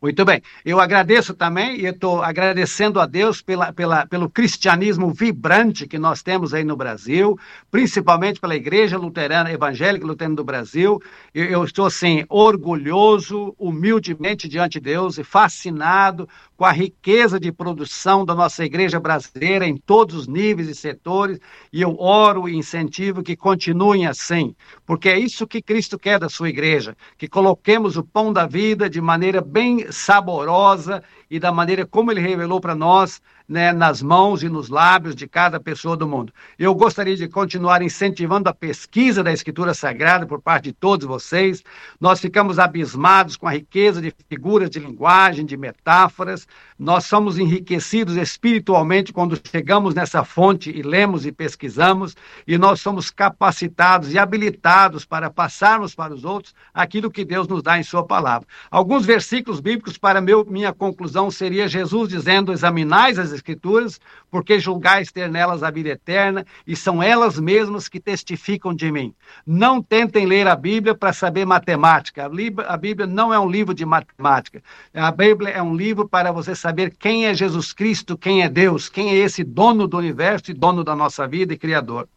Muito 0.01 0.23
bem. 0.25 0.41
Eu 0.63 0.79
agradeço 0.79 1.33
também 1.33 1.79
e 1.79 1.85
estou 1.85 2.21
agradecendo 2.21 2.99
a 2.99 3.05
Deus 3.05 3.41
pela, 3.41 3.71
pela, 3.73 4.05
pelo 4.05 4.29
cristianismo 4.29 5.11
vibrante 5.11 5.87
que 5.87 5.97
nós 5.97 6.21
temos 6.21 6.53
aí 6.53 6.63
no 6.63 6.75
Brasil, 6.75 7.39
principalmente 7.71 8.39
pela 8.39 8.55
Igreja 8.55 8.97
Luterana, 8.97 9.51
Evangélica 9.51 10.05
Luterana 10.05 10.35
do 10.35 10.43
Brasil. 10.43 11.01
Eu, 11.33 11.45
eu 11.45 11.63
estou, 11.63 11.85
assim, 11.85 12.25
orgulhoso, 12.29 13.55
humildemente 13.57 14.47
diante 14.47 14.73
de 14.73 14.81
Deus 14.81 15.17
e 15.17 15.23
fascinado 15.23 16.27
com 16.55 16.65
a 16.65 16.71
riqueza 16.71 17.39
de 17.39 17.51
produção 17.51 18.25
da 18.25 18.33
nossa 18.33 18.63
igreja 18.63 18.99
brasileira 18.99 19.67
em 19.67 19.75
todos 19.75 20.15
os 20.15 20.27
níveis 20.27 20.69
e 20.69 20.75
setores, 20.75 21.39
e 21.71 21.81
eu 21.81 21.97
oro 21.99 22.47
e 22.47 22.55
incentivo 22.55 23.23
que 23.23 23.35
continuem 23.35 24.07
assim, 24.07 24.55
porque 24.85 25.09
é 25.09 25.19
isso 25.19 25.47
que 25.47 25.61
Cristo 25.61 25.99
quer 25.99 26.19
da 26.19 26.29
sua 26.29 26.49
igreja, 26.49 26.95
que 27.17 27.27
coloquemos 27.27 27.97
o 27.97 28.03
pão 28.03 28.31
da 28.31 28.45
vida 28.45 28.89
de 28.89 29.01
maneira 29.01 29.41
bem 29.41 29.84
saborosa 29.91 31.01
e 31.29 31.39
da 31.39 31.51
maneira 31.51 31.85
como 31.85 32.11
ele 32.11 32.21
revelou 32.21 32.59
para 32.59 32.75
nós 32.75 33.21
né, 33.47 33.71
nas 33.71 34.01
mãos 34.01 34.41
e 34.43 34.49
nos 34.49 34.69
lábios 34.69 35.15
de 35.15 35.27
cada 35.27 35.59
pessoa 35.59 35.95
do 35.95 36.07
mundo. 36.07 36.33
Eu 36.57 36.73
gostaria 36.73 37.15
de 37.15 37.27
continuar 37.27 37.81
incentivando 37.81 38.49
a 38.49 38.53
pesquisa 38.53 39.23
da 39.23 39.31
Escritura 39.31 39.73
Sagrada 39.73 40.25
por 40.25 40.41
parte 40.41 40.65
de 40.65 40.73
todos 40.73 41.05
vocês. 41.05 41.63
Nós 41.99 42.19
ficamos 42.19 42.57
abismados 42.57 43.37
com 43.37 43.47
a 43.47 43.51
riqueza 43.51 44.01
de 44.01 44.13
figuras 44.27 44.69
de 44.69 44.79
linguagem, 44.79 45.45
de 45.45 45.55
metáforas. 45.55 46.47
Nós 46.77 47.05
somos 47.05 47.37
enriquecidos 47.37 48.17
espiritualmente 48.17 49.13
quando 49.13 49.39
chegamos 49.51 49.93
nessa 49.93 50.23
fonte 50.23 50.71
e 50.71 50.81
lemos 50.81 51.25
e 51.25 51.31
pesquisamos, 51.31 52.15
e 52.47 52.57
nós 52.57 52.81
somos 52.81 53.11
capacitados 53.11 54.13
e 54.13 54.19
habilitados 54.19 55.05
para 55.05 55.29
passarmos 55.29 55.93
para 55.93 56.13
os 56.13 56.25
outros 56.25 56.53
aquilo 56.73 57.11
que 57.11 57.23
Deus 57.23 57.47
nos 57.47 57.61
dá 57.61 57.79
em 57.79 57.83
Sua 57.83 58.03
palavra. 58.03 58.47
Alguns 58.69 59.05
versículos 59.05 59.59
bíblicos 59.59 59.97
para 59.97 60.19
meu, 60.19 60.43
minha 60.45 60.73
conclusão 60.73 61.14
seria 61.31 61.67
Jesus 61.67 62.09
dizendo: 62.09 62.51
examinais 62.51 63.17
as 63.17 63.31
Escrituras, 63.31 63.99
porque 64.29 64.59
julgais 64.59 65.11
ter 65.11 65.29
nelas 65.29 65.63
a 65.63 65.71
vida 65.71 65.89
eterna, 65.89 66.45
e 66.67 66.75
são 66.75 67.01
elas 67.01 67.39
mesmas 67.39 67.87
que 67.87 67.99
testificam 67.99 68.73
de 68.73 68.91
mim. 68.91 69.13
Não 69.45 69.81
tentem 69.81 70.25
ler 70.25 70.47
a 70.47 70.55
Bíblia 70.55 70.93
para 70.93 71.13
saber 71.13 71.45
matemática. 71.45 72.29
A 72.67 72.77
Bíblia 72.77 73.07
não 73.07 73.33
é 73.33 73.39
um 73.39 73.49
livro 73.49 73.73
de 73.73 73.85
matemática. 73.85 74.61
A 74.93 75.11
Bíblia 75.11 75.49
é 75.49 75.61
um 75.61 75.75
livro 75.75 76.07
para 76.07 76.31
você 76.31 76.55
saber 76.55 76.93
quem 76.97 77.25
é 77.25 77.33
Jesus 77.33 77.73
Cristo, 77.73 78.17
quem 78.17 78.43
é 78.43 78.49
Deus, 78.49 78.89
quem 78.89 79.09
é 79.09 79.15
esse 79.15 79.43
dono 79.43 79.87
do 79.87 79.97
universo 79.97 80.51
e 80.51 80.53
dono 80.53 80.83
da 80.83 80.95
nossa 80.95 81.27
vida 81.27 81.53
e 81.53 81.57
Criador. 81.57 82.07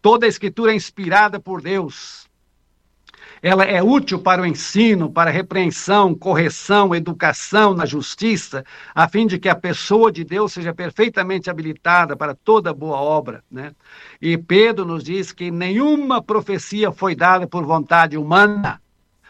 Toda 0.00 0.26
a 0.26 0.28
Escritura 0.28 0.72
é 0.72 0.74
inspirada 0.76 1.38
por 1.38 1.60
Deus 1.60 2.25
ela 3.46 3.62
é 3.62 3.80
útil 3.80 4.18
para 4.18 4.42
o 4.42 4.44
ensino, 4.44 5.08
para 5.08 5.30
repreensão, 5.30 6.16
correção, 6.16 6.92
educação 6.92 7.74
na 7.74 7.86
justiça, 7.86 8.64
a 8.92 9.08
fim 9.08 9.24
de 9.24 9.38
que 9.38 9.48
a 9.48 9.54
pessoa 9.54 10.10
de 10.10 10.24
Deus 10.24 10.52
seja 10.52 10.74
perfeitamente 10.74 11.48
habilitada 11.48 12.16
para 12.16 12.34
toda 12.34 12.74
boa 12.74 12.96
obra. 12.96 13.44
Né? 13.48 13.72
E 14.20 14.36
Pedro 14.36 14.84
nos 14.84 15.04
diz 15.04 15.30
que 15.30 15.48
nenhuma 15.48 16.20
profecia 16.20 16.90
foi 16.90 17.14
dada 17.14 17.46
por 17.46 17.64
vontade 17.64 18.18
humana, 18.18 18.82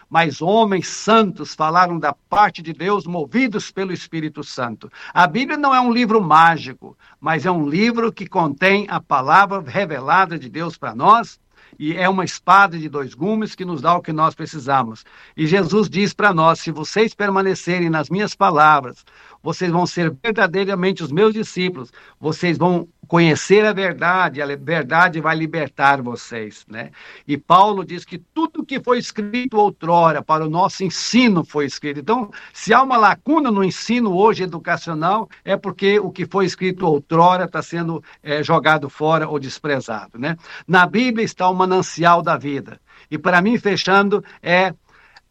mas 0.09 0.41
homens 0.41 0.89
santos 0.89 1.55
falaram 1.55 1.99
da 1.99 2.15
parte 2.15 2.63
de 2.63 2.73
Deus, 2.73 3.07
movidos 3.07 3.71
pelo 3.71 3.93
Espírito 3.93 4.43
Santo. 4.43 4.91
A 5.13 5.27
Bíblia 5.27 5.59
não 5.59 5.75
é 5.75 5.81
um 5.81 5.93
livro 5.93 6.23
mágico, 6.23 6.97
mas 7.21 7.45
é 7.45 7.51
um 7.51 7.69
livro 7.69 8.11
que 8.11 8.27
contém 8.27 8.87
a 8.89 8.99
palavra 8.99 9.61
revelada 9.61 10.39
de 10.39 10.49
Deus 10.49 10.79
para 10.79 10.95
nós 10.95 11.39
e 11.79 11.95
é 11.95 12.09
uma 12.09 12.25
espada 12.25 12.79
de 12.79 12.89
dois 12.89 13.15
gumes 13.15 13.55
que 13.55 13.65
nos 13.65 13.81
dá 13.81 13.95
o 13.95 14.03
que 14.03 14.13
nós 14.13 14.35
precisamos. 14.35 15.05
E 15.37 15.47
Jesus 15.47 15.89
diz 15.89 16.13
para 16.13 16.33
nós: 16.33 16.61
se 16.61 16.71
vocês 16.71 17.15
permanecerem 17.15 17.91
nas 17.91 18.09
minhas 18.09 18.35
palavras, 18.35 19.05
vocês 19.43 19.71
vão 19.71 19.87
ser 19.87 20.15
verdadeiramente 20.23 21.03
os 21.03 21.13
meus 21.13 21.33
discípulos, 21.33 21.93
vocês 22.19 22.59
vão 22.59 22.89
conhecer 23.07 23.65
a 23.65 23.73
verdade, 23.73 24.43
a 24.43 24.47
verdade 24.57 25.21
vai 25.21 25.37
libertar 25.37 26.03
vocês, 26.03 26.65
né? 26.69 26.91
E 27.27 27.37
Paulo 27.37 27.85
diz 27.85 28.05
que 28.05 28.19
tudo 28.19 28.65
que 28.65 28.81
foi 28.81 28.99
escrito 28.99 29.57
outrora 29.57 30.23
para 30.23 30.45
o 30.45 30.51
nosso 30.51 30.85
ensino 30.85 31.45
foi 31.45 31.67
escrito. 31.67 32.01
Então, 32.01 32.31
se 32.53 32.75
há 32.75 32.83
uma 32.83 32.97
lacuna 32.97 33.51
no 33.51 33.65
ensino 33.65 34.17
hoje 34.17 34.43
educacional, 34.43 35.29
é 35.45 35.57
porque 35.57 35.99
o 35.99 36.11
que 36.11 36.27
foi 36.27 36.47
escrito 36.47 36.87
outrora 36.87 37.45
está 37.45 37.63
sendo 37.63 38.03
é, 38.23 38.43
jogado 38.43 38.89
fora 38.89 39.29
ou 39.29 39.39
desprezado, 39.39 40.19
né? 40.19 40.37
Na 40.67 40.87
Bíblia 40.87 41.25
está 41.25 41.49
o 41.49 41.55
manancial 41.55 42.23
da 42.23 42.37
vida. 42.37 42.81
E 43.11 43.19
para 43.19 43.41
mim, 43.41 43.59
fechando, 43.59 44.25
é 44.43 44.75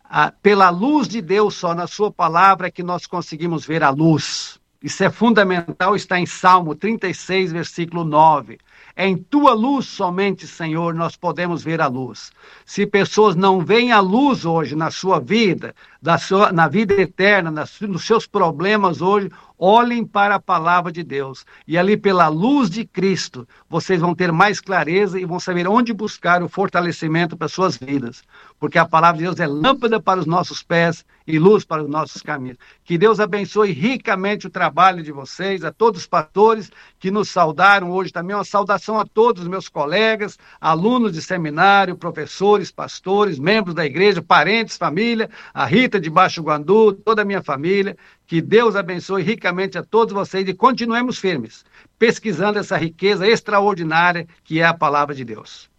ah, 0.03 0.31
pela 0.41 0.69
luz 0.69 1.07
de 1.07 1.21
Deus 1.21 1.55
só 1.55 1.73
na 1.73 1.87
sua 1.87 2.11
palavra 2.11 2.67
é 2.67 2.71
que 2.71 2.83
nós 2.83 3.07
conseguimos 3.07 3.65
ver 3.65 3.83
a 3.83 3.89
luz. 3.89 4.59
Isso 4.85 5.03
é 5.03 5.09
fundamental, 5.09 5.95
está 5.95 6.19
em 6.19 6.27
Salmo 6.27 6.75
36, 6.75 7.51
versículo 7.51 8.03
9. 8.03 8.59
É 8.95 9.07
em 9.07 9.17
tua 9.17 9.51
luz 9.51 9.87
somente, 9.87 10.45
Senhor, 10.45 10.93
nós 10.93 11.15
podemos 11.15 11.63
ver 11.63 11.81
a 11.81 11.87
luz. 11.87 12.31
Se 12.67 12.85
pessoas 12.85 13.35
não 13.35 13.61
veem 13.61 13.91
a 13.91 13.99
luz 13.99 14.45
hoje 14.45 14.75
na 14.75 14.91
sua 14.91 15.19
vida, 15.19 15.73
da 16.05 16.19
sua, 16.19 16.51
na 16.51 16.67
vida 16.67 16.93
eterna, 16.93 17.49
nas, 17.49 17.81
nos 17.81 18.05
seus 18.05 18.27
problemas 18.27 19.01
hoje, 19.01 19.31
olhem 19.57 20.05
para 20.05 20.35
a 20.35 20.39
palavra 20.39 20.91
de 20.91 21.03
Deus. 21.03 21.45
E 21.67 21.79
ali, 21.79 21.97
pela 21.97 22.27
luz 22.27 22.69
de 22.69 22.85
Cristo, 22.85 23.47
vocês 23.67 23.99
vão 23.99 24.13
ter 24.13 24.31
mais 24.31 24.61
clareza 24.61 25.19
e 25.19 25.25
vão 25.25 25.39
saber 25.39 25.67
onde 25.67 25.93
buscar 25.93 26.43
o 26.43 26.49
fortalecimento 26.49 27.35
para 27.35 27.47
suas 27.47 27.75
vidas. 27.75 28.21
Porque 28.59 28.77
a 28.77 28.85
palavra 28.85 29.17
de 29.17 29.23
Deus 29.23 29.39
é 29.39 29.47
lâmpada 29.47 29.99
para 29.99 30.19
os 30.19 30.27
nossos 30.27 30.61
pés 30.61 31.03
e 31.27 31.39
luz 31.39 31.65
para 31.65 31.83
os 31.83 31.89
nossos 31.89 32.21
caminhos. 32.21 32.57
Que 32.83 32.97
Deus 32.97 33.19
abençoe 33.19 33.71
ricamente 33.71 34.45
o 34.45 34.49
trabalho 34.49 35.01
de 35.01 35.11
vocês, 35.11 35.63
a 35.63 35.71
todos 35.71 36.01
os 36.01 36.07
pastores 36.07 36.71
que 36.99 37.09
nos 37.09 37.29
saudaram 37.29 37.91
hoje 37.91 38.11
também. 38.11 38.35
Uma 38.35 38.43
saudação 38.43 38.99
a 38.99 39.05
todos 39.05 39.41
os 39.41 39.47
meus 39.47 39.67
colegas, 39.67 40.37
alunos 40.61 41.13
de 41.13 41.21
seminário, 41.21 41.97
professores, 41.97 42.71
pastores, 42.71 43.39
membros 43.39 43.73
da 43.73 43.85
igreja, 43.85 44.21
parentes, 44.21 44.77
família, 44.77 45.29
a 45.53 45.65
Rita 45.65 45.94
de 45.99 46.09
Baixo 46.09 46.41
Guandu, 46.41 46.93
toda 46.93 47.21
a 47.21 47.25
minha 47.25 47.41
família. 47.41 47.97
Que 48.25 48.41
Deus 48.41 48.75
abençoe 48.75 49.23
ricamente 49.23 49.77
a 49.77 49.83
todos 49.83 50.13
vocês 50.13 50.47
e 50.47 50.53
continuemos 50.53 51.17
firmes, 51.17 51.63
pesquisando 51.97 52.59
essa 52.59 52.77
riqueza 52.77 53.27
extraordinária 53.27 54.27
que 54.43 54.59
é 54.59 54.65
a 54.65 54.73
palavra 54.73 55.13
de 55.13 55.23
Deus. 55.23 55.69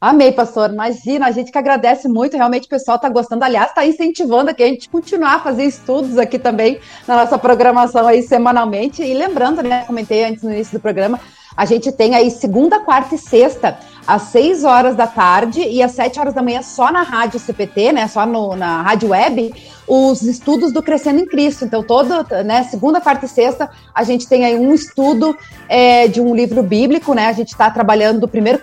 Amei, 0.00 0.32
pastor. 0.32 0.70
Imagina, 0.70 1.26
a 1.26 1.30
gente 1.30 1.50
que 1.50 1.56
agradece 1.56 2.08
muito, 2.08 2.36
realmente 2.36 2.66
o 2.66 2.68
pessoal 2.68 2.96
está 2.96 3.08
gostando. 3.08 3.42
Aliás, 3.42 3.68
está 3.68 3.86
incentivando 3.86 4.50
aqui 4.50 4.62
a 4.62 4.66
gente 4.66 4.88
continuar 4.88 5.36
a 5.36 5.40
fazer 5.40 5.64
estudos 5.64 6.18
aqui 6.18 6.38
também 6.38 6.78
na 7.08 7.16
nossa 7.16 7.38
programação 7.38 8.06
aí 8.06 8.22
semanalmente. 8.22 9.02
E 9.02 9.14
lembrando, 9.14 9.62
né, 9.62 9.84
comentei 9.86 10.24
antes 10.24 10.42
no 10.42 10.52
início 10.52 10.76
do 10.76 10.82
programa, 10.82 11.18
a 11.56 11.64
gente 11.64 11.90
tem 11.92 12.14
aí 12.14 12.30
segunda, 12.30 12.80
quarta 12.80 13.14
e 13.14 13.18
sexta, 13.18 13.78
às 14.06 14.22
6 14.22 14.64
horas 14.64 14.96
da 14.96 15.06
tarde 15.06 15.60
e 15.60 15.82
às 15.82 15.92
7 15.92 16.20
horas 16.20 16.34
da 16.34 16.42
manhã, 16.42 16.62
só 16.62 16.92
na 16.92 17.02
rádio 17.02 17.40
CPT, 17.40 17.92
né? 17.92 18.06
Só 18.08 18.26
no, 18.26 18.54
na 18.54 18.82
rádio 18.82 19.10
web, 19.10 19.54
os 19.86 20.22
estudos 20.22 20.72
do 20.72 20.82
Crescendo 20.82 21.20
em 21.20 21.26
Cristo. 21.26 21.64
Então, 21.64 21.82
toda, 21.82 22.24
né, 22.42 22.64
segunda, 22.64 23.00
quarta 23.00 23.26
e 23.26 23.28
sexta, 23.28 23.70
a 23.94 24.02
gente 24.04 24.28
tem 24.28 24.44
aí 24.44 24.56
um 24.56 24.74
estudo 24.74 25.36
é, 25.68 26.08
de 26.08 26.20
um 26.20 26.34
livro 26.34 26.62
bíblico, 26.62 27.14
né? 27.14 27.26
A 27.26 27.32
gente 27.32 27.48
está 27.48 27.70
trabalhando 27.70 28.20
do 28.20 28.28
primeiro, 28.28 28.60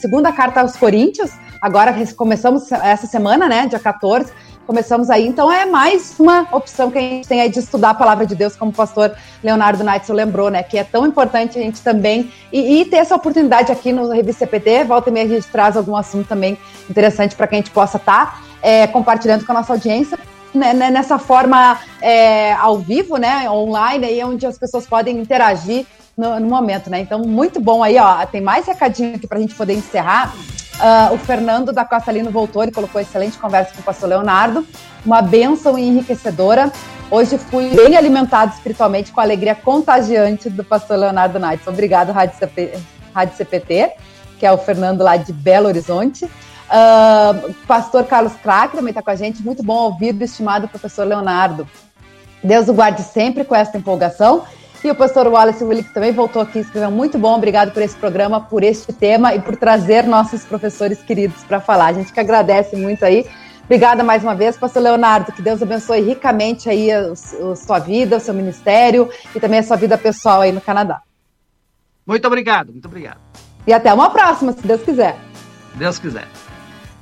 segunda 0.00 0.32
carta 0.32 0.60
aos 0.60 0.76
Coríntios. 0.76 1.30
Agora 1.60 1.94
começamos 2.14 2.70
essa 2.70 3.06
semana, 3.06 3.48
né? 3.48 3.66
Dia 3.66 3.78
14 3.78 4.30
começamos 4.66 5.08
aí. 5.08 5.26
Então 5.26 5.50
é 5.50 5.64
mais 5.64 6.14
uma 6.18 6.46
opção 6.52 6.90
que 6.90 6.98
a 6.98 7.00
gente 7.00 7.28
tem 7.28 7.40
aí 7.40 7.48
de 7.48 7.60
estudar 7.60 7.90
a 7.90 7.94
palavra 7.94 8.26
de 8.26 8.34
Deus, 8.34 8.56
como 8.56 8.70
o 8.70 8.74
pastor 8.74 9.14
Leonardo 9.42 9.84
Neitzel 9.84 10.14
lembrou, 10.14 10.50
né? 10.50 10.62
Que 10.62 10.76
é 10.76 10.84
tão 10.84 11.06
importante 11.06 11.58
a 11.58 11.62
gente 11.62 11.80
também 11.80 12.32
e, 12.52 12.80
e 12.80 12.84
ter 12.84 12.96
essa 12.96 13.14
oportunidade 13.14 13.70
aqui 13.70 13.92
no 13.92 14.08
Revista 14.10 14.44
CPT. 14.44 14.84
Volta 14.84 15.08
e 15.08 15.12
meia 15.12 15.26
a 15.26 15.28
gente 15.28 15.46
traz 15.46 15.76
algum 15.76 15.94
assunto 15.94 16.26
também 16.26 16.58
interessante 16.90 17.36
para 17.36 17.46
que 17.46 17.54
a 17.54 17.58
gente 17.58 17.70
possa 17.70 17.96
estar 17.96 18.26
tá, 18.26 18.42
é, 18.60 18.86
compartilhando 18.88 19.46
com 19.46 19.52
a 19.52 19.54
nossa 19.54 19.72
audiência. 19.72 20.18
Né, 20.52 20.72
né 20.72 20.90
nessa 20.90 21.18
forma 21.18 21.78
é, 22.00 22.54
ao 22.54 22.78
vivo, 22.78 23.18
né, 23.18 23.48
online, 23.50 24.06
aí 24.06 24.24
onde 24.24 24.46
as 24.46 24.58
pessoas 24.58 24.86
podem 24.86 25.18
interagir 25.18 25.86
no, 26.16 26.40
no 26.40 26.48
momento, 26.48 26.88
né? 26.88 27.00
Então, 27.00 27.20
muito 27.20 27.60
bom 27.60 27.82
aí, 27.82 27.98
ó. 27.98 28.24
Tem 28.26 28.40
mais 28.40 28.66
recadinho 28.66 29.16
aqui 29.16 29.26
para 29.26 29.38
a 29.38 29.40
gente 29.40 29.54
poder 29.54 29.74
encerrar. 29.74 30.34
Uh, 30.76 31.14
o 31.14 31.18
Fernando 31.18 31.72
da 31.72 31.84
Costa 31.86 32.12
Lino 32.12 32.30
voltou, 32.30 32.62
ele 32.62 32.72
colocou 32.72 33.00
excelente 33.00 33.38
conversa 33.38 33.72
com 33.74 33.80
o 33.80 33.84
pastor 33.84 34.10
Leonardo, 34.10 34.66
uma 35.04 35.22
bênção 35.22 35.78
enriquecedora. 35.78 36.70
Hoje 37.10 37.38
fui 37.38 37.70
bem 37.70 37.96
alimentado 37.96 38.52
espiritualmente 38.52 39.10
com 39.10 39.20
a 39.20 39.22
alegria 39.22 39.54
contagiante 39.54 40.50
do 40.50 40.62
pastor 40.62 40.98
Leonardo 40.98 41.38
Nights. 41.38 41.66
Obrigado, 41.66 42.12
Rádio, 42.12 42.38
CP, 42.38 42.78
Rádio 43.14 43.36
CPT, 43.36 43.92
que 44.38 44.44
é 44.44 44.52
o 44.52 44.58
Fernando 44.58 45.02
lá 45.02 45.16
de 45.16 45.32
Belo 45.32 45.66
Horizonte. 45.66 46.26
Uh, 46.26 47.54
pastor 47.66 48.04
Carlos 48.04 48.34
Crack 48.34 48.76
também 48.76 48.90
está 48.90 49.00
com 49.00 49.10
a 49.10 49.16
gente. 49.16 49.42
Muito 49.42 49.62
bom 49.62 49.76
ouvir 49.76 50.12
do 50.12 50.24
estimado 50.24 50.68
professor 50.68 51.06
Leonardo. 51.06 51.66
Deus 52.44 52.68
o 52.68 52.74
guarde 52.74 53.02
sempre 53.02 53.44
com 53.44 53.54
essa 53.54 53.78
empolgação 53.78 54.44
e 54.84 54.90
o 54.90 54.94
pastor 54.94 55.26
Wallace 55.26 55.62
Willick 55.62 55.92
também 55.92 56.12
voltou 56.12 56.42
aqui, 56.42 56.58
escreveu 56.58 56.90
muito 56.90 57.18
bom, 57.18 57.34
obrigado 57.36 57.72
por 57.72 57.82
esse 57.82 57.96
programa, 57.96 58.40
por 58.40 58.62
este 58.62 58.92
tema 58.92 59.34
e 59.34 59.40
por 59.40 59.56
trazer 59.56 60.04
nossos 60.04 60.44
professores 60.44 61.02
queridos 61.02 61.42
para 61.44 61.60
falar. 61.60 61.86
A 61.86 61.92
gente 61.92 62.12
que 62.12 62.20
agradece 62.20 62.76
muito 62.76 63.04
aí. 63.04 63.26
Obrigada 63.64 64.04
mais 64.04 64.22
uma 64.22 64.34
vez, 64.34 64.56
pastor 64.56 64.82
Leonardo, 64.82 65.32
que 65.32 65.42
Deus 65.42 65.60
abençoe 65.62 66.00
ricamente 66.00 66.68
aí 66.68 66.90
a, 66.92 67.12
a 67.12 67.56
sua 67.56 67.78
vida, 67.78 68.16
o 68.16 68.20
seu 68.20 68.32
ministério 68.32 69.10
e 69.34 69.40
também 69.40 69.58
a 69.58 69.62
sua 69.62 69.76
vida 69.76 69.98
pessoal 69.98 70.40
aí 70.40 70.52
no 70.52 70.60
Canadá. 70.60 71.02
Muito 72.06 72.26
obrigado, 72.26 72.70
muito 72.70 72.86
obrigado. 72.86 73.18
E 73.66 73.72
até 73.72 73.92
uma 73.92 74.10
próxima, 74.10 74.52
se 74.52 74.64
Deus 74.64 74.82
quiser. 74.82 75.16
Deus 75.74 75.98
quiser 75.98 76.26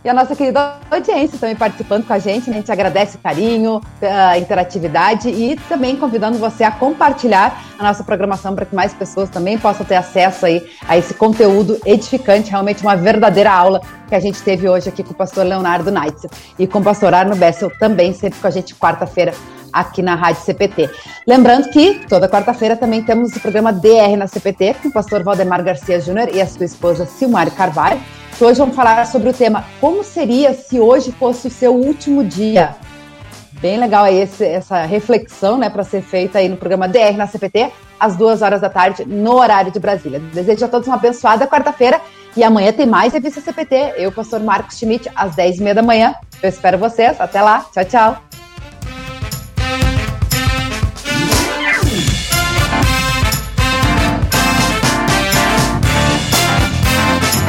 e 0.05 0.09
a 0.09 0.13
nossa 0.13 0.37
querida 0.37 0.77
audiência 0.91 1.39
também 1.39 1.57
participando 1.57 2.07
com 2.07 2.13
a 2.13 2.19
gente. 2.19 2.51
Né? 2.51 2.57
A 2.57 2.59
gente 2.61 2.71
agradece 2.71 3.17
o 3.17 3.21
carinho, 3.21 3.81
a 4.03 4.39
interatividade 4.39 5.31
e 5.31 5.57
também 5.69 5.97
convidando 5.97 6.37
você 6.39 6.63
a 6.63 6.71
compartilhar 6.71 7.65
a 7.79 7.83
nossa 7.83 8.05
programação 8.05 8.55
para 8.55 8.67
que 8.67 8.75
mais 8.75 8.93
pessoas 8.93 9.31
também 9.31 9.57
possam 9.57 9.87
ter 9.87 9.97
acesso 9.97 10.45
aí 10.45 10.63
a 10.87 10.99
esse 10.99 11.15
conteúdo 11.15 11.81
edificante, 11.87 12.51
realmente 12.51 12.83
uma 12.83 12.97
verdadeira 12.97 13.51
aula 13.51 13.81
que 14.07 14.15
a 14.15 14.21
gente 14.21 14.43
teve 14.43 14.69
hoje 14.69 14.91
aqui 14.91 15.03
com 15.03 15.13
o 15.13 15.17
pastor 15.17 15.47
Leonardo 15.47 15.91
Neitzel 15.91 16.31
e 16.59 16.67
com 16.67 16.81
o 16.81 16.83
pastor 16.83 17.15
Arno 17.15 17.35
Bessel 17.35 17.71
também, 17.79 18.13
sempre 18.13 18.39
com 18.39 18.47
a 18.47 18.51
gente 18.51 18.75
quarta-feira 18.75 19.33
aqui 19.73 20.03
na 20.03 20.15
Rádio 20.15 20.43
CPT. 20.43 20.89
Lembrando 21.27 21.71
que 21.71 22.07
toda 22.09 22.29
quarta-feira 22.29 22.77
também 22.77 23.03
temos 23.03 23.35
o 23.35 23.41
programa 23.41 23.73
DR 23.73 24.17
na 24.17 24.29
CPT 24.29 24.77
com 24.83 24.89
o 24.89 24.93
pastor 24.93 25.25
Valdemar 25.25 25.65
Garcia 25.65 26.01
Júnior 26.01 26.29
e 26.33 26.41
a 26.41 26.47
sua 26.47 26.65
esposa 26.65 27.07
Silmar 27.07 27.51
Carvalho 27.51 28.01
que 28.35 28.45
hoje 28.45 28.59
vamos 28.59 28.75
falar 28.75 29.07
sobre 29.07 29.31
o 29.31 29.33
tema 29.33 29.65
Como 29.81 30.03
seria 30.03 30.53
se 30.55 30.81
hoje 30.81 31.13
fosse 31.13 31.49
o 31.49 31.51
seu 31.51 31.75
último 31.75 32.25
dia? 32.25 32.75
Bem 33.61 33.79
legal 33.79 34.05
aí 34.05 34.21
esse, 34.21 34.45
essa 34.45 34.85
reflexão, 34.85 35.57
né, 35.57 35.71
para 35.71 35.85
ser 35.85 36.03
feita 36.03 36.39
aí 36.39 36.49
no 36.49 36.57
programa 36.57 36.87
DR 36.87 37.17
na 37.17 37.27
CPT, 37.27 37.73
às 37.99 38.15
duas 38.15 38.43
horas 38.43 38.61
da 38.61 38.69
tarde, 38.69 39.07
no 39.07 39.37
horário 39.37 39.73
de 39.73 39.79
Brasília. 39.79 40.21
Desejo 40.21 40.67
a 40.67 40.69
todos 40.69 40.87
uma 40.87 40.97
abençoada 40.97 41.47
quarta-feira 41.47 42.01
e 42.37 42.43
amanhã 42.43 42.73
tem 42.73 42.85
mais 42.85 43.13
revista 43.13 43.41
CPT. 43.41 43.95
Eu, 43.97 44.13
pastor 44.13 44.41
Marcos 44.41 44.77
Schmidt, 44.77 45.11
às 45.15 45.35
dez 45.35 45.59
e 45.59 45.63
meia 45.63 45.75
da 45.75 45.83
manhã. 45.83 46.15
Eu 46.43 46.49
espero 46.49 46.77
vocês. 46.77 47.19
Até 47.19 47.41
lá. 47.41 47.65
Tchau, 47.73 47.85
tchau. 47.85 48.34